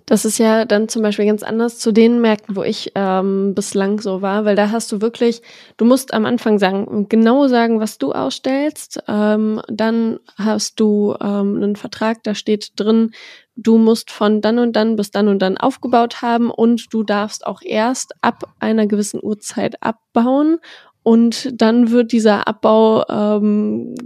Das 0.08 0.24
ist 0.24 0.38
ja 0.38 0.64
dann 0.64 0.88
zum 0.88 1.02
Beispiel 1.02 1.26
ganz 1.26 1.42
anders 1.42 1.78
zu 1.78 1.92
den 1.92 2.20
Märkten, 2.20 2.56
wo 2.56 2.62
ich 2.62 2.92
ähm, 2.94 3.54
bislang 3.54 4.00
so 4.00 4.22
war, 4.22 4.46
weil 4.46 4.56
da 4.56 4.70
hast 4.70 4.90
du 4.90 5.02
wirklich, 5.02 5.42
du 5.76 5.84
musst 5.84 6.14
am 6.14 6.24
Anfang 6.24 6.58
sagen, 6.58 7.08
genau 7.08 7.46
sagen, 7.46 7.78
was 7.78 7.98
du 7.98 8.12
ausstellst. 8.12 9.02
Ähm, 9.06 9.60
dann 9.68 10.18
hast 10.36 10.80
du 10.80 11.14
ähm, 11.20 11.56
einen 11.56 11.76
Vertrag, 11.76 12.22
da 12.22 12.34
steht 12.34 12.72
drin, 12.76 13.12
du 13.58 13.76
musst 13.76 14.10
von 14.10 14.40
dann 14.40 14.58
und 14.58 14.74
dann 14.76 14.96
bis 14.96 15.10
dann 15.10 15.28
und 15.28 15.40
dann 15.40 15.58
aufgebaut 15.58 16.22
haben 16.22 16.50
und 16.50 16.92
du 16.94 17.02
darfst 17.02 17.46
auch 17.46 17.60
erst 17.60 18.14
ab 18.22 18.44
einer 18.60 18.86
gewissen 18.86 19.20
Uhrzeit 19.22 19.82
abbauen 19.82 20.60
und 21.02 21.50
dann 21.60 21.90
wird 21.90 22.12
dieser 22.12 22.46
Abbau-Kram 22.46 23.96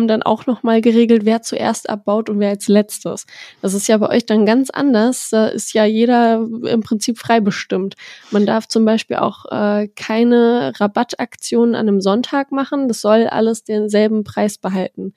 ähm, 0.00 0.08
dann 0.08 0.22
auch 0.22 0.46
nochmal 0.46 0.80
geregelt, 0.80 1.24
wer 1.24 1.40
zuerst 1.40 1.88
abbaut 1.88 2.28
und 2.28 2.40
wer 2.40 2.50
als 2.50 2.68
letztes. 2.68 3.26
Das 3.62 3.74
ist 3.74 3.86
ja 3.86 3.96
bei 3.96 4.08
euch 4.08 4.26
dann 4.26 4.44
ganz 4.44 4.68
anders. 4.68 5.28
Da 5.30 5.46
ist 5.46 5.72
ja 5.72 5.84
jeder 5.84 6.44
im 6.64 6.80
Prinzip 6.80 7.18
frei 7.18 7.40
bestimmt. 7.40 7.94
Man 8.30 8.44
darf 8.44 8.66
zum 8.66 8.84
Beispiel 8.84 9.18
auch 9.18 9.44
äh, 9.52 9.88
keine 9.94 10.72
Rabattaktionen 10.80 11.76
an 11.76 11.88
einem 11.88 12.00
Sonntag 12.00 12.50
machen. 12.50 12.88
Das 12.88 13.00
soll 13.00 13.28
alles 13.28 13.62
denselben 13.62 14.24
Preis 14.24 14.58
behalten. 14.58 15.14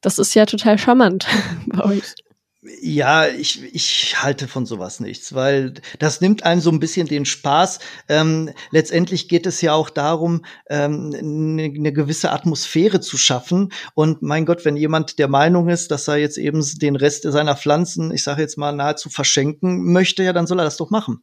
Das 0.00 0.20
ist 0.20 0.32
ja 0.34 0.46
total 0.46 0.78
charmant 0.78 1.26
bei 1.66 1.84
euch. 1.84 2.14
Ja, 2.80 3.26
ich, 3.26 3.62
ich 3.74 4.22
halte 4.22 4.48
von 4.48 4.66
sowas 4.66 5.00
nichts, 5.00 5.34
weil 5.34 5.74
das 5.98 6.20
nimmt 6.20 6.44
einem 6.44 6.60
so 6.60 6.70
ein 6.70 6.80
bisschen 6.80 7.06
den 7.06 7.24
Spaß. 7.24 7.78
Ähm, 8.08 8.50
letztendlich 8.70 9.28
geht 9.28 9.46
es 9.46 9.60
ja 9.60 9.72
auch 9.72 9.90
darum, 9.90 10.44
ähm, 10.68 11.12
eine, 11.16 11.68
ne 11.68 11.92
gewisse 11.92 12.30
Atmosphäre 12.30 13.00
zu 13.00 13.16
schaffen. 13.16 13.72
Und 13.94 14.22
mein 14.22 14.46
Gott, 14.46 14.64
wenn 14.64 14.76
jemand 14.76 15.18
der 15.18 15.28
Meinung 15.28 15.68
ist, 15.68 15.90
dass 15.90 16.08
er 16.08 16.16
jetzt 16.16 16.38
eben 16.38 16.64
den 16.78 16.96
Rest 16.96 17.22
seiner 17.22 17.56
Pflanzen, 17.56 18.12
ich 18.12 18.22
sage 18.22 18.42
jetzt 18.42 18.58
mal, 18.58 18.72
nahezu 18.72 19.10
verschenken 19.10 19.92
möchte, 19.92 20.22
ja, 20.22 20.32
dann 20.32 20.46
soll 20.46 20.60
er 20.60 20.64
das 20.64 20.76
doch 20.76 20.90
machen. 20.90 21.22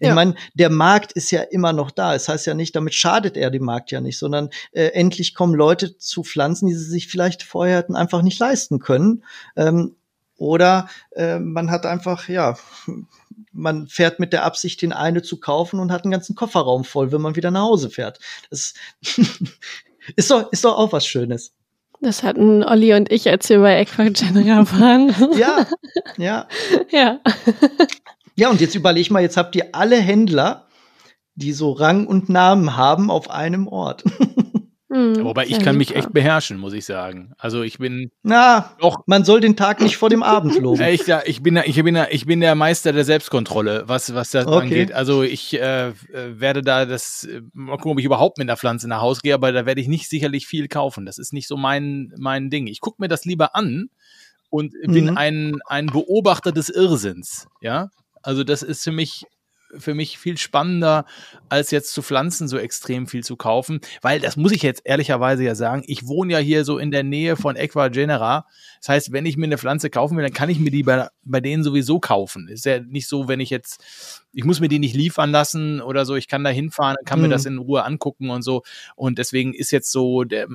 Ich 0.00 0.08
ja. 0.08 0.14
meine, 0.14 0.34
der 0.54 0.70
Markt 0.70 1.12
ist 1.12 1.30
ja 1.30 1.42
immer 1.42 1.72
noch 1.72 1.90
da. 1.90 2.14
Es 2.14 2.24
das 2.24 2.34
heißt 2.34 2.46
ja 2.46 2.54
nicht, 2.54 2.76
damit 2.76 2.94
schadet 2.94 3.36
er 3.36 3.50
dem 3.50 3.64
Markt 3.64 3.90
ja 3.90 4.00
nicht, 4.00 4.18
sondern 4.18 4.50
äh, 4.72 4.88
endlich 4.88 5.34
kommen 5.34 5.54
Leute 5.54 5.96
zu 5.96 6.22
Pflanzen, 6.22 6.66
die 6.66 6.74
sie 6.74 6.84
sich 6.84 7.08
vielleicht 7.08 7.42
vorher 7.42 7.78
hätten 7.78 7.96
einfach 7.96 8.22
nicht 8.22 8.38
leisten 8.38 8.78
können. 8.78 9.24
Ähm, 9.56 9.96
oder 10.42 10.88
äh, 11.12 11.38
man 11.38 11.70
hat 11.70 11.86
einfach, 11.86 12.28
ja, 12.28 12.56
man 13.52 13.86
fährt 13.86 14.18
mit 14.18 14.32
der 14.32 14.44
Absicht, 14.44 14.82
den 14.82 14.92
eine 14.92 15.22
zu 15.22 15.38
kaufen 15.38 15.78
und 15.78 15.92
hat 15.92 16.02
einen 16.02 16.10
ganzen 16.10 16.34
Kofferraum 16.34 16.84
voll, 16.84 17.12
wenn 17.12 17.20
man 17.20 17.36
wieder 17.36 17.52
nach 17.52 17.62
Hause 17.62 17.90
fährt. 17.90 18.18
Das 18.50 18.74
ist 20.16 20.30
doch, 20.30 20.50
ist 20.50 20.64
doch 20.64 20.76
auch 20.76 20.92
was 20.92 21.06
Schönes. 21.06 21.52
Das 22.00 22.24
hatten 22.24 22.64
Olli 22.64 22.92
und 22.94 23.12
ich, 23.12 23.28
als 23.28 23.48
wir 23.48 23.60
bei 23.60 23.80
Equagenera 23.80 24.66
waren. 24.80 25.14
ja, 25.38 25.66
ja. 26.16 26.48
Ja. 26.90 27.20
Ja, 28.34 28.50
und 28.50 28.60
jetzt 28.60 28.74
überleg 28.74 29.10
mal, 29.12 29.22
jetzt 29.22 29.36
habt 29.36 29.54
ihr 29.54 29.68
alle 29.72 29.96
Händler, 29.96 30.66
die 31.36 31.52
so 31.52 31.70
Rang 31.70 32.06
und 32.08 32.28
Namen 32.28 32.76
haben, 32.76 33.10
auf 33.10 33.30
einem 33.30 33.68
Ort. 33.68 34.02
Mhm, 34.92 35.24
Wobei 35.24 35.46
ich 35.46 35.58
kann 35.60 35.78
mich 35.78 35.96
echt 35.96 36.12
beherrschen, 36.12 36.58
muss 36.58 36.74
ich 36.74 36.84
sagen. 36.84 37.32
Also 37.38 37.62
ich 37.62 37.78
bin. 37.78 38.10
Na, 38.22 38.76
doch. 38.78 39.04
man 39.06 39.24
soll 39.24 39.40
den 39.40 39.56
Tag 39.56 39.80
nicht 39.80 39.96
vor 39.96 40.10
dem 40.10 40.22
Abend 40.22 40.60
loben. 40.60 40.82
Ich, 40.82 41.08
ich, 41.08 41.42
bin, 41.42 41.58
ich, 41.64 41.82
bin, 41.82 41.98
ich 42.10 42.26
bin 42.26 42.40
der 42.40 42.54
Meister 42.54 42.92
der 42.92 43.04
Selbstkontrolle, 43.04 43.84
was, 43.86 44.14
was 44.14 44.32
das 44.32 44.46
okay. 44.46 44.58
angeht. 44.58 44.92
Also 44.92 45.22
ich 45.22 45.58
äh, 45.58 45.92
werde 46.12 46.60
da 46.60 46.84
das, 46.84 47.26
mal 47.54 47.76
gucken, 47.78 47.92
ob 47.92 47.98
ich 48.00 48.04
überhaupt 48.04 48.36
mit 48.36 48.50
einer 48.50 48.58
Pflanze 48.58 48.86
nach 48.86 49.00
Hause 49.00 49.22
gehe, 49.22 49.32
aber 49.32 49.50
da 49.52 49.64
werde 49.64 49.80
ich 49.80 49.88
nicht 49.88 50.10
sicherlich 50.10 50.46
viel 50.46 50.68
kaufen. 50.68 51.06
Das 51.06 51.16
ist 51.16 51.32
nicht 51.32 51.48
so 51.48 51.56
mein, 51.56 52.12
mein 52.18 52.50
Ding. 52.50 52.66
Ich 52.66 52.80
gucke 52.80 53.00
mir 53.00 53.08
das 53.08 53.24
lieber 53.24 53.56
an 53.56 53.88
und 54.50 54.74
bin 54.86 55.06
mhm. 55.06 55.16
ein, 55.16 55.58
ein 55.64 55.86
Beobachter 55.86 56.52
des 56.52 56.68
Irrsinns. 56.68 57.48
Ja. 57.62 57.88
Also 58.22 58.44
das 58.44 58.62
ist 58.62 58.84
für 58.84 58.92
mich 58.92 59.24
für 59.76 59.94
mich 59.94 60.18
viel 60.18 60.38
spannender, 60.38 61.04
als 61.48 61.70
jetzt 61.70 61.92
zu 61.92 62.02
Pflanzen 62.02 62.48
so 62.48 62.58
extrem 62.58 63.06
viel 63.06 63.24
zu 63.24 63.36
kaufen, 63.36 63.80
weil 64.00 64.20
das 64.20 64.36
muss 64.36 64.52
ich 64.52 64.62
jetzt 64.62 64.82
ehrlicherweise 64.84 65.44
ja 65.44 65.54
sagen, 65.54 65.82
ich 65.86 66.06
wohne 66.06 66.34
ja 66.34 66.38
hier 66.38 66.64
so 66.64 66.78
in 66.78 66.90
der 66.90 67.02
Nähe 67.02 67.36
von 67.36 67.56
Equa 67.56 67.88
Genera. 67.88 68.46
Das 68.80 68.88
heißt, 68.88 69.12
wenn 69.12 69.26
ich 69.26 69.36
mir 69.36 69.46
eine 69.46 69.58
Pflanze 69.58 69.90
kaufen 69.90 70.16
will, 70.16 70.24
dann 70.24 70.32
kann 70.32 70.50
ich 70.50 70.58
mir 70.58 70.70
die 70.70 70.82
bei, 70.82 71.08
bei 71.24 71.40
denen 71.40 71.64
sowieso 71.64 72.00
kaufen. 72.00 72.48
Ist 72.48 72.66
ja 72.66 72.80
nicht 72.80 73.08
so, 73.08 73.28
wenn 73.28 73.40
ich 73.40 73.50
jetzt, 73.50 73.82
ich 74.32 74.44
muss 74.44 74.60
mir 74.60 74.68
die 74.68 74.78
nicht 74.78 74.94
liefern 74.94 75.30
lassen 75.30 75.80
oder 75.80 76.04
so, 76.04 76.16
ich 76.16 76.28
kann 76.28 76.44
da 76.44 76.50
hinfahren, 76.50 76.96
kann 77.04 77.20
mhm. 77.20 77.26
mir 77.26 77.30
das 77.30 77.46
in 77.46 77.58
Ruhe 77.58 77.84
angucken 77.84 78.30
und 78.30 78.42
so. 78.42 78.62
Und 78.96 79.18
deswegen 79.18 79.54
ist 79.54 79.70
jetzt 79.70 79.90
so, 79.90 80.24
der, 80.24 80.48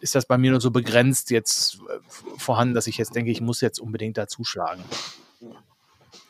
ist 0.00 0.14
das 0.14 0.26
bei 0.26 0.38
mir 0.38 0.50
nur 0.50 0.60
so 0.60 0.70
begrenzt 0.70 1.30
jetzt 1.30 1.78
äh, 1.88 1.98
vorhanden, 2.38 2.74
dass 2.74 2.86
ich 2.86 2.98
jetzt 2.98 3.14
denke, 3.14 3.30
ich 3.30 3.40
muss 3.40 3.60
jetzt 3.60 3.80
unbedingt 3.80 4.18
da 4.18 4.26
zuschlagen. 4.26 4.82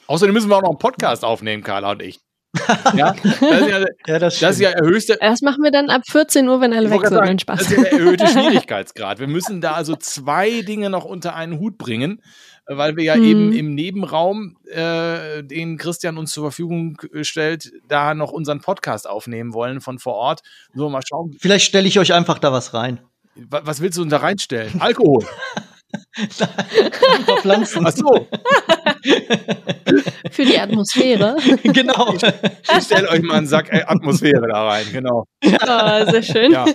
Außerdem 0.06 0.34
müssen 0.34 0.50
wir 0.50 0.56
auch 0.56 0.62
noch 0.62 0.70
einen 0.70 0.78
Podcast 0.78 1.24
aufnehmen, 1.24 1.62
Carla 1.62 1.92
und 1.92 2.02
ich. 2.02 2.20
Ja, 2.94 3.14
das 3.22 3.24
ist 3.24 3.68
ja, 3.68 3.84
ja, 4.06 4.18
das, 4.18 4.38
das 4.38 4.54
ist 4.56 4.60
ja 4.60 4.72
der 4.72 4.86
höchste. 4.86 5.16
Das 5.20 5.40
machen 5.40 5.62
wir 5.62 5.70
dann 5.70 5.88
ab 5.88 6.02
14 6.06 6.46
Uhr, 6.46 6.60
wenn 6.60 6.72
alle 6.72 6.90
weg 6.90 7.00
sind. 7.00 7.14
Sagen, 7.14 7.38
Spaß. 7.38 7.58
Das 7.58 7.70
ist 7.70 7.76
ja 7.76 7.82
der 7.82 7.92
erhöhte 7.92 8.26
Schwierigkeitsgrad. 8.28 9.20
Wir 9.20 9.26
müssen 9.26 9.60
da 9.60 9.72
also 9.72 9.96
zwei 9.96 10.62
Dinge 10.62 10.90
noch 10.90 11.04
unter 11.04 11.34
einen 11.34 11.58
Hut 11.58 11.78
bringen, 11.78 12.22
weil 12.66 12.96
wir 12.96 13.04
ja 13.04 13.14
hm. 13.14 13.24
eben 13.24 13.52
im 13.52 13.74
Nebenraum, 13.74 14.58
äh, 14.66 15.42
den 15.42 15.78
Christian 15.78 16.18
uns 16.18 16.32
zur 16.32 16.44
Verfügung 16.44 16.98
stellt, 17.22 17.72
da 17.88 18.14
noch 18.14 18.32
unseren 18.32 18.60
Podcast 18.60 19.08
aufnehmen 19.08 19.54
wollen 19.54 19.80
von 19.80 19.98
vor 19.98 20.14
Ort. 20.14 20.42
So, 20.74 20.90
mal 20.90 21.02
schauen. 21.06 21.36
Vielleicht 21.40 21.64
stelle 21.64 21.88
ich 21.88 21.98
euch 21.98 22.12
einfach 22.12 22.38
da 22.38 22.52
was 22.52 22.74
rein. 22.74 23.00
Was 23.34 23.80
willst 23.80 23.96
du 23.96 24.02
denn 24.02 24.10
da 24.10 24.18
reinstellen? 24.18 24.80
Alkohol. 24.80 25.24
Pflanzen. 27.40 27.86
Ach 27.86 27.92
so. 27.92 28.28
Für 30.30 30.44
die 30.44 30.58
Atmosphäre. 30.58 31.36
genau. 31.62 32.14
Ich 32.14 32.84
stelle 32.84 33.08
euch 33.08 33.22
mal 33.22 33.38
einen 33.38 33.46
Sack 33.46 33.72
äh, 33.72 33.82
Atmosphäre 33.86 34.48
da 34.48 34.68
rein, 34.68 34.86
genau. 34.92 35.26
Oh, 35.44 36.10
sehr 36.10 36.22
schön. 36.22 36.52
Ja, 36.52 36.66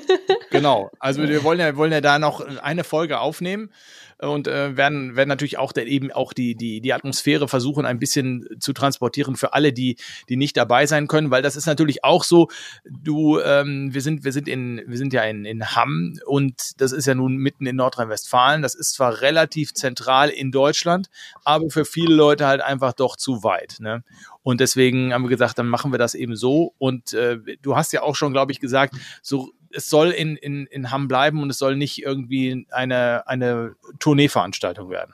genau. 0.49 0.89
Also 0.99 1.23
wir 1.23 1.43
wollen 1.43 1.59
ja, 1.59 1.75
wollen 1.75 1.91
ja 1.91 2.01
da 2.01 2.19
noch 2.19 2.41
eine 2.61 2.83
Folge 2.83 3.19
aufnehmen 3.19 3.71
und 4.19 4.47
äh, 4.47 4.75
werden, 4.75 5.15
werden 5.15 5.29
natürlich 5.29 5.57
auch 5.57 5.71
der, 5.71 5.87
eben 5.87 6.11
auch 6.11 6.33
die, 6.33 6.55
die, 6.55 6.81
die 6.81 6.93
Atmosphäre 6.93 7.47
versuchen, 7.47 7.85
ein 7.85 7.99
bisschen 7.99 8.47
zu 8.59 8.73
transportieren 8.73 9.35
für 9.35 9.53
alle, 9.53 9.73
die, 9.73 9.97
die 10.29 10.37
nicht 10.37 10.57
dabei 10.57 10.85
sein 10.85 11.07
können, 11.07 11.29
weil 11.29 11.41
das 11.41 11.55
ist 11.55 11.67
natürlich 11.67 12.03
auch 12.03 12.23
so, 12.23 12.47
du, 12.85 13.39
ähm, 13.39 13.93
wir 13.93 14.01
sind, 14.01 14.23
wir 14.23 14.31
sind 14.31 14.47
in, 14.47 14.81
wir 14.87 14.97
sind 14.97 15.13
ja 15.13 15.23
in, 15.23 15.45
in 15.45 15.75
Hamm 15.75 16.19
und 16.25 16.81
das 16.81 16.91
ist 16.91 17.05
ja 17.05 17.15
nun 17.15 17.37
mitten 17.37 17.65
in 17.65 17.75
Nordrhein-Westfalen. 17.75 18.61
Das 18.61 18.75
ist 18.75 18.93
zwar 18.93 19.21
relativ 19.21 19.73
zentral 19.73 20.29
in 20.29 20.51
Deutschland, 20.51 21.09
aber 21.43 21.69
für 21.69 21.85
viele 21.85 22.15
Leute 22.15 22.47
halt 22.47 22.61
einfach 22.61 22.93
doch 22.93 23.17
zu 23.17 23.43
weit. 23.43 23.77
Ne? 23.79 24.03
Und 24.47 24.61
deswegen 24.61 25.13
haben 25.13 25.23
wir 25.23 25.29
gesagt, 25.29 25.59
dann 25.59 25.67
machen 25.67 25.91
wir 25.91 25.99
das 25.99 26.15
eben 26.15 26.35
so. 26.35 26.73
Und 26.77 27.13
äh, 27.13 27.37
du 27.61 27.75
hast 27.75 27.91
ja 27.91 28.01
auch 28.01 28.15
schon, 28.15 28.31
glaube 28.31 28.53
ich, 28.53 28.61
gesagt, 28.61 28.95
so 29.21 29.51
es 29.71 29.89
soll 29.89 30.11
in, 30.11 30.35
in, 30.37 30.65
in 30.67 30.91
Hamm 30.91 31.07
bleiben 31.07 31.41
und 31.41 31.49
es 31.49 31.57
soll 31.57 31.75
nicht 31.75 32.01
irgendwie 32.01 32.65
eine, 32.71 33.27
eine 33.27 33.75
Tourneeveranstaltung 33.99 34.89
werden. 34.89 35.13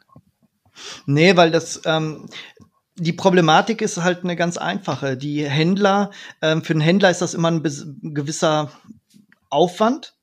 Nee, 1.05 1.35
weil 1.35 1.51
das, 1.51 1.81
ähm, 1.85 2.29
die 2.95 3.13
Problematik 3.13 3.81
ist 3.81 3.97
halt 3.97 4.23
eine 4.23 4.35
ganz 4.35 4.57
einfache. 4.57 5.17
Die 5.17 5.47
Händler, 5.47 6.11
ähm, 6.41 6.63
für 6.63 6.73
einen 6.73 6.81
Händler 6.81 7.09
ist 7.09 7.21
das 7.21 7.33
immer 7.33 7.51
ein 7.51 7.63
gewisser 7.63 8.71
Aufwand. 9.49 10.15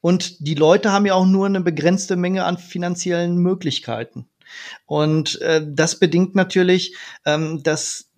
Und 0.00 0.46
die 0.46 0.54
Leute 0.54 0.92
haben 0.92 1.06
ja 1.06 1.14
auch 1.14 1.26
nur 1.26 1.46
eine 1.46 1.60
begrenzte 1.60 2.16
Menge 2.16 2.44
an 2.44 2.56
finanziellen 2.56 3.36
Möglichkeiten. 3.36 4.28
Und 4.86 5.40
äh, 5.42 5.62
das 5.66 5.98
bedingt 5.98 6.34
natürlich, 6.34 6.96
ähm, 7.26 7.62
dass 7.62 8.10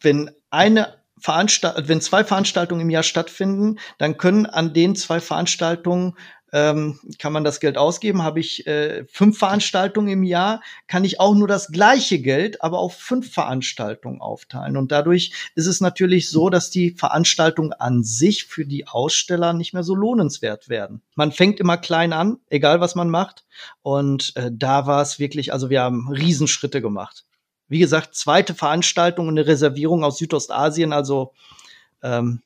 wenn 0.00 0.30
eine 0.50 1.03
Veranstalt 1.24 1.88
wenn 1.88 2.02
zwei 2.02 2.22
Veranstaltungen 2.22 2.82
im 2.82 2.90
Jahr 2.90 3.02
stattfinden, 3.02 3.78
dann 3.96 4.18
können 4.18 4.44
an 4.44 4.74
den 4.74 4.94
zwei 4.94 5.20
Veranstaltungen 5.20 6.18
ähm, 6.52 7.00
kann 7.18 7.32
man 7.32 7.44
das 7.44 7.60
Geld 7.60 7.78
ausgeben. 7.78 8.22
Habe 8.22 8.40
ich 8.40 8.66
äh, 8.66 9.06
fünf 9.06 9.38
Veranstaltungen 9.38 10.08
im 10.08 10.22
Jahr, 10.22 10.60
kann 10.86 11.02
ich 11.02 11.20
auch 11.20 11.34
nur 11.34 11.48
das 11.48 11.68
gleiche 11.68 12.18
Geld, 12.18 12.60
aber 12.62 12.78
auf 12.78 12.94
fünf 12.94 13.32
Veranstaltungen 13.32 14.20
aufteilen. 14.20 14.76
Und 14.76 14.92
dadurch 14.92 15.32
ist 15.54 15.66
es 15.66 15.80
natürlich 15.80 16.28
so, 16.28 16.50
dass 16.50 16.68
die 16.68 16.90
Veranstaltungen 16.90 17.72
an 17.72 18.04
sich 18.04 18.44
für 18.44 18.66
die 18.66 18.86
Aussteller 18.86 19.54
nicht 19.54 19.72
mehr 19.72 19.82
so 19.82 19.94
lohnenswert 19.94 20.68
werden. 20.68 21.00
Man 21.14 21.32
fängt 21.32 21.58
immer 21.58 21.78
klein 21.78 22.12
an, 22.12 22.36
egal 22.50 22.82
was 22.82 22.96
man 22.96 23.08
macht. 23.08 23.46
Und 23.80 24.36
äh, 24.36 24.50
da 24.52 24.86
war 24.86 25.00
es 25.00 25.18
wirklich, 25.18 25.54
also 25.54 25.70
wir 25.70 25.80
haben 25.80 26.10
Riesenschritte 26.10 26.82
gemacht 26.82 27.24
wie 27.68 27.78
gesagt, 27.78 28.14
zweite 28.14 28.54
Veranstaltung 28.54 29.28
und 29.28 29.38
eine 29.38 29.46
Reservierung 29.46 30.04
aus 30.04 30.18
Südostasien. 30.18 30.92
Also 30.92 31.32
ähm, 32.02 32.42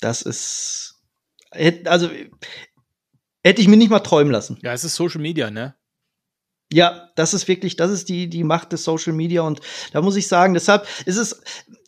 das 0.00 0.22
ist, 0.22 1.00
also 1.84 2.10
hätte 3.42 3.62
ich 3.62 3.68
mir 3.68 3.76
nicht 3.76 3.90
mal 3.90 4.00
träumen 4.00 4.32
lassen. 4.32 4.58
Ja, 4.62 4.72
es 4.72 4.84
ist 4.84 4.94
Social 4.94 5.20
Media, 5.20 5.50
ne? 5.50 5.74
Ja, 6.70 7.10
das 7.16 7.32
ist 7.32 7.48
wirklich, 7.48 7.76
das 7.76 7.90
ist 7.90 8.10
die, 8.10 8.28
die 8.28 8.44
Macht 8.44 8.72
des 8.72 8.84
Social 8.84 9.14
Media. 9.14 9.40
Und 9.40 9.60
da 9.92 10.02
muss 10.02 10.16
ich 10.16 10.28
sagen, 10.28 10.52
deshalb 10.52 10.86
ist 11.06 11.16
es, 11.16 11.40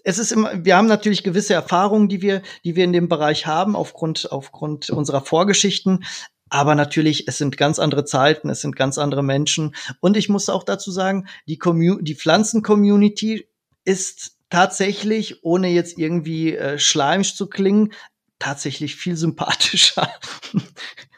es 0.04 0.18
ist 0.18 0.32
immer, 0.32 0.64
wir 0.64 0.74
haben 0.76 0.86
natürlich 0.86 1.22
gewisse 1.22 1.52
Erfahrungen, 1.52 2.08
die 2.08 2.22
wir, 2.22 2.40
die 2.64 2.76
wir 2.76 2.84
in 2.84 2.94
dem 2.94 3.08
Bereich 3.08 3.46
haben, 3.46 3.76
aufgrund, 3.76 4.32
aufgrund 4.32 4.88
unserer 4.88 5.20
Vorgeschichten. 5.20 6.04
Aber 6.50 6.74
natürlich, 6.74 7.28
es 7.28 7.38
sind 7.38 7.56
ganz 7.56 7.78
andere 7.78 8.04
Zeiten, 8.04 8.50
es 8.50 8.60
sind 8.60 8.76
ganz 8.76 8.98
andere 8.98 9.22
Menschen. 9.22 9.74
Und 10.00 10.16
ich 10.16 10.28
muss 10.28 10.48
auch 10.48 10.64
dazu 10.64 10.90
sagen, 10.90 11.26
die, 11.46 11.58
die 12.00 12.14
Pflanzen-Community 12.14 13.48
ist 13.84 14.36
tatsächlich, 14.50 15.44
ohne 15.44 15.68
jetzt 15.68 15.96
irgendwie 15.96 16.56
äh, 16.56 16.78
schleimisch 16.78 17.36
zu 17.36 17.46
klingen, 17.46 17.92
tatsächlich 18.38 18.96
viel 18.96 19.16
sympathischer. 19.16 20.10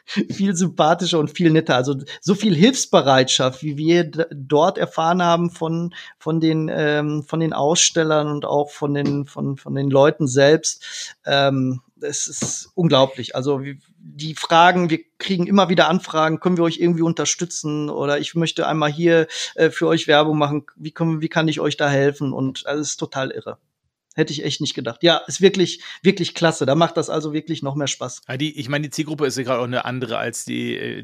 viel 0.05 0.55
sympathischer 0.55 1.19
und 1.19 1.35
viel 1.35 1.49
netter. 1.49 1.75
Also 1.75 1.95
so 2.21 2.35
viel 2.35 2.55
Hilfsbereitschaft, 2.55 3.63
wie 3.63 3.77
wir 3.77 4.03
dort 4.03 4.77
erfahren 4.77 5.23
haben 5.23 5.49
von 5.49 5.93
von 6.19 6.39
den 6.39 6.69
ähm, 6.71 7.23
von 7.23 7.39
den 7.39 7.53
Ausstellern 7.53 8.27
und 8.27 8.45
auch 8.45 8.69
von 8.69 8.93
den 8.93 9.25
von 9.25 9.57
von 9.57 9.73
den 9.73 9.89
Leuten 9.89 10.27
selbst. 10.27 11.15
Ähm, 11.25 11.81
es 12.03 12.27
ist 12.27 12.69
unglaublich. 12.75 13.35
Also 13.35 13.61
die 13.97 14.35
Fragen, 14.35 14.89
wir 14.89 14.99
kriegen 15.17 15.47
immer 15.47 15.69
wieder 15.69 15.89
Anfragen, 15.89 16.39
können 16.39 16.57
wir 16.57 16.63
euch 16.63 16.79
irgendwie 16.79 17.01
unterstützen 17.01 17.89
oder 17.89 18.19
ich 18.19 18.35
möchte 18.35 18.67
einmal 18.67 18.91
hier 18.91 19.27
äh, 19.55 19.69
für 19.69 19.87
euch 19.87 20.07
Werbung 20.07 20.37
machen, 20.37 20.65
wie, 20.75 20.91
können, 20.91 21.21
wie 21.21 21.29
kann 21.29 21.47
ich 21.47 21.59
euch 21.59 21.77
da 21.77 21.89
helfen? 21.89 22.33
Und 22.33 22.65
also, 22.65 22.81
es 22.81 22.91
ist 22.91 22.97
total 22.97 23.31
irre. 23.31 23.57
Hätte 24.15 24.31
ich 24.31 24.45
echt 24.45 24.61
nicht 24.61 24.75
gedacht. 24.75 25.01
Ja, 25.01 25.21
ist 25.25 25.41
wirklich, 25.41 25.81
wirklich 26.03 26.35
klasse. 26.35 26.67
Da 26.67 26.75
macht 26.75 26.97
das 26.97 27.09
also 27.09 27.33
wirklich 27.33 27.63
noch 27.63 27.73
mehr 27.73 27.87
Spaß. 27.87 28.21
Ja, 28.27 28.37
die, 28.37 28.59
ich 28.59 28.69
meine, 28.69 28.83
die 28.83 28.91
Zielgruppe 28.91 29.25
ist 29.25 29.37
ja 29.37 29.43
gerade 29.43 29.59
auch 29.59 29.65
eine 29.65 29.85
andere 29.85 30.19
als 30.19 30.45
die 30.45 30.75
äh, 30.75 31.03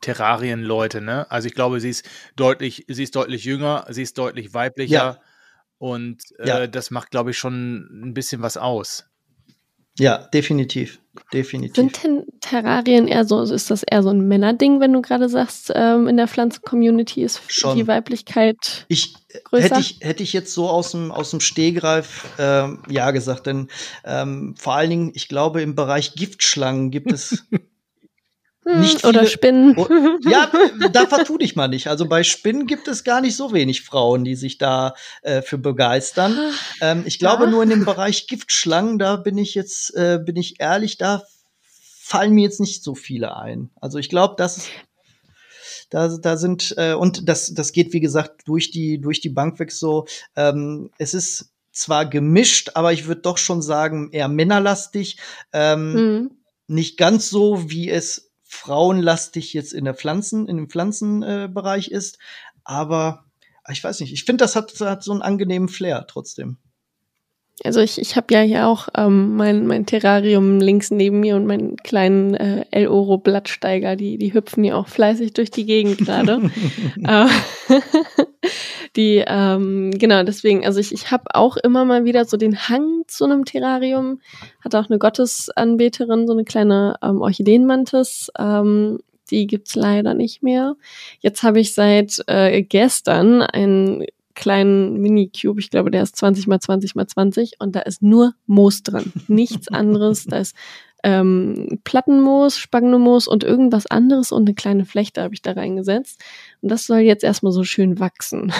Terrarien-Leute, 0.00 1.00
ne? 1.00 1.28
Also 1.28 1.48
ich 1.48 1.54
glaube, 1.54 1.80
sie 1.80 1.90
ist 1.90 2.08
deutlich, 2.36 2.84
sie 2.86 3.02
ist 3.02 3.16
deutlich 3.16 3.44
jünger, 3.44 3.84
sie 3.88 4.02
ist 4.02 4.16
deutlich 4.16 4.54
weiblicher. 4.54 4.94
Ja. 4.94 5.20
Und 5.78 6.22
äh, 6.38 6.48
ja. 6.48 6.66
das 6.68 6.92
macht, 6.92 7.10
glaube 7.10 7.32
ich, 7.32 7.38
schon 7.38 7.88
ein 8.04 8.14
bisschen 8.14 8.42
was 8.42 8.56
aus. 8.56 9.06
Ja, 9.98 10.18
definitiv. 10.18 11.00
Definitiv. 11.32 11.76
Sind 11.76 12.26
Terrarien 12.40 13.08
eher 13.08 13.24
so, 13.24 13.40
ist 13.40 13.70
das 13.70 13.82
eher 13.82 14.02
so 14.02 14.10
ein 14.10 14.28
Männerding, 14.28 14.80
wenn 14.80 14.92
du 14.92 15.00
gerade 15.00 15.28
sagst, 15.28 15.72
ähm, 15.74 16.08
in 16.08 16.18
der 16.18 16.28
Pflanzen-Community 16.28 17.22
ist 17.22 17.40
Schon. 17.48 17.76
die 17.76 17.86
Weiblichkeit 17.86 18.84
ich, 18.88 19.14
größer? 19.44 19.64
Hätte 19.64 19.80
ich, 19.80 19.98
hätte 20.02 20.22
ich 20.22 20.32
jetzt 20.32 20.52
so 20.52 20.68
aus 20.68 20.90
dem, 20.90 21.10
aus 21.10 21.30
dem 21.30 21.40
Stehgreif 21.40 22.26
ähm, 22.38 22.82
ja 22.88 23.10
gesagt, 23.10 23.46
denn 23.46 23.68
ähm, 24.04 24.54
vor 24.58 24.74
allen 24.74 24.90
Dingen, 24.90 25.12
ich 25.14 25.28
glaube, 25.28 25.62
im 25.62 25.74
Bereich 25.74 26.14
Giftschlangen 26.14 26.90
gibt 26.90 27.10
es 27.10 27.46
nicht 28.66 29.00
viele, 29.02 29.08
Oder 29.10 29.26
Spinnen. 29.26 29.74
Oh, 29.76 29.86
ja, 30.28 30.50
da 30.92 31.06
vertu 31.06 31.38
dich 31.38 31.54
mal 31.54 31.68
nicht. 31.68 31.86
Also 31.86 32.06
bei 32.06 32.24
Spinnen 32.24 32.66
gibt 32.66 32.88
es 32.88 33.04
gar 33.04 33.20
nicht 33.20 33.36
so 33.36 33.52
wenig 33.52 33.82
Frauen, 33.82 34.24
die 34.24 34.34
sich 34.34 34.58
da 34.58 34.94
äh, 35.22 35.40
für 35.42 35.58
begeistern. 35.58 36.36
Ähm, 36.80 37.04
ich 37.06 37.18
glaube 37.18 37.44
ja. 37.44 37.50
nur 37.50 37.62
in 37.62 37.70
dem 37.70 37.84
Bereich 37.84 38.26
Giftschlangen, 38.26 38.98
da 38.98 39.16
bin 39.16 39.38
ich 39.38 39.54
jetzt, 39.54 39.94
äh, 39.94 40.18
bin 40.24 40.36
ich 40.36 40.60
ehrlich, 40.60 40.98
da 40.98 41.22
fallen 42.00 42.32
mir 42.32 42.42
jetzt 42.42 42.60
nicht 42.60 42.82
so 42.82 42.94
viele 42.94 43.36
ein. 43.36 43.70
Also 43.80 43.98
ich 43.98 44.08
glaube, 44.08 44.34
das 44.36 44.66
da, 45.90 46.08
da 46.08 46.36
sind 46.36 46.74
äh, 46.76 46.94
und 46.94 47.28
das, 47.28 47.54
das 47.54 47.70
geht 47.70 47.92
wie 47.92 48.00
gesagt 48.00 48.42
durch 48.46 48.72
die 48.72 49.00
durch 49.00 49.20
die 49.20 49.28
Bank 49.28 49.60
weg 49.60 49.70
so. 49.70 50.06
Ähm, 50.34 50.90
es 50.98 51.14
ist 51.14 51.52
zwar 51.70 52.06
gemischt, 52.06 52.72
aber 52.74 52.92
ich 52.92 53.06
würde 53.06 53.20
doch 53.20 53.38
schon 53.38 53.62
sagen 53.62 54.10
eher 54.10 54.28
männerlastig. 54.28 55.18
Ähm, 55.52 55.92
mhm 55.92 56.30
nicht 56.68 56.96
ganz 56.96 57.30
so, 57.30 57.70
wie 57.70 57.90
es 57.90 58.25
frauenlastig 58.46 59.52
jetzt 59.52 59.72
in 59.72 59.84
der 59.84 59.94
Pflanzen, 59.94 60.48
in 60.48 60.56
dem 60.56 60.68
Pflanzenbereich 60.68 61.88
äh, 61.88 61.94
ist. 61.94 62.18
Aber 62.64 63.24
ich 63.70 63.82
weiß 63.82 64.00
nicht, 64.00 64.12
ich 64.12 64.24
finde, 64.24 64.44
das 64.44 64.56
hat, 64.56 64.78
hat 64.80 65.02
so 65.02 65.12
einen 65.12 65.22
angenehmen 65.22 65.68
Flair 65.68 66.06
trotzdem. 66.06 66.58
Also 67.64 67.80
ich, 67.80 67.98
ich 67.98 68.16
habe 68.16 68.34
ja 68.34 68.40
hier 68.42 68.66
auch 68.66 68.88
ähm, 68.96 69.34
mein, 69.36 69.66
mein 69.66 69.86
Terrarium 69.86 70.60
links 70.60 70.90
neben 70.90 71.20
mir 71.20 71.36
und 71.36 71.46
meinen 71.46 71.76
kleinen 71.76 72.34
äh, 72.34 72.66
El 72.70 72.88
Oro 72.88 73.16
Blattsteiger, 73.16 73.96
die, 73.96 74.18
die 74.18 74.34
hüpfen 74.34 74.62
ja 74.62 74.74
auch 74.74 74.88
fleißig 74.88 75.32
durch 75.32 75.50
die 75.50 75.64
Gegend 75.64 75.98
gerade. 75.98 76.50
äh, 77.02 77.26
die, 78.96 79.24
ähm, 79.26 79.90
genau, 79.92 80.22
deswegen, 80.22 80.66
also 80.66 80.80
ich, 80.80 80.92
ich 80.92 81.10
habe 81.10 81.34
auch 81.34 81.56
immer 81.56 81.86
mal 81.86 82.04
wieder 82.04 82.26
so 82.26 82.36
den 82.36 82.68
Hang 82.68 83.04
zu 83.06 83.24
einem 83.24 83.46
Terrarium. 83.46 84.20
Hatte 84.62 84.78
auch 84.78 84.90
eine 84.90 84.98
Gottesanbeterin, 84.98 86.26
so 86.26 86.34
eine 86.34 86.44
kleine 86.44 86.96
ähm, 87.02 87.22
Orchideenmantis. 87.22 88.30
Ähm, 88.38 88.98
die 89.30 89.46
gibt's 89.46 89.74
leider 89.74 90.12
nicht 90.12 90.42
mehr. 90.42 90.76
Jetzt 91.20 91.42
habe 91.42 91.60
ich 91.60 91.74
seit 91.74 92.22
äh, 92.26 92.62
gestern 92.62 93.42
ein 93.42 94.04
kleinen 94.36 95.00
Mini-Cube. 95.00 95.58
Ich 95.58 95.70
glaube, 95.70 95.90
der 95.90 96.04
ist 96.04 96.14
20 96.14 96.46
mal 96.46 96.60
20 96.60 96.94
mal 96.94 97.08
20 97.08 97.54
und 97.58 97.74
da 97.74 97.80
ist 97.80 98.02
nur 98.02 98.34
Moos 98.46 98.84
drin. 98.84 99.12
Nichts 99.26 99.66
anderes. 99.66 100.26
Da 100.26 100.38
ist 100.38 100.54
ähm, 101.02 101.80
Plattenmoos, 101.82 102.58
Spagnomoos 102.58 103.26
und 103.26 103.42
irgendwas 103.42 103.86
anderes 103.86 104.30
und 104.30 104.46
eine 104.46 104.54
kleine 104.54 104.84
Flechte 104.84 105.22
habe 105.22 105.34
ich 105.34 105.42
da 105.42 105.52
reingesetzt. 105.52 106.22
Und 106.60 106.70
das 106.70 106.86
soll 106.86 106.98
jetzt 106.98 107.24
erstmal 107.24 107.52
so 107.52 107.64
schön 107.64 107.98
wachsen. 107.98 108.52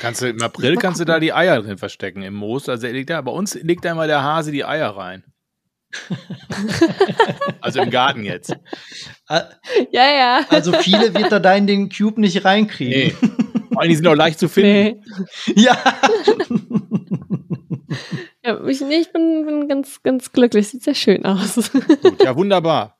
Kannst 0.00 0.22
du 0.22 0.28
im 0.28 0.40
April 0.40 0.76
kannst 0.76 1.00
du 1.00 1.04
da 1.04 1.18
die 1.18 1.32
Eier 1.32 1.60
drin 1.60 1.78
verstecken 1.78 2.22
im 2.22 2.34
Moos. 2.34 2.68
Also 2.68 2.86
liegt 2.86 3.10
da, 3.10 3.20
bei 3.20 3.32
uns 3.32 3.54
legt 3.54 3.84
da 3.84 3.90
immer 3.90 4.06
der 4.06 4.22
Hase 4.22 4.52
die 4.52 4.64
Eier 4.64 4.90
rein. 4.96 5.24
also 7.60 7.80
im 7.80 7.90
Garten 7.90 8.24
jetzt. 8.24 8.56
Ja, 9.28 10.10
ja. 10.10 10.40
Also 10.48 10.72
viele 10.72 11.12
wird 11.14 11.32
er 11.32 11.40
da 11.40 11.54
in 11.54 11.66
den 11.66 11.88
Cube 11.88 12.20
nicht 12.20 12.44
reinkriegen. 12.44 13.16
Nee. 13.20 13.41
Vor 13.72 13.82
allem, 13.82 13.90
die 13.90 13.96
sind 13.96 14.06
auch 14.06 14.14
leicht 14.14 14.38
zu 14.38 14.48
finden. 14.48 15.02
Nee. 15.46 15.62
Ja. 15.62 15.76
ja 18.44 18.66
ich, 18.66 18.80
nee, 18.80 18.96
ich 18.96 19.12
bin, 19.12 19.46
bin, 19.46 19.68
ganz, 19.68 20.02
ganz 20.02 20.32
glücklich. 20.32 20.68
Sieht 20.68 20.82
sehr 20.82 20.94
schön 20.94 21.24
aus. 21.24 21.70
Gut, 22.02 22.22
ja, 22.22 22.36
wunderbar. 22.36 22.98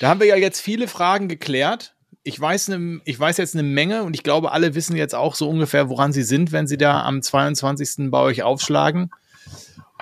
Da 0.00 0.08
haben 0.08 0.20
wir 0.20 0.26
ja 0.26 0.36
jetzt 0.36 0.60
viele 0.60 0.88
Fragen 0.88 1.28
geklärt. 1.28 1.94
Ich 2.24 2.38
weiß, 2.38 2.68
ne, 2.68 3.00
ich 3.04 3.18
weiß 3.18 3.36
jetzt 3.38 3.54
eine 3.54 3.64
Menge 3.64 4.04
und 4.04 4.14
ich 4.14 4.22
glaube, 4.22 4.52
alle 4.52 4.74
wissen 4.74 4.96
jetzt 4.96 5.14
auch 5.14 5.34
so 5.34 5.48
ungefähr, 5.48 5.88
woran 5.88 6.12
sie 6.12 6.22
sind, 6.22 6.52
wenn 6.52 6.66
sie 6.66 6.76
da 6.76 7.02
am 7.02 7.22
22. 7.22 8.10
bei 8.10 8.20
euch 8.20 8.42
aufschlagen. 8.42 9.10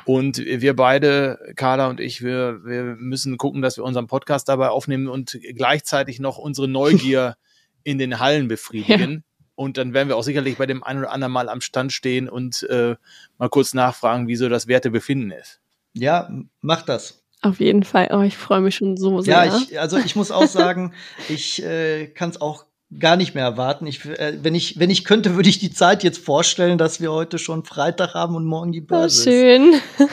Und 0.04 0.38
wir 0.38 0.74
beide, 0.74 1.38
Carla 1.56 1.88
und 1.88 2.00
ich, 2.00 2.22
wir, 2.22 2.64
wir 2.64 2.96
müssen 2.98 3.36
gucken, 3.36 3.62
dass 3.62 3.76
wir 3.76 3.84
unseren 3.84 4.06
Podcast 4.06 4.48
dabei 4.48 4.70
aufnehmen 4.70 5.08
und 5.08 5.38
gleichzeitig 5.54 6.20
noch 6.20 6.38
unsere 6.38 6.68
Neugier 6.68 7.36
in 7.84 7.98
den 7.98 8.18
Hallen 8.18 8.48
befriedigen. 8.48 9.24
Und 9.60 9.76
dann 9.76 9.92
werden 9.92 10.08
wir 10.08 10.16
auch 10.16 10.22
sicherlich 10.22 10.56
bei 10.56 10.64
dem 10.64 10.82
einen 10.82 11.00
oder 11.00 11.12
anderen 11.12 11.34
Mal 11.34 11.50
am 11.50 11.60
Stand 11.60 11.92
stehen 11.92 12.30
und 12.30 12.62
äh, 12.70 12.96
mal 13.36 13.50
kurz 13.50 13.74
nachfragen, 13.74 14.26
wieso 14.26 14.48
das 14.48 14.68
Wertebefinden 14.68 15.32
ist. 15.32 15.60
Ja, 15.92 16.30
mach 16.62 16.80
das. 16.80 17.22
Auf 17.42 17.60
jeden 17.60 17.82
Fall. 17.82 18.08
Oh, 18.10 18.22
ich 18.22 18.38
freue 18.38 18.62
mich 18.62 18.76
schon 18.76 18.96
so 18.96 19.20
sehr. 19.20 19.44
Ja, 19.44 19.54
ich, 19.54 19.78
also 19.78 19.98
ich 19.98 20.16
muss 20.16 20.30
auch 20.30 20.46
sagen, 20.46 20.94
ich 21.28 21.62
äh, 21.62 22.06
kann 22.06 22.30
es 22.30 22.40
auch 22.40 22.64
gar 22.98 23.16
nicht 23.16 23.34
mehr 23.34 23.44
erwarten. 23.44 23.86
Ich, 23.86 24.02
äh, 24.06 24.38
wenn, 24.40 24.54
ich, 24.54 24.78
wenn 24.78 24.88
ich 24.88 25.04
könnte, 25.04 25.36
würde 25.36 25.50
ich 25.50 25.58
die 25.58 25.74
Zeit 25.74 26.04
jetzt 26.04 26.24
vorstellen, 26.24 26.78
dass 26.78 27.02
wir 27.02 27.12
heute 27.12 27.36
schon 27.36 27.66
Freitag 27.66 28.14
haben 28.14 28.36
und 28.36 28.46
morgen 28.46 28.72
die 28.72 28.80
Börse. 28.80 29.20
Oh, 29.20 29.30
schön. 29.30 29.74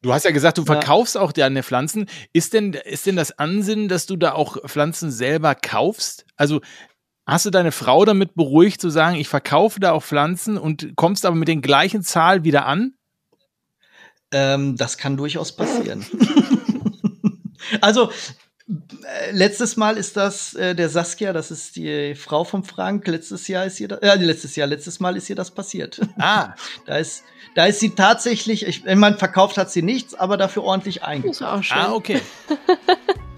Du 0.00 0.12
hast 0.12 0.24
ja 0.24 0.30
gesagt, 0.30 0.56
du 0.58 0.64
verkaufst 0.64 1.16
ja. 1.16 1.20
auch 1.20 1.32
deine 1.32 1.64
Pflanzen. 1.64 2.08
Ist 2.32 2.54
denn, 2.54 2.72
ist 2.72 3.06
denn 3.06 3.16
das 3.16 3.36
Ansinnen, 3.36 3.88
dass 3.88 4.06
du 4.06 4.14
da 4.14 4.32
auch 4.32 4.56
Pflanzen 4.68 5.10
selber 5.10 5.56
kaufst? 5.56 6.24
Also 6.36 6.60
Hast 7.28 7.44
du 7.44 7.50
deine 7.50 7.72
Frau 7.72 8.06
damit 8.06 8.34
beruhigt 8.34 8.80
zu 8.80 8.88
sagen, 8.88 9.16
ich 9.16 9.28
verkaufe 9.28 9.80
da 9.80 9.92
auch 9.92 10.02
Pflanzen 10.02 10.56
und 10.56 10.96
kommst 10.96 11.26
aber 11.26 11.36
mit 11.36 11.46
den 11.46 11.60
gleichen 11.60 12.02
Zahlen 12.02 12.42
wieder 12.42 12.64
an? 12.64 12.94
Ähm, 14.32 14.76
das 14.76 14.96
kann 14.96 15.18
durchaus 15.18 15.54
passieren. 15.54 16.06
also 17.82 18.10
äh, 18.66 19.30
letztes 19.32 19.76
Mal 19.76 19.98
ist 19.98 20.16
das 20.16 20.54
äh, 20.54 20.74
der 20.74 20.88
Saskia, 20.88 21.34
das 21.34 21.50
ist 21.50 21.76
die 21.76 22.14
Frau 22.14 22.44
von 22.44 22.64
Frank. 22.64 23.06
Letztes 23.06 23.46
Jahr 23.46 23.66
ist 23.66 23.78
ihr, 23.78 24.02
äh, 24.02 24.14
letztes 24.14 24.56
Jahr, 24.56 24.66
letztes 24.66 24.98
Mal 24.98 25.14
ist 25.14 25.28
ihr 25.28 25.36
das 25.36 25.50
passiert. 25.50 26.00
Ah, 26.18 26.54
da 26.86 26.96
ist, 26.96 27.24
da 27.54 27.66
ist 27.66 27.80
sie 27.80 27.90
tatsächlich. 27.90 28.66
Ich, 28.66 28.86
ich 28.86 28.96
meine, 28.96 29.18
verkauft 29.18 29.58
hat 29.58 29.70
sie 29.70 29.82
nichts, 29.82 30.14
aber 30.14 30.38
dafür 30.38 30.64
ordentlich 30.64 31.02
eingekauft. 31.02 31.72
Ah, 31.72 31.92
okay. 31.92 32.22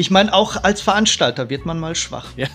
Ich 0.00 0.10
meine, 0.10 0.32
auch 0.32 0.64
als 0.64 0.80
Veranstalter 0.80 1.50
wird 1.50 1.66
man 1.66 1.78
mal 1.78 1.94
schwach. 1.94 2.28
Ja. 2.34 2.46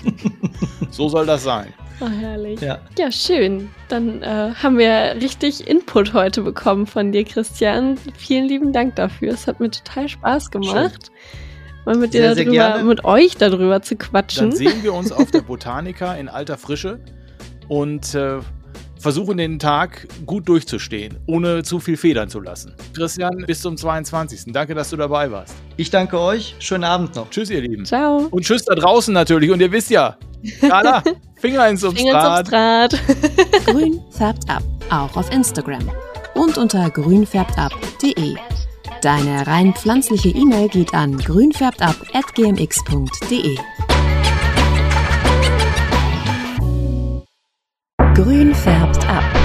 so 0.90 1.08
soll 1.08 1.24
das 1.24 1.42
sein. 1.42 1.72
Oh, 2.02 2.06
herrlich. 2.06 2.60
Ja, 2.60 2.80
ja 2.98 3.10
schön. 3.10 3.70
Dann 3.88 4.22
äh, 4.22 4.52
haben 4.62 4.76
wir 4.76 5.16
richtig 5.22 5.66
Input 5.66 6.12
heute 6.12 6.42
bekommen 6.42 6.86
von 6.86 7.12
dir, 7.12 7.24
Christian. 7.24 7.96
Vielen 8.14 8.46
lieben 8.46 8.74
Dank 8.74 8.96
dafür. 8.96 9.32
Es 9.32 9.46
hat 9.46 9.58
mir 9.58 9.70
total 9.70 10.06
Spaß 10.06 10.50
gemacht, 10.50 11.06
schön. 11.06 11.84
mal 11.86 11.96
mit 11.96 12.12
dir 12.12 12.34
sehr, 12.34 12.44
darüber, 12.44 12.74
sehr 12.74 12.84
mit 12.84 13.04
euch 13.06 13.38
darüber 13.38 13.80
zu 13.80 13.96
quatschen. 13.96 14.50
Dann 14.50 14.58
sehen 14.58 14.82
wir 14.82 14.92
uns 14.92 15.10
auf 15.10 15.30
der 15.30 15.40
Botanica 15.46 16.12
in 16.12 16.28
alter 16.28 16.58
Frische 16.58 17.00
und 17.68 18.14
äh, 18.14 18.40
versuchen 18.98 19.36
den 19.36 19.58
Tag 19.58 20.08
gut 20.26 20.48
durchzustehen, 20.48 21.18
ohne 21.26 21.62
zu 21.62 21.78
viel 21.80 21.96
federn 21.96 22.28
zu 22.28 22.40
lassen. 22.40 22.74
Christian, 22.94 23.44
bis 23.46 23.62
zum 23.62 23.76
22. 23.76 24.52
Danke, 24.52 24.74
dass 24.74 24.90
du 24.90 24.96
dabei 24.96 25.30
warst. 25.30 25.54
Ich 25.76 25.90
danke 25.90 26.18
euch. 26.18 26.56
Schönen 26.58 26.82
Abend 26.84 27.14
noch. 27.14 27.30
Tschüss, 27.30 27.50
ihr 27.50 27.60
Lieben. 27.60 27.84
Ciao. 27.84 28.26
Und 28.30 28.44
tschüss 28.44 28.64
da 28.64 28.74
draußen 28.74 29.14
natürlich. 29.14 29.50
Und 29.50 29.60
ihr 29.60 29.72
wisst 29.72 29.90
ja, 29.90 30.16
Carla, 30.60 31.02
Finger 31.36 31.68
ins 31.68 31.82
Substrat. 31.82 32.48
Finger 32.48 32.80
ins 32.80 32.98
Substrat. 32.98 33.66
Grün 33.66 34.00
färbt 34.10 34.50
ab, 34.50 34.62
auch 34.90 35.16
auf 35.16 35.32
Instagram. 35.32 35.88
Und 36.34 36.58
unter 36.58 36.90
grünfärbtab.de. 36.90 38.34
Deine 39.02 39.46
rein 39.46 39.74
pflanzliche 39.74 40.30
E-Mail 40.30 40.68
geht 40.68 40.92
an 40.94 41.18
grünfärbtab.gmx.de. 41.18 43.58
Grün 48.18 48.52
färbt 48.52 49.04
ab. 49.04 49.37